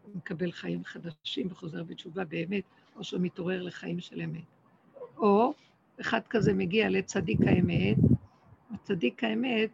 הוא 0.03 0.15
מקבל 0.15 0.51
חיים 0.51 0.83
חדשים 0.83 1.47
וחוזר 1.49 1.83
בתשובה 1.83 2.25
באמת, 2.25 2.63
או 2.95 3.03
שהוא 3.03 3.21
מתעורר 3.21 3.63
לחיים 3.63 3.99
של 3.99 4.21
אמת. 4.21 4.45
או 5.17 5.53
אחד 6.01 6.21
כזה 6.29 6.53
מגיע 6.53 6.89
לצדיק 6.89 7.39
האמת, 7.47 7.97
הצדיק 8.71 9.23
האמת, 9.23 9.69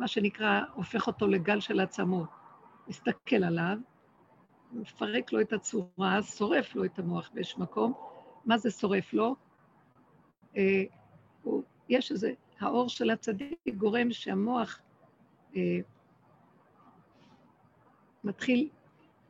מה 0.00 0.08
שנקרא, 0.08 0.60
הופך 0.74 1.06
אותו 1.06 1.26
לגל 1.26 1.60
של 1.60 1.80
עצמות. 1.80 2.28
מסתכל 2.88 3.44
עליו, 3.44 3.78
מפרק 4.72 5.32
לו 5.32 5.40
את 5.40 5.52
הצורה, 5.52 6.22
שורף 6.22 6.74
לו 6.74 6.84
את 6.84 6.98
המוח 6.98 7.30
באיזשהו 7.34 7.62
מקום, 7.62 7.92
מה 8.44 8.58
זה 8.58 8.70
שורף 8.70 9.12
לו? 9.12 9.36
אה, 10.56 10.82
הוא, 11.42 11.62
יש 11.88 12.12
איזה, 12.12 12.32
האור 12.60 12.88
של 12.88 13.10
הצדיק 13.10 13.58
גורם 13.76 14.12
שהמוח 14.12 14.80
אה, 15.56 15.78
מתחיל, 18.24 18.68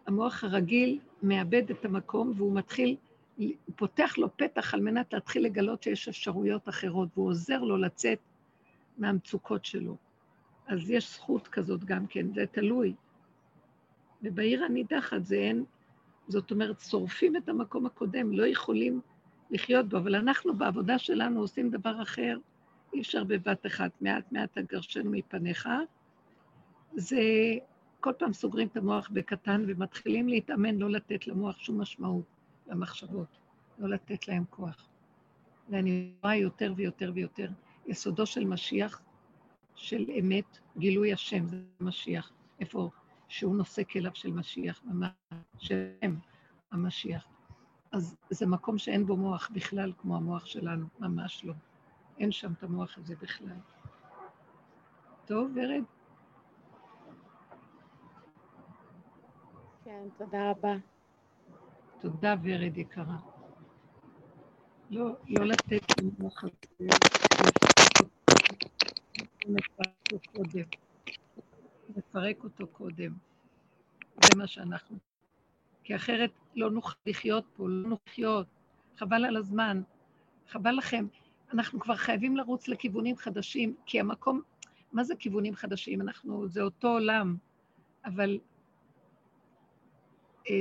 המוח 0.06 0.44
הרגיל 0.44 0.98
מאבד 1.22 1.70
את 1.70 1.84
המקום 1.84 2.32
והוא 2.36 2.54
מתחיל, 2.54 2.96
הוא 3.36 3.46
פותח 3.76 4.18
לו 4.18 4.36
פתח 4.36 4.74
על 4.74 4.80
מנת 4.80 5.12
להתחיל 5.12 5.44
לגלות 5.44 5.82
שיש 5.82 6.08
אפשרויות 6.08 6.68
אחרות, 6.68 7.08
והוא 7.14 7.28
עוזר 7.28 7.58
לו 7.58 7.76
לצאת 7.76 8.18
מהמצוקות 8.98 9.64
שלו. 9.64 10.09
אז 10.70 10.90
יש 10.90 11.14
זכות 11.14 11.48
כזאת 11.48 11.84
גם 11.84 12.06
כן, 12.06 12.32
זה 12.34 12.46
תלוי. 12.46 12.94
ובעיר 14.22 14.64
הנידחת 14.64 15.24
זה 15.24 15.34
אין, 15.34 15.64
זאת 16.28 16.50
אומרת, 16.50 16.80
שורפים 16.80 17.36
את 17.36 17.48
המקום 17.48 17.86
הקודם, 17.86 18.32
לא 18.32 18.46
יכולים 18.46 19.00
לחיות 19.50 19.88
בו, 19.88 19.96
אבל 19.96 20.14
אנחנו 20.14 20.54
בעבודה 20.54 20.98
שלנו 20.98 21.40
עושים 21.40 21.70
דבר 21.70 22.02
אחר, 22.02 22.38
אי 22.94 23.00
אפשר 23.00 23.24
בבת 23.24 23.66
אחת, 23.66 23.90
מעט 24.00 24.32
מעט 24.32 24.58
אגרשנו 24.58 25.10
מפניך. 25.10 25.68
זה 26.94 27.20
כל 28.00 28.12
פעם 28.18 28.32
סוגרים 28.32 28.68
את 28.68 28.76
המוח 28.76 29.10
בקטן 29.12 29.64
ומתחילים 29.68 30.28
להתאמן 30.28 30.76
לא 30.76 30.90
לתת 30.90 31.26
למוח 31.26 31.58
שום 31.58 31.80
משמעות 31.80 32.24
למחשבות, 32.66 33.38
לא 33.78 33.88
לתת 33.88 34.28
להם 34.28 34.44
כוח. 34.50 34.88
ואני 35.68 36.10
רואה 36.22 36.36
יותר 36.36 36.72
ויותר 36.76 37.12
ויותר, 37.14 37.48
יסודו 37.86 38.26
של 38.26 38.44
משיח, 38.44 39.02
של 39.80 40.10
אמת, 40.18 40.58
גילוי 40.78 41.12
השם, 41.12 41.46
זה 41.46 41.56
משיח. 41.80 42.32
איפה 42.60 42.90
שהוא 43.28 43.56
נושא 43.56 43.82
כליו 43.84 44.10
של 44.14 44.32
משיח, 44.32 44.82
שהם 45.58 46.18
המשיח. 46.72 47.26
אז 47.92 48.16
זה 48.30 48.46
מקום 48.46 48.78
שאין 48.78 49.06
בו 49.06 49.16
מוח 49.16 49.50
בכלל 49.52 49.92
כמו 49.98 50.16
המוח 50.16 50.46
שלנו, 50.46 50.86
ממש 50.98 51.44
לא. 51.44 51.54
אין 52.18 52.32
שם 52.32 52.52
את 52.52 52.62
המוח 52.62 52.98
הזה 52.98 53.14
בכלל. 53.22 53.56
טוב, 55.24 55.50
ורד? 55.54 55.84
כן, 59.84 60.08
תודה 60.18 60.50
רבה. 60.50 60.74
תודה, 62.00 62.34
ורד 62.42 62.78
יקרה. 62.78 63.16
לא, 64.90 65.12
לא 65.28 65.44
לתת 65.46 65.82
למוח 66.02 66.44
הזה, 66.44 66.88
לפרק 69.56 70.12
אותו 70.12 70.30
קודם. 70.32 70.64
לפרק 71.96 72.44
אותו 72.44 72.66
קודם. 72.66 73.12
זה 74.16 74.34
מה 74.34 74.46
שאנחנו. 74.46 74.98
כי 75.84 75.96
אחרת 75.96 76.30
לא 76.56 76.70
נוכל 76.70 76.94
לחיות 77.06 77.44
פה, 77.56 77.68
לא 77.68 77.88
נוכל 77.88 78.02
לחיות. 78.06 78.46
חבל 78.96 79.24
על 79.24 79.36
הזמן, 79.36 79.82
חבל 80.48 80.72
לכם. 80.72 81.06
אנחנו 81.52 81.80
כבר 81.80 81.96
חייבים 81.96 82.36
לרוץ 82.36 82.68
לכיוונים 82.68 83.16
חדשים, 83.16 83.76
כי 83.86 84.00
המקום, 84.00 84.42
מה 84.92 85.04
זה 85.04 85.14
כיוונים 85.16 85.54
חדשים? 85.54 86.00
אנחנו, 86.00 86.48
זה 86.48 86.62
אותו 86.62 86.88
עולם, 86.88 87.36
אבל 88.04 88.38
אה, 90.50 90.54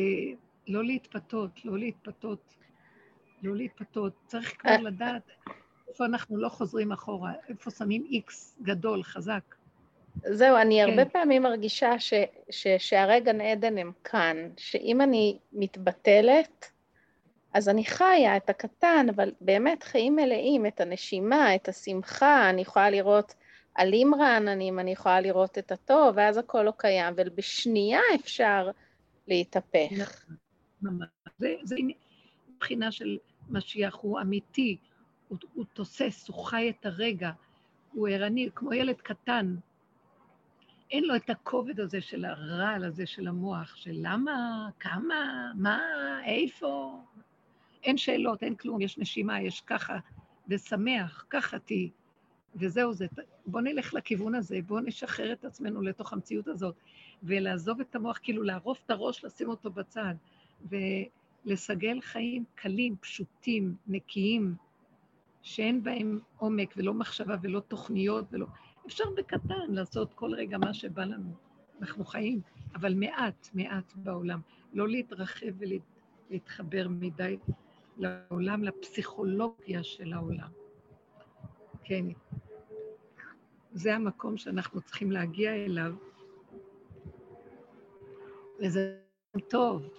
לא 0.68 0.84
להתפתות, 0.84 1.66
לא 1.66 1.78
להתפתות, 1.78 2.56
לא 3.44 3.56
להתפתות. 3.56 4.14
צריך 4.26 4.61
כבר 4.61 4.78
לדעת 4.78 5.32
איפה 5.90 6.06
אנחנו 6.06 6.38
לא 6.38 6.49
חוזרים 6.49 6.91
אחורה, 6.91 7.34
איפה 7.49 7.72
שמים 7.72 8.06
איקס 8.10 8.57
גדול, 8.61 9.03
חזק. 9.03 9.56
זהו, 10.26 10.57
אני 10.57 10.82
כן. 10.84 10.90
הרבה 10.90 11.06
פעמים 11.06 11.44
מרגישה 11.44 11.99
ש, 11.99 12.14
ששערי 12.49 13.20
גן 13.20 13.41
עדן 13.41 13.78
הם 13.78 13.91
כאן, 14.03 14.36
שאם 14.57 15.02
אני 15.02 15.38
מתבטלת, 15.53 16.72
אז 17.53 17.70
אני 17.70 17.86
חיה 17.86 18.38
את 18.38 18.49
הקטן, 18.49 19.07
אבל 19.16 19.32
באמת 19.41 19.84
חיים 19.84 20.16
מלאים, 20.16 20.66
את 20.66 20.82
הנשימה, 20.82 21.56
את 21.56 21.70
השמחה, 21.70 22.49
אני 22.49 22.61
יכולה 22.61 22.90
לראות 22.90 23.34
עלים 23.76 24.16
רעננים, 24.16 24.80
אני 24.80 24.91
יכולה 24.91 25.22
לראות 25.22 25.57
את 25.57 25.72
הטוב, 25.72 26.14
ואז 26.16 26.38
הכל 26.38 26.64
לא 26.64 26.74
קיים, 26.78 27.14
ובשנייה 27.18 28.02
אפשר 28.16 28.70
להתהפך. 29.28 30.26
ממש. 30.82 31.07
זה, 31.38 31.53
זה 31.64 31.76
מבחינה 32.49 32.91
של 32.91 33.18
משיח, 33.49 33.95
הוא 33.95 34.20
אמיתי, 34.22 34.78
הוא, 35.30 35.38
הוא 35.54 35.66
תוסס, 35.74 36.28
הוא 36.28 36.46
חי 36.46 36.70
את 36.70 36.86
הרגע, 36.86 37.32
הוא 37.94 38.08
ערני, 38.08 38.50
כמו 38.56 38.74
ילד 38.74 38.96
קטן. 38.96 39.56
אין 40.92 41.04
לו 41.04 41.16
את 41.16 41.30
הכובד 41.30 41.80
הזה 41.80 42.02
של 42.02 42.26
הרעל 42.26 42.84
הזה 42.84 43.06
של 43.06 43.28
המוח, 43.28 43.76
של 43.76 43.94
למה, 43.94 44.70
כמה, 44.80 45.52
מה, 45.56 45.80
איפה. 46.26 47.02
אין 47.84 47.98
שאלות, 47.98 48.44
אין 48.44 48.56
כלום, 48.56 48.82
יש 48.82 48.98
נשימה, 48.98 49.42
יש 49.42 49.62
ככה, 49.62 49.98
ושמח, 50.48 51.26
ככה 51.30 51.60
תהי. 51.60 51.90
וזהו 52.56 52.94
זה. 52.94 53.08
בואו 53.46 53.64
נלך 53.64 53.94
לכיוון 53.94 54.36
הזה, 54.36 54.60
בואו 54.68 54.80
נשחרר 54.80 55.34
את 55.34 55.46
עצמנו 55.46 55.82
לתוך 55.82 56.14
המציאות 56.14 56.48
הזאת, 56.48 56.76
ולעזוב 57.24 57.80
את 57.80 57.96
המוח, 57.96 58.20
כאילו 58.24 58.44
לערוף 58.44 58.82
את 58.86 58.92
הראש, 58.92 59.26
לשים 59.26 59.50
אותו 59.50 59.72
בצד, 59.72 60.16
ולסגל 60.70 62.02
חיים 62.02 62.44
קלים, 62.56 62.96
פשוטים, 63.02 63.76
נקיים, 63.88 64.56
שאין 65.41 65.84
בהם 65.84 66.20
עומק 66.38 66.74
ולא 66.78 66.94
מחשבה 66.94 67.36
ולא 67.41 67.60
תוכניות 67.60 68.26
ולא... 68.32 68.45
אפשר 68.86 69.03
בקטן 69.18 69.72
לעשות 69.72 70.14
כל 70.14 70.34
רגע 70.34 70.57
מה 70.57 70.74
שבא 70.74 71.03
לנו. 71.03 71.34
אנחנו 71.82 72.06
חיים, 72.06 72.41
אבל 72.76 72.94
מעט, 72.94 73.49
מעט 73.53 73.94
בעולם. 73.95 74.41
לא 74.74 74.88
להתרחב 74.88 75.48
ולהתחבר 76.30 76.88
מדי 76.90 77.38
לעולם, 77.98 78.64
לפסיכולוגיה 78.64 79.84
של 79.84 80.14
העולם. 80.14 80.49
כן. 81.84 82.06
זה 83.72 83.95
המקום 83.95 84.38
שאנחנו 84.38 84.82
צריכים 84.82 85.11
להגיע 85.11 85.56
אליו, 85.56 85.94
וזה 88.60 88.99
טוב. 89.48 89.90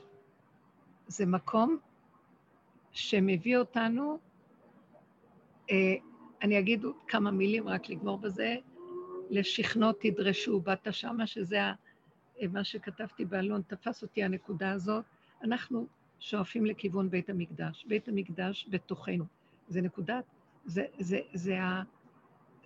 זה 1.06 1.26
מקום 1.26 1.78
שמביא 2.92 3.56
אותנו, 3.56 4.18
אני 6.42 6.58
אגיד 6.58 6.84
כמה 7.08 7.30
מילים 7.30 7.68
רק 7.68 7.88
לגמור 7.88 8.18
בזה, 8.18 8.56
לשכנות 9.30 9.96
תדרשו, 10.00 10.60
באת 10.60 10.88
שמה, 10.90 11.26
שזה 11.26 11.64
ה- 11.64 11.72
מה 12.52 12.64
שכתבתי 12.64 13.24
באלון, 13.24 13.62
תפס 13.66 14.02
אותי 14.02 14.22
הנקודה 14.24 14.70
הזאת. 14.70 15.04
אנחנו 15.44 15.86
שואפים 16.20 16.66
לכיוון 16.66 17.10
בית 17.10 17.30
המקדש. 17.30 17.84
בית 17.88 18.08
המקדש 18.08 18.66
בתוכנו. 18.70 19.24
זה 19.68 19.80
נקודת, 19.80 20.24
זה, 20.64 20.84
זה, 20.98 21.18
זה, 21.32 21.62
ה, 21.62 21.82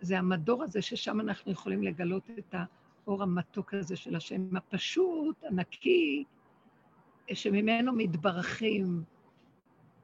זה 0.00 0.18
המדור 0.18 0.62
הזה 0.62 0.82
ששם 0.82 1.20
אנחנו 1.20 1.52
יכולים 1.52 1.82
לגלות 1.82 2.30
את 2.38 2.54
האור 3.04 3.22
המתוק 3.22 3.74
הזה 3.74 3.96
של 3.96 4.16
השם, 4.16 4.56
הפשוט, 4.56 5.44
הנקי, 5.44 6.24
שממנו 7.32 7.92
מתברכים 7.92 9.02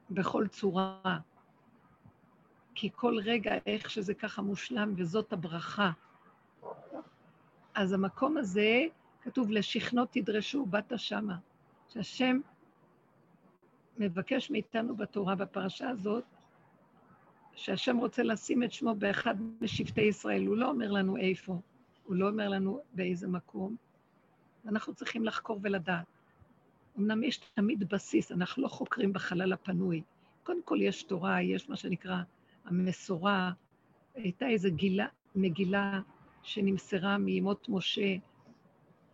בכל 0.09 0.47
צורה. 0.47 1.19
כי 2.75 2.89
כל 2.95 3.17
רגע, 3.23 3.51
איך 3.65 3.89
שזה 3.89 4.13
ככה 4.13 4.41
מושלם, 4.41 4.93
וזאת 4.97 5.33
הברכה. 5.33 5.91
אז 7.73 7.93
המקום 7.93 8.37
הזה, 8.37 8.85
כתוב, 9.21 9.51
לשכנות 9.51 10.09
תדרשו, 10.11 10.65
באת 10.65 10.93
שמה. 10.97 11.37
שהשם 11.89 12.39
מבקש 13.97 14.51
מאיתנו 14.51 14.95
בתורה, 14.95 15.35
בפרשה 15.35 15.89
הזאת, 15.89 16.23
שהשם 17.55 17.97
רוצה 17.97 18.23
לשים 18.23 18.63
את 18.63 18.73
שמו 18.73 18.95
באחד 18.95 19.35
משבטי 19.61 20.01
ישראל. 20.01 20.47
הוא 20.47 20.57
לא 20.57 20.69
אומר 20.69 20.91
לנו 20.91 21.17
איפה, 21.17 21.59
הוא 22.05 22.15
לא 22.15 22.29
אומר 22.29 22.49
לנו 22.49 22.81
באיזה 22.93 23.27
מקום. 23.27 23.75
אנחנו 24.67 24.93
צריכים 24.93 25.25
לחקור 25.25 25.59
ולדעת. 25.61 26.05
אמנם 26.99 27.23
יש 27.23 27.37
תמיד 27.37 27.89
בסיס, 27.89 28.31
אנחנו 28.31 28.63
לא 28.63 28.67
חוקרים 28.67 29.13
בחלל 29.13 29.53
הפנוי. 29.53 30.01
קודם 30.43 30.63
כל 30.63 30.77
יש 30.81 31.03
תורה, 31.03 31.41
יש 31.41 31.69
מה 31.69 31.75
שנקרא 31.75 32.21
המסורה. 32.65 33.51
הייתה 34.15 34.47
איזו 34.47 34.69
גילה, 34.71 35.07
מגילה 35.35 36.01
שנמסרה 36.43 37.17
מימות 37.17 37.69
משה. 37.69 38.15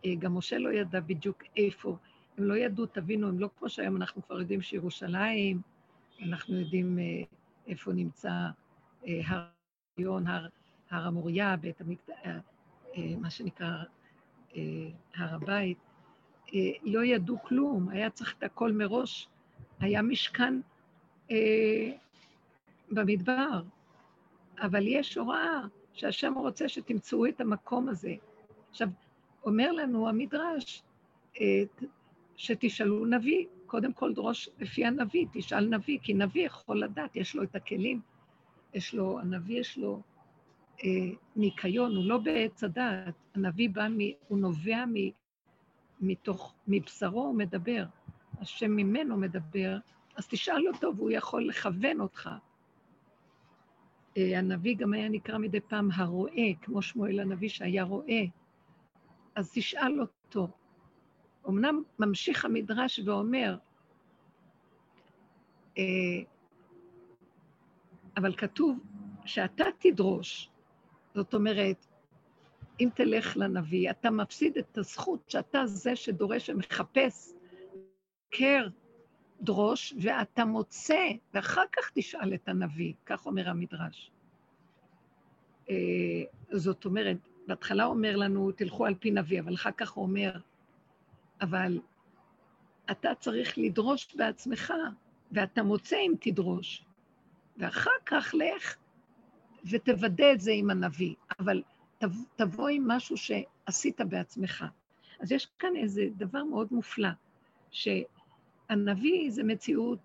אה, 0.04 0.14
גם 0.18 0.34
משה 0.34 0.58
לא 0.58 0.72
ידע 0.72 1.00
בדיוק 1.00 1.42
איפה. 1.56 1.96
הם 2.38 2.44
לא 2.44 2.54
ידעו, 2.54 2.86
תבינו, 2.86 3.28
הם 3.28 3.38
לא 3.38 3.48
כמו 3.58 3.68
שהיום 3.68 3.96
אנחנו 3.96 4.22
כבר 4.22 4.40
יודעים 4.40 4.62
שירושלים, 4.62 5.60
אנחנו 6.22 6.60
יודעים 6.60 6.98
אה, 6.98 7.22
איפה 7.66 7.92
נמצא 7.92 8.30
אה, 9.06 9.20
הר 9.26 9.46
עליון, 9.98 10.26
הר, 10.26 10.46
הר 10.90 11.06
המוריה, 11.06 11.56
בית 11.56 11.80
המקדש, 11.80 12.16
מה 13.20 13.30
שנקרא 13.30 13.82
הר 15.14 15.34
הבית. 15.34 15.78
לא 16.82 17.04
ידעו 17.04 17.42
כלום, 17.42 17.88
היה 17.88 18.10
צריך 18.10 18.34
את 18.38 18.42
הכל 18.42 18.72
מראש. 18.72 19.28
היה 19.80 20.02
משכן 20.02 20.60
במדבר, 22.90 23.62
אבל 24.60 24.86
יש 24.86 25.16
הוראה 25.16 25.60
שהשם 25.92 26.34
רוצה 26.36 26.68
שתמצאו 26.68 27.26
את 27.26 27.40
המקום 27.40 27.88
הזה. 27.88 28.14
עכשיו, 28.70 28.88
אומר 29.44 29.72
לנו 29.72 30.08
המדרש, 30.08 30.82
שתשאלו 32.36 33.06
נביא, 33.06 33.46
קודם 33.66 33.92
כל 33.92 34.14
דרוש 34.14 34.48
לפי 34.58 34.84
הנביא, 34.84 35.26
תשאל 35.32 35.68
נביא, 35.68 35.98
כי 36.02 36.14
נביא 36.14 36.46
יכול 36.46 36.82
לדעת, 36.82 37.16
יש 37.16 37.34
לו 37.34 37.42
את 37.42 37.56
הכלים, 37.56 38.00
יש 38.74 38.94
לו, 38.94 39.20
הנביא 39.20 39.60
יש 39.60 39.78
לו 39.78 40.02
אה, 40.84 40.88
ניקיון, 41.36 41.96
הוא 41.96 42.04
לא 42.04 42.18
בעץ 42.18 42.64
הדעת, 42.64 43.14
הנביא 43.34 43.70
בא, 43.70 43.88
מ, 43.88 43.98
הוא 44.28 44.38
נובע 44.38 44.84
מ, 44.86 44.94
מתוך, 46.00 46.54
מבשרו 46.68 47.22
הוא 47.22 47.34
מדבר, 47.34 47.84
השם 48.40 48.70
ממנו 48.70 49.16
מדבר, 49.16 49.78
אז 50.16 50.28
תשאל 50.28 50.68
אותו 50.68 50.96
והוא 50.96 51.10
יכול 51.10 51.48
לכוון 51.48 52.00
אותך. 52.00 52.30
אה, 54.16 54.38
הנביא 54.38 54.76
גם 54.76 54.92
היה 54.92 55.08
נקרא 55.08 55.38
מדי 55.38 55.60
פעם 55.60 55.88
הרואה, 55.94 56.50
כמו 56.62 56.82
שמואל 56.82 57.20
הנביא 57.20 57.48
שהיה 57.48 57.82
רואה, 57.82 58.22
אז 59.34 59.52
תשאל 59.54 60.00
אותו. 60.00 60.48
אמנם 61.48 61.82
ממשיך 61.98 62.44
המדרש 62.44 63.00
ואומר, 63.04 63.56
אה, 65.78 65.82
אבל 68.16 68.36
כתוב 68.36 68.78
שאתה 69.24 69.64
תדרוש, 69.78 70.50
זאת 71.14 71.34
אומרת, 71.34 71.86
אם 72.80 72.88
תלך 72.94 73.36
לנביא, 73.36 73.90
אתה 73.90 74.10
מפסיד 74.10 74.58
את 74.58 74.78
הזכות 74.78 75.30
שאתה 75.30 75.66
זה 75.66 75.96
שדורש 75.96 76.50
ומחפש, 76.50 77.32
קר, 78.30 78.68
דרוש, 79.40 79.94
ואתה 80.02 80.44
מוצא, 80.44 81.08
ואחר 81.34 81.64
כך 81.72 81.90
תשאל 81.94 82.34
את 82.34 82.48
הנביא, 82.48 82.92
כך 83.06 83.26
אומר 83.26 83.48
המדרש. 83.48 84.10
אה, 85.70 85.74
זאת 86.50 86.84
אומרת, 86.84 87.16
בהתחלה 87.46 87.84
אומר 87.84 88.16
לנו, 88.16 88.52
תלכו 88.52 88.86
על 88.86 88.94
פי 88.94 89.10
נביא, 89.10 89.40
אבל 89.40 89.54
אחר 89.54 89.70
כך 89.70 89.90
הוא 89.90 90.04
אומר, 90.04 90.32
אבל 91.40 91.80
אתה 92.90 93.14
צריך 93.14 93.58
לדרוש 93.58 94.14
בעצמך, 94.14 94.72
ואתה 95.32 95.62
מוצא 95.62 95.96
אם 95.96 96.14
תדרוש. 96.20 96.84
ואחר 97.56 97.90
כך 98.06 98.34
לך 98.38 98.76
ותוודא 99.70 100.32
את 100.32 100.40
זה 100.40 100.52
עם 100.52 100.70
הנביא, 100.70 101.14
אבל 101.40 101.62
תבוא 102.36 102.68
עם 102.68 102.88
משהו 102.88 103.16
שעשית 103.16 104.00
בעצמך. 104.00 104.64
אז 105.20 105.32
יש 105.32 105.48
כאן 105.58 105.76
איזה 105.76 106.02
דבר 106.16 106.44
מאוד 106.44 106.68
מופלא, 106.70 107.08
שהנביא 108.68 109.30
זה 109.30 109.44
מציאות 109.44 109.98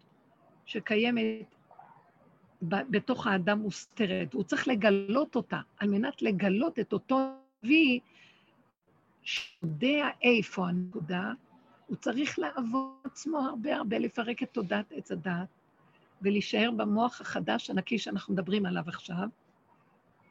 שקיימת 0.65 1.55
בתוך 2.61 3.27
האדם 3.27 3.59
מוסתרת, 3.59 4.35
והוא 4.35 4.43
צריך 4.43 4.67
לגלות 4.67 5.35
אותה. 5.35 5.59
על 5.77 5.89
מנת 5.89 6.21
לגלות 6.21 6.79
את 6.79 6.93
אותו 6.93 7.19
נביא 7.63 7.99
שיודע 9.21 10.07
איפה 10.21 10.67
הנקודה, 10.67 11.31
הוא 11.87 11.97
צריך 11.97 12.39
לעבור 12.39 12.97
עצמו 13.03 13.39
הרבה 13.39 13.75
הרבה, 13.75 13.99
לפרק 13.99 14.43
את 14.43 14.49
תודעת 14.51 14.91
עץ 14.91 15.11
הדעת, 15.11 15.47
ולהישאר 16.21 16.71
במוח 16.77 17.21
החדש, 17.21 17.69
הנקי 17.69 17.99
שאנחנו 17.99 18.33
מדברים 18.33 18.65
עליו 18.65 18.83
עכשיו. 18.87 19.27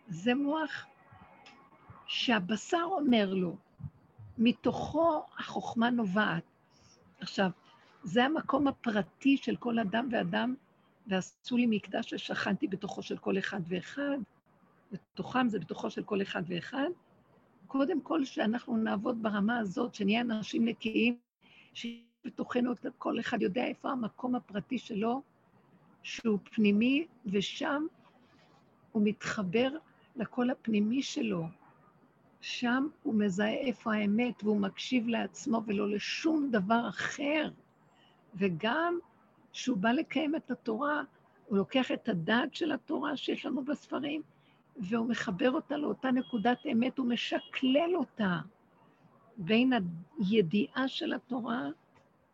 זה 0.08 0.34
מוח 0.34 0.86
שהבשר 2.06 2.84
אומר 2.84 3.34
לו, 3.34 3.56
מתוכו 4.38 5.22
החוכמה 5.38 5.90
נובעת. 5.90 6.42
עכשיו, 7.20 7.50
זה 8.04 8.24
המקום 8.24 8.68
הפרטי 8.68 9.36
של 9.36 9.56
כל 9.56 9.78
אדם 9.78 10.08
ואדם, 10.12 10.54
ועשו 11.06 11.56
לי 11.56 11.66
מקדש 11.66 12.14
ששכנתי 12.14 12.66
בתוכו 12.66 13.02
של 13.02 13.16
כל 13.16 13.38
אחד 13.38 13.60
ואחד, 13.68 14.18
בתוכם 14.92 15.48
זה 15.48 15.58
בתוכו 15.58 15.90
של 15.90 16.02
כל 16.02 16.22
אחד 16.22 16.42
ואחד. 16.46 16.88
קודם 17.66 18.00
כל, 18.00 18.24
שאנחנו 18.24 18.76
נעבוד 18.76 19.22
ברמה 19.22 19.58
הזאת, 19.58 19.94
שנהיה 19.94 20.20
אנשים 20.20 20.64
נקיים, 20.64 21.18
שבתוכנו 21.74 22.72
כל 22.98 23.20
אחד 23.20 23.42
יודע 23.42 23.64
איפה 23.64 23.90
המקום 23.90 24.34
הפרטי 24.34 24.78
שלו, 24.78 25.22
שהוא 26.02 26.38
פנימי, 26.44 27.06
ושם 27.26 27.86
הוא 28.92 29.02
מתחבר 29.04 29.68
לקול 30.16 30.50
הפנימי 30.50 31.02
שלו. 31.02 31.46
שם 32.40 32.88
הוא 33.02 33.14
מזהה 33.14 33.54
איפה 33.54 33.94
האמת, 33.94 34.44
והוא 34.44 34.60
מקשיב 34.60 35.08
לעצמו 35.08 35.62
ולא 35.66 35.90
לשום 35.90 36.48
דבר 36.50 36.88
אחר. 36.88 37.50
וגם 38.34 38.98
כשהוא 39.52 39.76
בא 39.76 39.92
לקיים 39.92 40.36
את 40.36 40.50
התורה, 40.50 41.02
הוא 41.46 41.58
לוקח 41.58 41.92
את 41.92 42.08
הדעת 42.08 42.54
של 42.54 42.72
התורה 42.72 43.16
שיש 43.16 43.46
לנו 43.46 43.64
בספרים, 43.64 44.22
והוא 44.76 45.08
מחבר 45.08 45.50
אותה 45.50 45.76
לאותה 45.76 46.10
נקודת 46.10 46.58
אמת, 46.72 46.98
הוא 46.98 47.06
משקלל 47.06 47.90
אותה 47.94 48.38
בין 49.36 49.72
הידיעה 50.18 50.88
של 50.88 51.12
התורה 51.12 51.68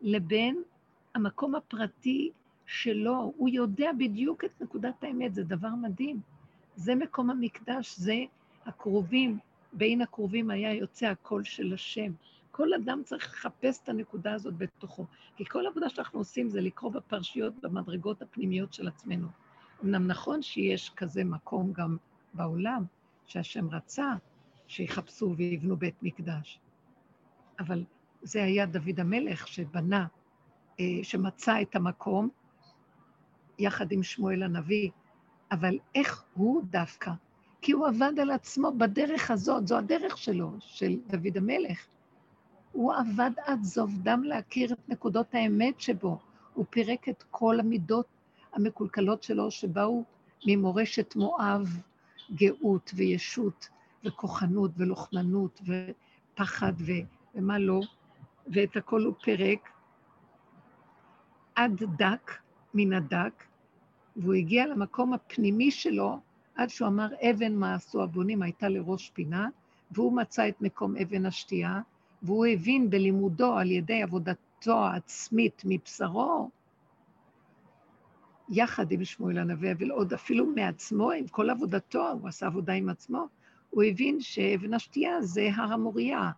לבין 0.01 0.63
המקום 1.15 1.55
הפרטי 1.55 2.31
שלו. 2.65 3.33
הוא 3.37 3.49
יודע 3.49 3.91
בדיוק 3.97 4.43
את 4.43 4.61
נקודת 4.61 5.03
האמת, 5.03 5.33
זה 5.33 5.43
דבר 5.43 5.69
מדהים. 5.69 6.21
זה 6.75 6.95
מקום 6.95 7.29
המקדש, 7.29 7.97
זה 7.97 8.15
הקרובים, 8.65 9.37
בין 9.73 10.01
הקרובים 10.01 10.49
היה 10.49 10.73
יוצא 10.73 11.05
הקול 11.05 11.43
של 11.43 11.73
השם. 11.73 12.11
כל 12.51 12.73
אדם 12.73 13.01
צריך 13.05 13.33
לחפש 13.33 13.83
את 13.83 13.89
הנקודה 13.89 14.33
הזאת 14.33 14.57
בתוכו. 14.57 15.05
כי 15.35 15.45
כל 15.45 15.67
עבודה 15.67 15.89
שאנחנו 15.89 16.19
עושים 16.19 16.49
זה 16.49 16.61
לקרוא 16.61 16.91
בפרשיות, 16.91 17.53
במדרגות 17.61 18.21
הפנימיות 18.21 18.73
של 18.73 18.87
עצמנו. 18.87 19.27
אמנם 19.83 20.07
נכון 20.07 20.41
שיש 20.41 20.89
כזה 20.89 21.23
מקום 21.23 21.73
גם 21.73 21.97
בעולם, 22.33 22.83
שהשם 23.25 23.69
רצה 23.69 24.13
שיחפשו 24.67 25.33
ויבנו 25.37 25.77
בית 25.77 26.03
מקדש. 26.03 26.59
אבל 27.59 27.83
זה 28.21 28.43
היה 28.43 28.65
דוד 28.65 28.99
המלך 28.99 29.47
שבנה, 29.47 30.07
אה, 30.79 30.85
שמצא 31.03 31.61
את 31.61 31.75
המקום, 31.75 32.29
יחד 33.59 33.91
עם 33.91 34.03
שמואל 34.03 34.43
הנביא, 34.43 34.89
אבל 35.51 35.79
איך 35.95 36.23
הוא 36.33 36.63
דווקא? 36.63 37.11
כי 37.61 37.71
הוא 37.71 37.87
עבד 37.87 38.19
על 38.21 38.31
עצמו 38.31 38.71
בדרך 38.77 39.31
הזאת, 39.31 39.67
זו 39.67 39.77
הדרך 39.77 40.17
שלו, 40.17 40.51
של 40.59 40.99
דוד 41.07 41.37
המלך. 41.37 41.87
הוא 42.71 42.93
עבד 42.93 43.31
עד 43.45 43.63
זוב 43.63 43.97
דם 44.03 44.23
להכיר 44.23 44.73
את 44.73 44.89
נקודות 44.89 45.33
האמת 45.33 45.81
שבו. 45.81 46.19
הוא 46.53 46.65
פירק 46.69 47.09
את 47.09 47.23
כל 47.31 47.59
המידות 47.59 48.05
המקולקלות 48.53 49.23
שלו 49.23 49.51
שבאו 49.51 50.03
ממורשת 50.47 51.15
מואב, 51.15 51.79
גאות 52.35 52.91
וישות 52.95 53.69
וכוחנות 54.03 54.71
ולוחמנות 54.77 55.61
ופחד 55.61 56.73
ו... 56.77 56.91
ומה 57.35 57.59
לא, 57.59 57.79
ואת 58.47 58.77
הכל 58.77 59.03
הוא 59.03 59.13
פירק 59.23 59.69
עד 61.55 61.83
דק 61.97 62.31
מן 62.73 62.93
הדק, 62.93 63.43
והוא 64.15 64.33
הגיע 64.33 64.67
למקום 64.67 65.13
הפנימי 65.13 65.71
שלו 65.71 66.19
עד 66.55 66.69
שהוא 66.69 66.87
אמר, 66.87 67.07
אבן 67.29 67.55
מה 67.55 67.73
עשו 67.73 68.03
הבונים 68.03 68.41
הייתה 68.41 68.69
לראש 68.69 69.09
פינה, 69.09 69.49
והוא 69.91 70.17
מצא 70.17 70.47
את 70.47 70.61
מקום 70.61 70.95
אבן 70.97 71.25
השתייה, 71.25 71.81
והוא 72.23 72.45
הבין 72.45 72.89
בלימודו 72.89 73.57
על 73.57 73.71
ידי 73.71 74.03
עבודתו 74.03 74.85
העצמית 74.85 75.61
מבשרו, 75.65 76.49
יחד 78.49 78.91
עם 78.91 79.05
שמואל 79.05 79.37
הנביא, 79.37 79.71
אבל 79.71 79.91
עוד 79.91 80.13
אפילו 80.13 80.45
מעצמו, 80.45 81.11
עם 81.11 81.27
כל 81.27 81.49
עבודתו, 81.49 82.11
הוא 82.11 82.27
עשה 82.27 82.45
עבודה 82.45 82.73
עם 82.73 82.89
עצמו, 82.89 83.27
הוא 83.69 83.83
הבין 83.83 84.21
שאבן 84.21 84.73
השתייה 84.73 85.21
זה 85.21 85.49
הר 85.55 85.73
המוריה, 85.73 86.31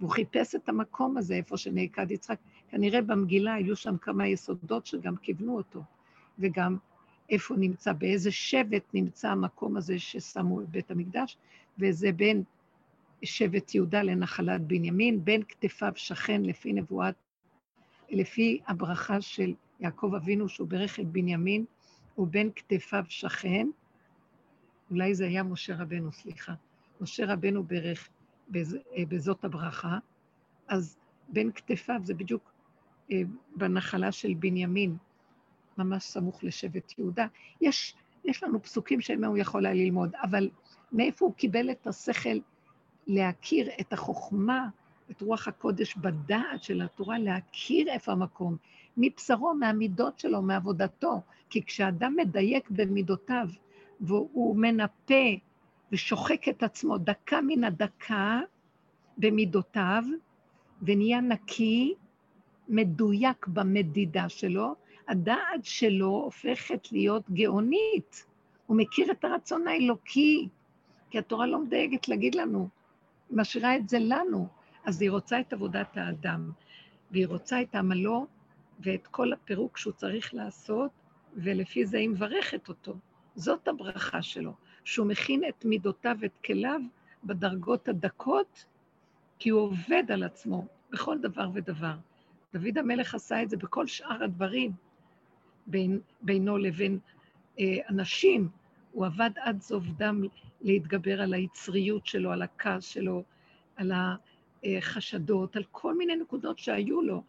והוא 0.00 0.10
חיפש 0.10 0.54
את 0.54 0.68
המקום 0.68 1.16
הזה, 1.16 1.34
איפה 1.34 1.56
שנעקד 1.56 2.10
יצחק. 2.10 2.38
כנראה 2.68 3.02
במגילה 3.02 3.54
היו 3.54 3.76
שם 3.76 3.96
כמה 3.96 4.26
יסודות 4.26 4.86
שגם 4.86 5.16
כיוונו 5.16 5.56
אותו, 5.56 5.82
וגם 6.38 6.76
איפה 7.30 7.54
נמצא, 7.56 7.92
באיזה 7.92 8.30
שבט 8.30 8.84
נמצא 8.94 9.28
המקום 9.28 9.76
הזה 9.76 9.98
ששמו 9.98 10.60
את 10.60 10.68
בית 10.68 10.90
המקדש, 10.90 11.36
וזה 11.78 12.12
בין 12.12 12.42
שבט 13.22 13.74
יהודה 13.74 14.02
לנחלת 14.02 14.60
בנימין, 14.60 15.24
בין 15.24 15.42
כתפיו 15.42 15.92
שכן 15.96 16.42
לפי 16.42 16.72
נבואת, 16.72 17.14
לפי 18.10 18.60
הברכה 18.66 19.20
של 19.20 19.54
יעקב 19.80 20.12
אבינו 20.16 20.48
שהוא 20.48 20.68
ברך 20.68 21.00
את 21.00 21.06
בנימין, 21.06 21.64
ובין 22.18 22.50
כתפיו 22.56 23.04
שכן, 23.08 23.66
אולי 24.90 25.14
זה 25.14 25.26
היה 25.26 25.42
משה 25.42 25.76
רבנו, 25.76 26.12
סליחה. 26.12 26.54
משה 27.00 27.32
רבנו 27.32 27.64
ברך 27.64 28.08
בז, 28.48 28.76
אה, 28.96 29.02
בזאת 29.08 29.44
הברכה, 29.44 29.98
אז 30.68 30.98
בין 31.28 31.52
כתפיו 31.52 32.00
זה 32.04 32.14
בדיוק 32.14 32.52
אה, 33.12 33.22
בנחלה 33.56 34.12
של 34.12 34.34
בנימין, 34.34 34.96
ממש 35.78 36.04
סמוך 36.04 36.44
לשבט 36.44 36.98
יהודה. 36.98 37.26
יש, 37.60 37.94
יש 38.24 38.42
לנו 38.42 38.62
פסוקים 38.62 39.00
שמהם 39.00 39.24
הוא 39.24 39.38
יכול 39.38 39.66
היה 39.66 39.74
ללמוד, 39.74 40.14
אבל 40.22 40.50
מאיפה 40.92 41.24
הוא 41.24 41.34
קיבל 41.34 41.70
את 41.70 41.86
השכל 41.86 42.38
להכיר 43.06 43.68
את 43.80 43.92
החוכמה, 43.92 44.68
את 45.10 45.22
רוח 45.22 45.48
הקודש 45.48 45.96
בדעת 45.96 46.62
של 46.62 46.82
התורה, 46.82 47.18
להכיר 47.18 47.88
איפה 47.88 48.12
המקום, 48.12 48.56
מבשרו, 48.96 49.54
מהמידות 49.54 50.18
שלו, 50.18 50.42
מעבודתו. 50.42 51.20
כי 51.50 51.64
כשאדם 51.64 52.16
מדייק 52.16 52.70
במידותיו, 52.70 53.48
והוא 54.00 54.56
מנפה 54.56 55.30
ושוחק 55.92 56.48
את 56.48 56.62
עצמו 56.62 56.98
דקה 56.98 57.40
מן 57.40 57.64
הדקה 57.64 58.40
במידותיו, 59.18 60.04
ונהיה 60.82 61.20
נקי, 61.20 61.94
מדויק 62.68 63.46
במדידה 63.46 64.28
שלו, 64.28 64.74
הדעת 65.08 65.64
שלו 65.64 66.10
הופכת 66.10 66.92
להיות 66.92 67.30
גאונית. 67.30 68.26
הוא 68.66 68.76
מכיר 68.76 69.12
את 69.12 69.24
הרצון 69.24 69.68
האלוקי, 69.68 70.48
כי 71.10 71.18
התורה 71.18 71.46
לא 71.46 71.58
מדייגת 71.58 72.08
להגיד 72.08 72.34
לנו, 72.34 72.68
משאירה 73.30 73.76
את 73.76 73.88
זה 73.88 73.98
לנו. 73.98 74.48
אז 74.84 75.02
היא 75.02 75.10
רוצה 75.10 75.40
את 75.40 75.52
עבודת 75.52 75.96
האדם, 75.96 76.50
והיא 77.10 77.26
רוצה 77.26 77.62
את 77.62 77.74
עמלו 77.74 78.26
ואת 78.80 79.06
כל 79.06 79.32
הפירוק 79.32 79.76
שהוא 79.76 79.92
צריך 79.92 80.34
לעשות, 80.34 80.90
ולפי 81.36 81.86
זה 81.86 81.98
היא 81.98 82.08
מברכת 82.08 82.68
אותו. 82.68 82.94
זאת 83.34 83.68
הברכה 83.68 84.22
שלו, 84.22 84.52
שהוא 84.84 85.06
מכין 85.06 85.42
את 85.48 85.64
מידותיו 85.64 86.16
ואת 86.20 86.38
כליו 86.44 86.80
בדרגות 87.24 87.88
הדקות, 87.88 88.64
כי 89.38 89.48
הוא 89.48 89.60
עובד 89.60 90.04
על 90.12 90.22
עצמו 90.22 90.66
בכל 90.90 91.18
דבר 91.18 91.50
ודבר. 91.54 91.94
דוד 92.54 92.78
המלך 92.78 93.14
עשה 93.14 93.42
את 93.42 93.50
זה 93.50 93.56
בכל 93.56 93.86
שאר 93.86 94.24
הדברים, 94.24 94.72
בין, 95.66 96.00
בינו 96.22 96.58
לבין 96.58 96.98
אה, 97.58 97.76
אנשים. 97.88 98.48
הוא 98.92 99.06
עבד 99.06 99.30
עד 99.36 99.60
זוב 99.60 99.86
דם 99.96 100.22
להתגבר 100.60 101.20
על 101.22 101.34
היצריות 101.34 102.06
שלו, 102.06 102.32
על 102.32 102.42
הכעס 102.42 102.84
שלו, 102.84 103.22
על 103.76 103.92
החשדות, 104.64 105.56
על 105.56 105.64
כל 105.70 105.96
מיני 105.96 106.16
נקודות 106.16 106.58
שהיו 106.58 107.02
לו, 107.02 107.22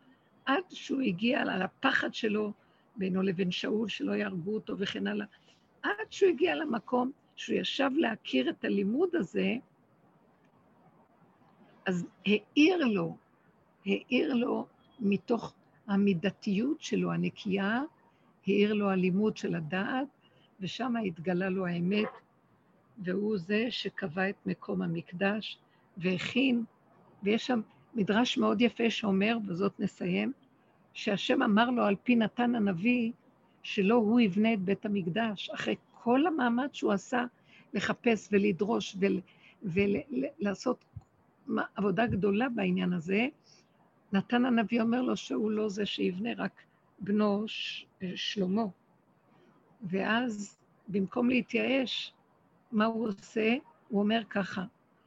עד 0.45 0.63
שהוא 0.69 1.01
הגיע 1.01 1.41
על 1.41 1.61
הפחד 1.61 2.13
שלו 2.13 2.51
בינו 2.95 3.21
לבין 3.21 3.51
שאול, 3.51 3.87
שלא 3.89 4.11
יהרגו 4.11 4.53
אותו 4.53 4.77
וכן 4.77 5.07
הלאה, 5.07 5.25
עד 5.83 5.91
שהוא 6.09 6.29
הגיע 6.29 6.55
למקום 6.55 7.11
שהוא 7.35 7.57
ישב 7.57 7.89
להכיר 7.95 8.49
את 8.49 8.65
הלימוד 8.65 9.15
הזה, 9.15 9.55
אז 11.85 12.05
העיר 12.25 12.85
לו, 12.85 13.17
העיר 13.85 14.33
לו 14.33 14.67
מתוך 14.99 15.53
המידתיות 15.87 16.81
שלו, 16.81 17.11
הנקייה, 17.11 17.81
העיר 18.47 18.73
לו 18.73 18.89
הלימוד 18.89 19.37
של 19.37 19.55
הדעת, 19.55 20.07
ושם 20.59 20.95
התגלה 21.07 21.49
לו 21.49 21.67
האמת, 21.67 22.09
והוא 22.97 23.37
זה 23.37 23.65
שקבע 23.69 24.29
את 24.29 24.35
מקום 24.45 24.81
המקדש 24.81 25.57
והכין, 25.97 26.63
ויש 27.23 27.47
שם 27.47 27.61
מדרש 27.95 28.37
מאוד 28.37 28.61
יפה 28.61 28.89
שאומר, 28.89 29.37
בזאת 29.45 29.79
נסיים, 29.79 30.31
שהשם 30.93 31.41
אמר 31.43 31.69
לו 31.69 31.83
על 31.83 31.95
פי 32.03 32.15
נתן 32.15 32.55
הנביא, 32.55 33.11
שלא 33.63 33.95
הוא 33.95 34.19
יבנה 34.19 34.53
את 34.53 34.59
בית 34.59 34.85
המקדש, 34.85 35.49
אחרי 35.49 35.75
כל 35.91 36.27
המאמץ 36.27 36.73
שהוא 36.73 36.91
עשה 36.91 37.25
לחפש 37.73 38.29
ולדרוש 38.31 38.97
ולעשות 39.63 40.85
עבודה 41.75 42.07
גדולה 42.07 42.49
בעניין 42.49 42.93
הזה, 42.93 43.27
נתן 44.13 44.45
הנביא 44.45 44.81
אומר 44.81 45.01
לו 45.01 45.17
שהוא 45.17 45.51
לא 45.51 45.69
זה 45.69 45.85
שיבנה, 45.85 46.29
רק 46.37 46.61
בנו 46.99 47.43
ש... 47.47 47.85
שלמה. 48.15 48.65
ואז 49.83 50.57
במקום 50.87 51.29
להתייאש, 51.29 52.13
מה 52.71 52.85
הוא 52.85 53.07
עושה? 53.07 53.55
הוא 53.89 53.99
אומר 54.01 54.21
ככה, 54.29 54.63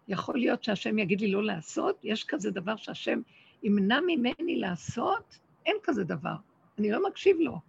יכול 0.09 0.39
להיות 0.39 0.65
שהשם 0.65 0.99
יגיד 0.99 1.20
לי 1.20 1.32
לא 1.32 1.45
לעשות? 1.45 1.99
יש 2.03 2.24
כזה 2.24 2.51
דבר 2.51 2.77
שהשם 2.77 3.20
ימנע 3.62 4.01
ממני 4.01 4.57
לעשות? 4.57 5.39
אין 5.66 5.77
כזה 5.82 6.05
דבר. 6.05 6.36
אני 6.78 6.91
לא 6.91 7.09
מקשיב 7.09 7.36
לו. 7.41 7.61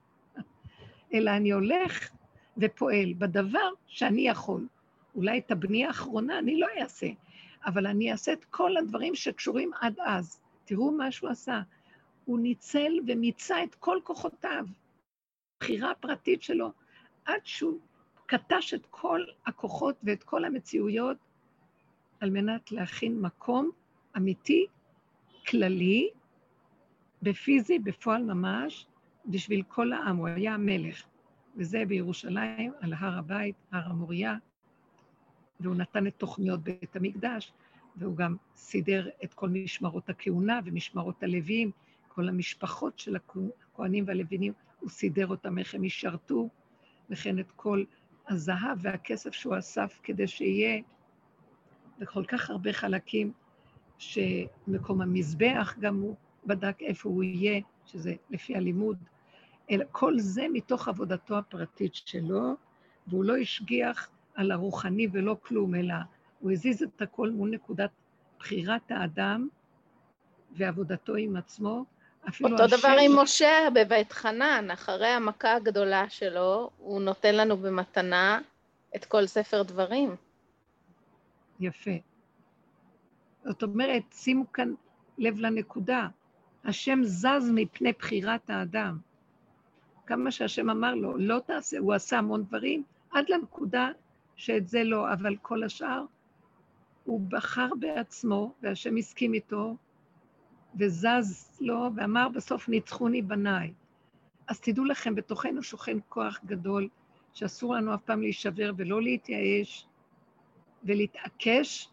אלא 1.14 1.32
אני 1.32 1.52
הולך 1.52 2.10
ופועל 2.58 3.14
בדבר 3.14 3.70
שאני 3.88 4.28
יכול. 4.28 4.68
אולי 5.16 5.38
את 5.38 5.52
הבנייה 5.52 5.88
האחרונה 5.88 6.40
אני 6.40 6.60
לא 6.60 6.68
אעשה, 6.82 7.08
אבל 7.66 7.88
אני 7.88 8.12
אעשה 8.12 8.34
את 8.34 8.46
כל 8.46 8.78
הדברים 8.78 9.16
שקשורים 9.16 9.72
עד 9.82 9.96
אז. 10.00 10.40
תראו 10.66 10.92
מה 10.92 11.12
שהוא 11.12 11.30
עשה. 11.30 11.62
הוא 12.26 12.40
ניצל 12.40 12.94
ומיצה 13.08 13.64
את 13.64 13.76
כל 13.76 14.00
כוחותיו, 14.04 14.66
בחירה 15.60 15.92
הפרטית 15.92 16.42
שלו, 16.42 16.72
עד 17.26 17.42
שהוא 17.44 17.80
קטש 18.26 18.74
את 18.74 18.86
כל 18.90 19.22
הכוחות 19.46 19.96
ואת 20.04 20.24
כל 20.24 20.46
המציאויות 20.46 21.18
על 22.20 22.30
מנת 22.30 22.72
להכין 22.72 23.22
מקום 23.22 23.72
אמיתי, 24.18 24.66
כללי, 25.48 26.10
בפיזי, 27.22 27.80
בפועל 27.80 28.24
ממש, 28.24 28.88
בשביל 29.26 29.64
כל 29.68 29.94
העם. 29.94 30.16
הוא 30.16 30.28
היה 30.28 30.54
המלך. 30.54 31.06
וזה 31.56 31.84
בירושלים, 31.88 32.72
על 32.82 32.94
הר 32.94 33.18
הבית, 33.18 33.56
הר 33.72 33.86
המוריה, 33.86 34.36
והוא 35.60 35.76
נתן 35.76 36.08
את 36.08 36.14
תוכניות 36.18 36.60
בית 36.60 36.96
המקדש, 36.96 37.54
והוא 37.96 38.16
גם 38.16 38.36
סידר 38.56 39.10
את 39.24 39.34
כל 39.34 39.50
משמרות 39.50 40.10
הכהונה 40.10 40.60
ומשמרות 40.66 41.24
הלוויים, 41.24 41.72
כל 42.08 42.30
המשפחות 42.30 43.00
של 43.00 43.16
הכהנים 43.16 44.04
והלווינים, 44.08 44.54
הוא 44.80 44.90
סידר 44.90 45.28
אותם 45.28 45.58
איך 45.58 45.76
הם 45.76 45.84
ישרתו, 45.84 46.50
וכן 47.10 47.40
את 47.40 47.52
כל 47.56 47.84
הזהב 48.28 48.78
והכסף 48.82 49.34
שהוא 49.34 49.58
אסף 49.58 50.00
כדי 50.04 50.28
שיהיה, 50.28 50.82
וכל 52.00 52.26
כך 52.26 52.50
הרבה 52.50 52.74
חלקים, 52.74 53.32
שמקום 53.98 55.02
המזבח 55.02 55.76
גם 55.80 56.00
הוא 56.00 56.16
בדק 56.46 56.82
איפה 56.82 57.10
הוא 57.10 57.24
יהיה, 57.24 57.62
שזה 57.86 58.14
לפי 58.30 58.56
הלימוד, 58.56 58.98
אלא 59.72 59.86
כל 59.92 60.20
זה 60.20 60.46
מתוך 60.54 60.88
עבודתו 60.88 61.38
הפרטית 61.38 61.96
שלו, 61.96 62.56
והוא 63.08 63.26
לא 63.26 63.38
השגיח 63.38 64.10
על 64.36 64.52
הרוחני 64.52 65.08
ולא 65.12 65.38
כלום, 65.42 65.76
אלא 65.76 65.96
הוא 66.40 66.52
הזיז 66.52 66.84
את 66.84 67.02
הכל 67.02 67.32
מול 67.32 67.50
נקודת 67.50 67.90
בחירת 68.40 68.92
האדם 68.92 69.48
ועבודתו 70.52 71.16
עם 71.16 71.36
עצמו. 71.36 71.86
אותו 72.44 72.64
השם... 72.64 72.78
דבר 72.78 72.98
עם 73.02 73.20
משה 73.20 73.68
בבית 73.74 74.12
חנן, 74.12 74.72
אחרי 74.74 75.08
המכה 75.08 75.56
הגדולה 75.56 76.10
שלו, 76.10 76.70
הוא 76.78 77.02
נותן 77.02 77.36
לנו 77.36 77.58
במתנה 77.58 78.42
את 78.96 79.06
כל 79.06 79.26
ספר 79.26 79.64
דברים. 79.64 80.16
יפה. 81.60 81.92
זאת 83.44 83.64
אומרת, 83.64 84.04
שימו 84.12 84.52
כאן 84.52 84.74
לב 85.18 85.40
לנקודה, 85.40 86.08
השם 86.66 87.00
זז 87.04 87.52
מפני 87.54 87.94
בחירת 88.00 88.50
האדם. 88.50 88.98
כמה 90.06 90.32
שהשם 90.32 90.70
אמר 90.70 90.96
לו, 90.96 91.18
לא 91.18 91.40
תעשה, 91.46 91.80
הוא 91.80 91.94
עשה 91.94 92.18
המון 92.18 92.44
דברים, 92.44 92.84
עד 93.12 93.30
לנקודה 93.30 93.90
שאת 94.36 94.68
זה 94.68 94.84
לא, 94.84 95.14
אבל 95.14 95.36
כל 95.42 95.64
השאר, 95.64 96.06
הוא 97.04 97.22
בחר 97.30 97.70
בעצמו, 97.80 98.54
והשם 98.62 98.98
הסכים 98.98 99.34
איתו, 99.34 99.76
וזז 100.80 101.58
לו, 101.62 101.90
ואמר 101.96 102.30
בסוף, 102.30 102.70
ניצחוני 102.70 103.22
בניי. 103.22 103.74
אז 104.48 104.60
תדעו 104.60 104.86
לכם, 104.86 105.16
בתוכנו 105.16 105.64
שוכן 105.64 105.98
כוח 106.10 106.40
גדול, 106.46 106.90
שאסור 107.34 107.76
לנו 107.76 107.94
אף 107.94 108.02
פעם 108.02 108.22
להישבר 108.22 108.72
ולא 108.78 109.02
להתייאש, 109.02 109.88
ולהתעקש 110.84 111.90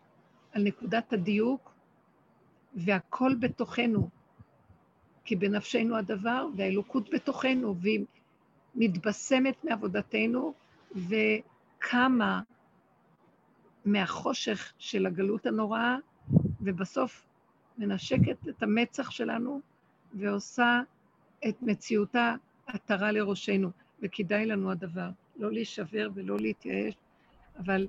על 0.53 0.63
נקודת 0.63 1.13
הדיוק, 1.13 1.75
והכל 2.75 3.35
בתוכנו. 3.41 4.09
כי 5.25 5.37
בנפשנו 5.37 5.97
הדבר, 5.97 6.47
והאלוקות 6.57 7.11
בתוכנו, 7.11 7.77
והיא 7.81 8.05
מתבשמת 8.75 9.65
מעבודתנו, 9.65 10.55
וקמה 10.97 12.41
מהחושך 13.85 14.73
של 14.79 15.07
הגלות 15.07 15.47
הנוראה, 15.47 15.97
ובסוף 16.61 17.27
מנשקת 17.79 18.49
את 18.49 18.63
המצח 18.63 19.11
שלנו 19.11 19.61
ועושה 20.15 20.81
את 21.49 21.63
מציאותה 21.63 22.35
עטרה 22.67 23.13
לראשנו. 23.13 23.71
וכדאי 24.03 24.47
לנו 24.47 24.71
הדבר, 24.71 25.11
לא 25.37 25.53
להישבר 25.53 26.09
ולא 26.15 26.39
להתייאש, 26.39 26.95
אבל 27.59 27.89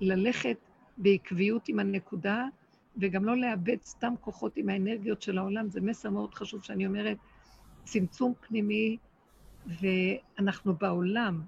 ללכת 0.00 0.56
בעקביות 0.96 1.68
עם 1.68 1.78
הנקודה, 1.78 2.44
וגם 2.96 3.24
לא 3.24 3.36
לאבד 3.36 3.76
סתם 3.82 4.14
כוחות 4.20 4.56
עם 4.56 4.68
האנרגיות 4.68 5.22
של 5.22 5.38
העולם, 5.38 5.68
זה 5.68 5.80
מסר 5.80 6.10
מאוד 6.10 6.34
חשוב 6.34 6.62
שאני 6.62 6.86
אומרת, 6.86 7.16
צמצום 7.84 8.32
פנימי, 8.40 8.96
ואנחנו 9.66 10.74
בעולם, 10.74 11.42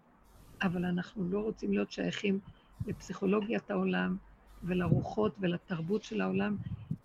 אבל 0.62 0.84
אנחנו 0.84 1.30
לא 1.30 1.40
רוצים 1.40 1.72
להיות 1.72 1.92
שייכים 1.92 2.38
לפסיכולוגיית 2.86 3.70
העולם 3.70 4.16
ולרוחות 4.62 5.34
ולתרבות 5.40 6.02
של 6.02 6.20
העולם, 6.20 6.56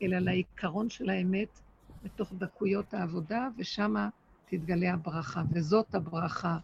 אלא 0.01 0.19
לעיקרון 0.19 0.89
של 0.89 1.09
האמת 1.09 1.59
בתוך 2.03 2.34
דקויות 2.34 2.93
העבודה, 2.93 3.47
ושמה 3.57 4.09
תתגלה 4.45 4.93
הברכה, 4.93 5.41
וזאת 5.51 5.95
הברכה. 5.95 6.57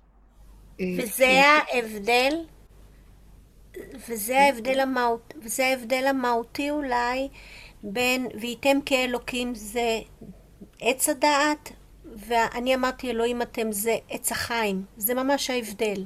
אה, 0.80 0.86
וזה 0.98 1.28
ההבדל, 1.28 2.34
וזה 4.10 4.40
ההבדל, 4.40 4.80
המהות, 4.80 5.34
וזה 5.44 5.66
ההבדל 5.66 6.06
המהותי 6.10 6.70
אולי 6.70 7.30
בין 7.84 8.28
וייתם 8.40 8.78
כאלוקים 8.86 9.56
זה 9.56 10.00
עץ 10.80 11.10
הדעת, 11.10 11.72
ואני 12.06 12.76
אמרתי 12.76 13.10
אלוהים 13.10 13.42
אתם 13.42 13.72
זה 13.72 13.96
עץ 14.10 14.32
החיים. 14.32 14.86
זה 14.98 15.14
ממש 15.14 15.50
ההבדל. 15.50 16.06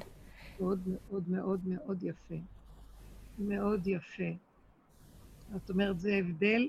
מאוד 0.59 0.79
מאוד 0.87 1.29
מאוד 1.29 1.59
מאוד 1.65 2.03
יפה. 2.03 2.35
מאוד 3.39 3.87
יפה. 3.87 4.31
זאת 5.53 5.69
אומרת, 5.69 5.99
זה 5.99 6.15
הבדל... 6.15 6.67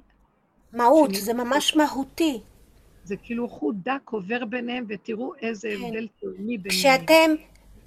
מהות. 0.76 1.14
זה 1.14 1.32
ממש 1.32 1.76
מהותי. 1.76 2.40
זה 3.04 3.16
כאילו 3.16 3.48
חוט 3.48 3.76
דק 3.84 4.10
עובר 4.10 4.44
ביניהם, 4.44 4.84
ותראו 4.88 5.32
איזה 5.42 5.68
כן. 5.68 5.84
הבדל 5.84 6.06
תאומי 6.20 6.58
ביניהם. 6.58 6.68
כשאתם 6.68 7.34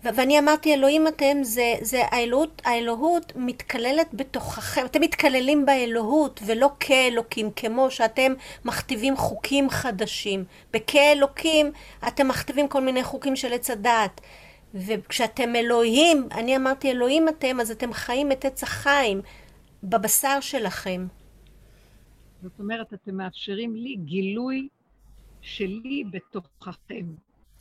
ואני 0.03 0.40
אמרתי, 0.40 0.74
אלוהים 0.74 1.07
אתם, 1.07 1.38
זה, 1.41 1.74
זה 1.82 2.02
האלוהות, 2.06 2.61
האלוהות 2.66 3.34
מתקללת 3.36 4.07
בתוככם, 4.14 4.86
אתם 4.86 5.02
מתקללים 5.02 5.66
באלוהות 5.66 6.40
ולא 6.45 6.70
כאלוקים, 6.80 7.52
כמו 7.56 7.91
שאתם 7.91 8.34
מכתיבים 8.66 9.18
חוקים 9.18 9.70
חדשים. 9.70 10.44
בכאלוקים 10.74 11.72
אתם 12.07 12.28
מכתיבים 12.28 12.68
כל 12.68 12.82
מיני 12.82 13.03
חוקים 13.03 13.36
של 13.36 13.53
עץ 13.53 13.70
הדעת. 13.70 14.22
וכשאתם 14.74 15.56
אלוהים, 15.56 16.28
אני 16.32 16.56
אמרתי 16.56 16.91
אלוהים 16.91 17.30
אתם, 17.30 17.60
אז 17.60 17.72
אתם 17.72 17.94
חיים 17.94 18.32
את 18.32 18.45
עץ 18.45 18.64
החיים 18.64 19.22
בבשר 19.84 20.40
שלכם. 20.40 21.07
זאת 22.41 22.60
אומרת, 22.60 22.94
אתם 22.94 23.18
מאפשרים 23.18 23.76
לי 23.76 23.95
גילוי 23.95 24.68
שלי 25.41 26.03
בתוככם. 26.11 27.06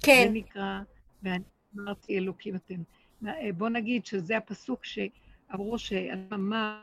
כן. 0.02 0.24
זה 0.26 0.32
נקרא, 0.32 0.80
ואני 1.22 1.44
אמרתי 1.78 2.18
אלוקים 2.18 2.56
אתם. 2.56 2.82
אה, 3.26 3.50
בוא 3.56 3.68
נגיד 3.68 4.06
שזה 4.06 4.36
הפסוק 4.36 4.84
שאמרו 4.84 5.76
שמעמד 5.78 6.82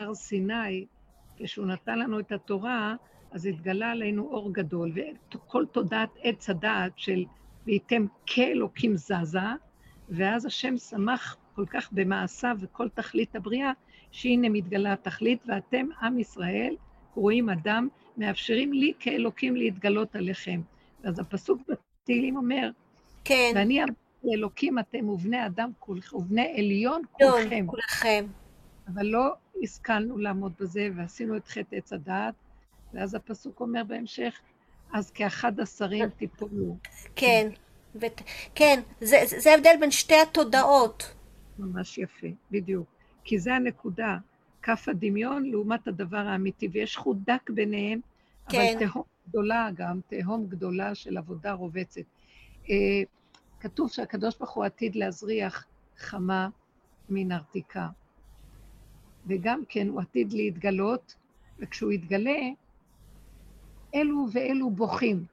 הר 0.00 0.14
סיני, 0.14 0.86
כשהוא 1.36 1.66
נתן 1.66 1.98
לנו 1.98 2.20
את 2.20 2.32
התורה, 2.32 2.94
אז 3.30 3.46
התגלה 3.46 3.90
עלינו 3.90 4.22
אור 4.22 4.52
גדול, 4.52 4.92
וכל 5.34 5.64
תודעת 5.72 6.10
עץ 6.22 6.50
הדעת 6.50 6.92
של 6.96 7.24
וייתם 7.66 8.06
כאלוקים 8.26 8.96
זזה, 8.96 9.38
ואז 10.08 10.46
השם 10.46 10.76
שמח 10.76 11.36
כל 11.54 11.66
כך 11.66 11.92
במעשיו 11.92 12.56
וכל 12.60 12.88
תכלית 12.88 13.36
הבריאה, 13.36 13.72
שהנה 14.10 14.48
מתגלה 14.48 14.92
התכלית, 14.92 15.42
ואתם, 15.46 15.86
עם 16.02 16.18
ישראל, 16.18 16.76
רואים 17.14 17.48
אדם, 17.48 17.88
מאפשרים 18.16 18.72
לי 18.72 18.92
כאלוקים 18.98 19.56
להתגלות 19.56 20.16
עליכם. 20.16 20.60
אז 21.04 21.18
הפסוק 21.18 21.60
בתהילים 21.68 22.36
אומר, 22.36 22.70
כן. 23.24 23.52
ואני 23.54 23.80
אלוקים 24.34 24.78
אתם 24.78 25.08
ובני 25.08 25.46
אדם 25.46 25.70
כולכם, 25.78 26.16
ובני 26.16 26.54
עליון 26.56 27.02
יון, 27.20 27.32
כולכם. 27.32 27.66
כולכם. 27.66 28.26
אבל 28.94 29.06
לא 29.06 29.34
השכלנו 29.62 30.18
לעמוד 30.18 30.52
בזה, 30.60 30.88
ועשינו 30.96 31.36
את 31.36 31.48
חטא 31.48 31.76
עץ 31.76 31.92
הדעת, 31.92 32.34
ואז 32.94 33.14
הפסוק 33.14 33.60
אומר 33.60 33.84
בהמשך, 33.84 34.40
אז 34.92 35.10
כאחד 35.10 35.60
השרים 35.60 36.08
תיפולו. 36.08 36.76
כן. 37.16 37.50
ות... 37.94 38.22
כן, 38.54 38.80
זה, 39.00 39.16
זה 39.26 39.52
ההבדל 39.52 39.74
בין 39.80 39.90
שתי 39.90 40.14
התודעות. 40.14 41.14
ממש 41.58 41.98
יפה, 41.98 42.26
בדיוק. 42.50 42.97
כי 43.28 43.38
זה 43.38 43.54
הנקודה, 43.54 44.18
כף 44.62 44.88
הדמיון 44.88 45.44
לעומת 45.44 45.88
הדבר 45.88 46.16
האמיתי, 46.16 46.68
ויש 46.72 46.96
חוט 46.96 47.16
דק 47.26 47.50
ביניהם, 47.50 48.00
כן. 48.48 48.76
אבל 48.78 48.86
תהום 48.86 49.02
גדולה 49.28 49.68
גם, 49.74 50.00
תהום 50.08 50.46
גדולה 50.46 50.94
של 50.94 51.16
עבודה 51.16 51.52
רובצת. 51.52 52.00
אה, 52.70 53.02
כתוב 53.60 53.90
שהקדוש 53.90 54.38
ברוך 54.38 54.50
הוא 54.50 54.64
עתיד 54.64 54.96
להזריח 54.96 55.64
חמה 55.98 56.48
מן 57.08 57.32
ארתיקה, 57.32 57.88
וגם 59.26 59.62
כן 59.68 59.88
הוא 59.88 60.00
עתיד 60.00 60.32
להתגלות, 60.32 61.14
וכשהוא 61.58 61.92
יתגלה, 61.92 62.40
אלו 63.94 64.26
ואלו 64.32 64.70
בוכים. 64.70 65.24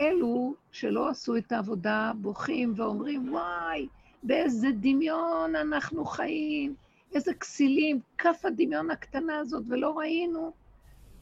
אלו 0.00 0.54
שלא 0.72 1.08
עשו 1.08 1.36
את 1.36 1.52
העבודה 1.52 2.12
בוכים 2.20 2.72
ואומרים, 2.76 3.32
וואי, 3.32 3.88
באיזה 4.22 4.68
דמיון 4.80 5.56
אנחנו 5.56 6.04
חיים, 6.04 6.74
איזה 7.14 7.34
כסילים, 7.34 8.00
כף 8.18 8.40
הדמיון 8.44 8.90
הקטנה 8.90 9.38
הזאת, 9.38 9.62
ולא 9.68 9.98
ראינו 9.98 10.52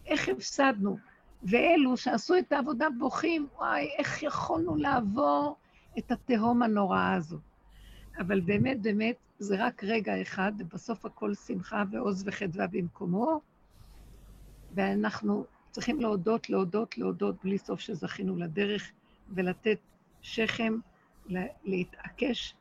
איך 0.06 0.28
הפסדנו. 0.28 0.98
ואלו 1.42 1.96
שעשו 1.96 2.38
את 2.38 2.52
העבודה 2.52 2.86
בוכים, 2.98 3.46
וואי, 3.58 3.88
איך 3.98 4.22
יכולנו 4.22 4.76
לעבור 4.76 5.56
את 5.98 6.12
התהום 6.12 6.62
הנוראה 6.62 7.14
הזאת. 7.14 7.40
אבל 8.18 8.40
באמת, 8.40 8.82
באמת, 8.82 9.16
זה 9.38 9.64
רק 9.64 9.84
רגע 9.84 10.22
אחד, 10.22 10.52
ובסוף 10.58 11.06
הכל 11.06 11.34
שמחה 11.34 11.84
ועוז 11.90 12.24
וחדווה 12.26 12.66
במקומו, 12.66 13.40
ואנחנו 14.74 15.44
צריכים 15.70 16.00
להודות, 16.00 16.50
להודות, 16.50 16.98
להודות, 16.98 17.34
בלי 17.44 17.58
סוף 17.58 17.80
שזכינו 17.80 18.36
לדרך, 18.36 18.90
ולתת 19.28 19.78
שכם, 20.22 20.74
לה- 21.26 21.46
להתעקש, 21.64 22.54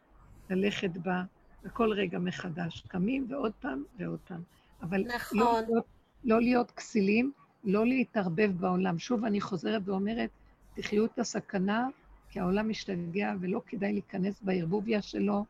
ללכת 0.49 0.97
בה 0.97 1.23
בכל 1.63 1.91
רגע 1.91 2.19
מחדש. 2.19 2.83
קמים 2.87 3.25
ועוד 3.29 3.51
פעם 3.59 3.83
ועוד 3.97 4.19
פעם. 4.27 4.41
אבל 4.81 5.03
נכון. 5.15 5.39
לא 5.39 5.61
להיות, 5.67 5.85
לא 6.23 6.41
להיות 6.41 6.71
כסילים, 6.71 7.31
לא 7.63 7.85
להתערבב 7.85 8.51
בעולם. 8.59 8.99
שוב, 8.99 9.25
אני 9.25 9.41
חוזרת 9.41 9.81
ואומרת, 9.85 10.29
תחיו 10.73 11.05
את 11.05 11.19
הסכנה, 11.19 11.87
כי 12.29 12.39
העולם 12.39 12.69
משתגע 12.69 13.33
ולא 13.39 13.61
כדאי 13.67 13.91
להיכנס 13.91 14.41
בערבוביה 14.41 15.01
שלו, 15.01 15.45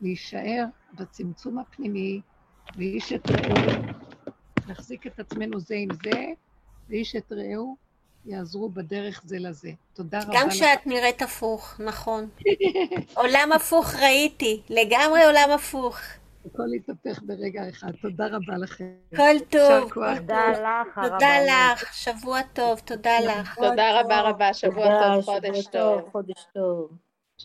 להישאר 0.00 0.64
בצמצום 0.94 1.58
הפנימי, 1.58 2.20
ואיש 2.76 3.12
את 3.12 3.30
רעהו, 3.30 3.82
נחזיק 4.68 5.06
את 5.06 5.20
עצמנו 5.20 5.60
זה 5.60 5.74
עם 5.74 5.88
זה, 6.04 6.24
ואיש 6.88 7.16
את 7.16 7.32
רעהו 7.32 7.76
יעזרו 8.26 8.68
בדרך 8.68 9.22
זה 9.24 9.36
לזה. 9.38 9.70
תודה 9.94 10.20
רבה 10.22 10.32
גם. 10.34 10.50
כשאת 10.50 10.86
נראית 10.86 11.22
הפוך, 11.22 11.80
נכון. 11.80 12.28
עולם 13.22 13.52
הפוך 13.52 13.94
ראיתי, 13.94 14.62
לגמרי 14.70 15.24
עולם 15.24 15.50
הפוך. 15.54 15.98
הכל 16.46 16.62
התהפך 16.76 17.22
ברגע 17.22 17.68
אחד. 17.68 17.92
תודה 18.02 18.26
רבה 18.26 18.56
לכם. 18.58 18.84
כל 19.16 19.38
טוב. 19.48 19.90
תודה 19.94 20.50
לך, 20.50 21.00
תודה. 21.02 21.72
לך, 21.72 21.94
שבוע 21.94 22.40
טוב, 22.52 22.78
תודה 22.78 23.20
לך. 23.20 23.54
תודה 23.58 24.00
רבה 24.00 24.20
רבה, 24.20 24.54
שבוע 24.54 24.86
טוב, 25.02 25.24
חודש 25.24 25.66
טוב. 25.66 26.00
חודש 26.12 26.46
טוב. 26.54 26.90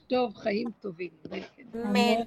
טוב, 0.07 0.35
חיים 0.37 0.69
טובים. 0.81 1.09
אמן. 1.75 2.21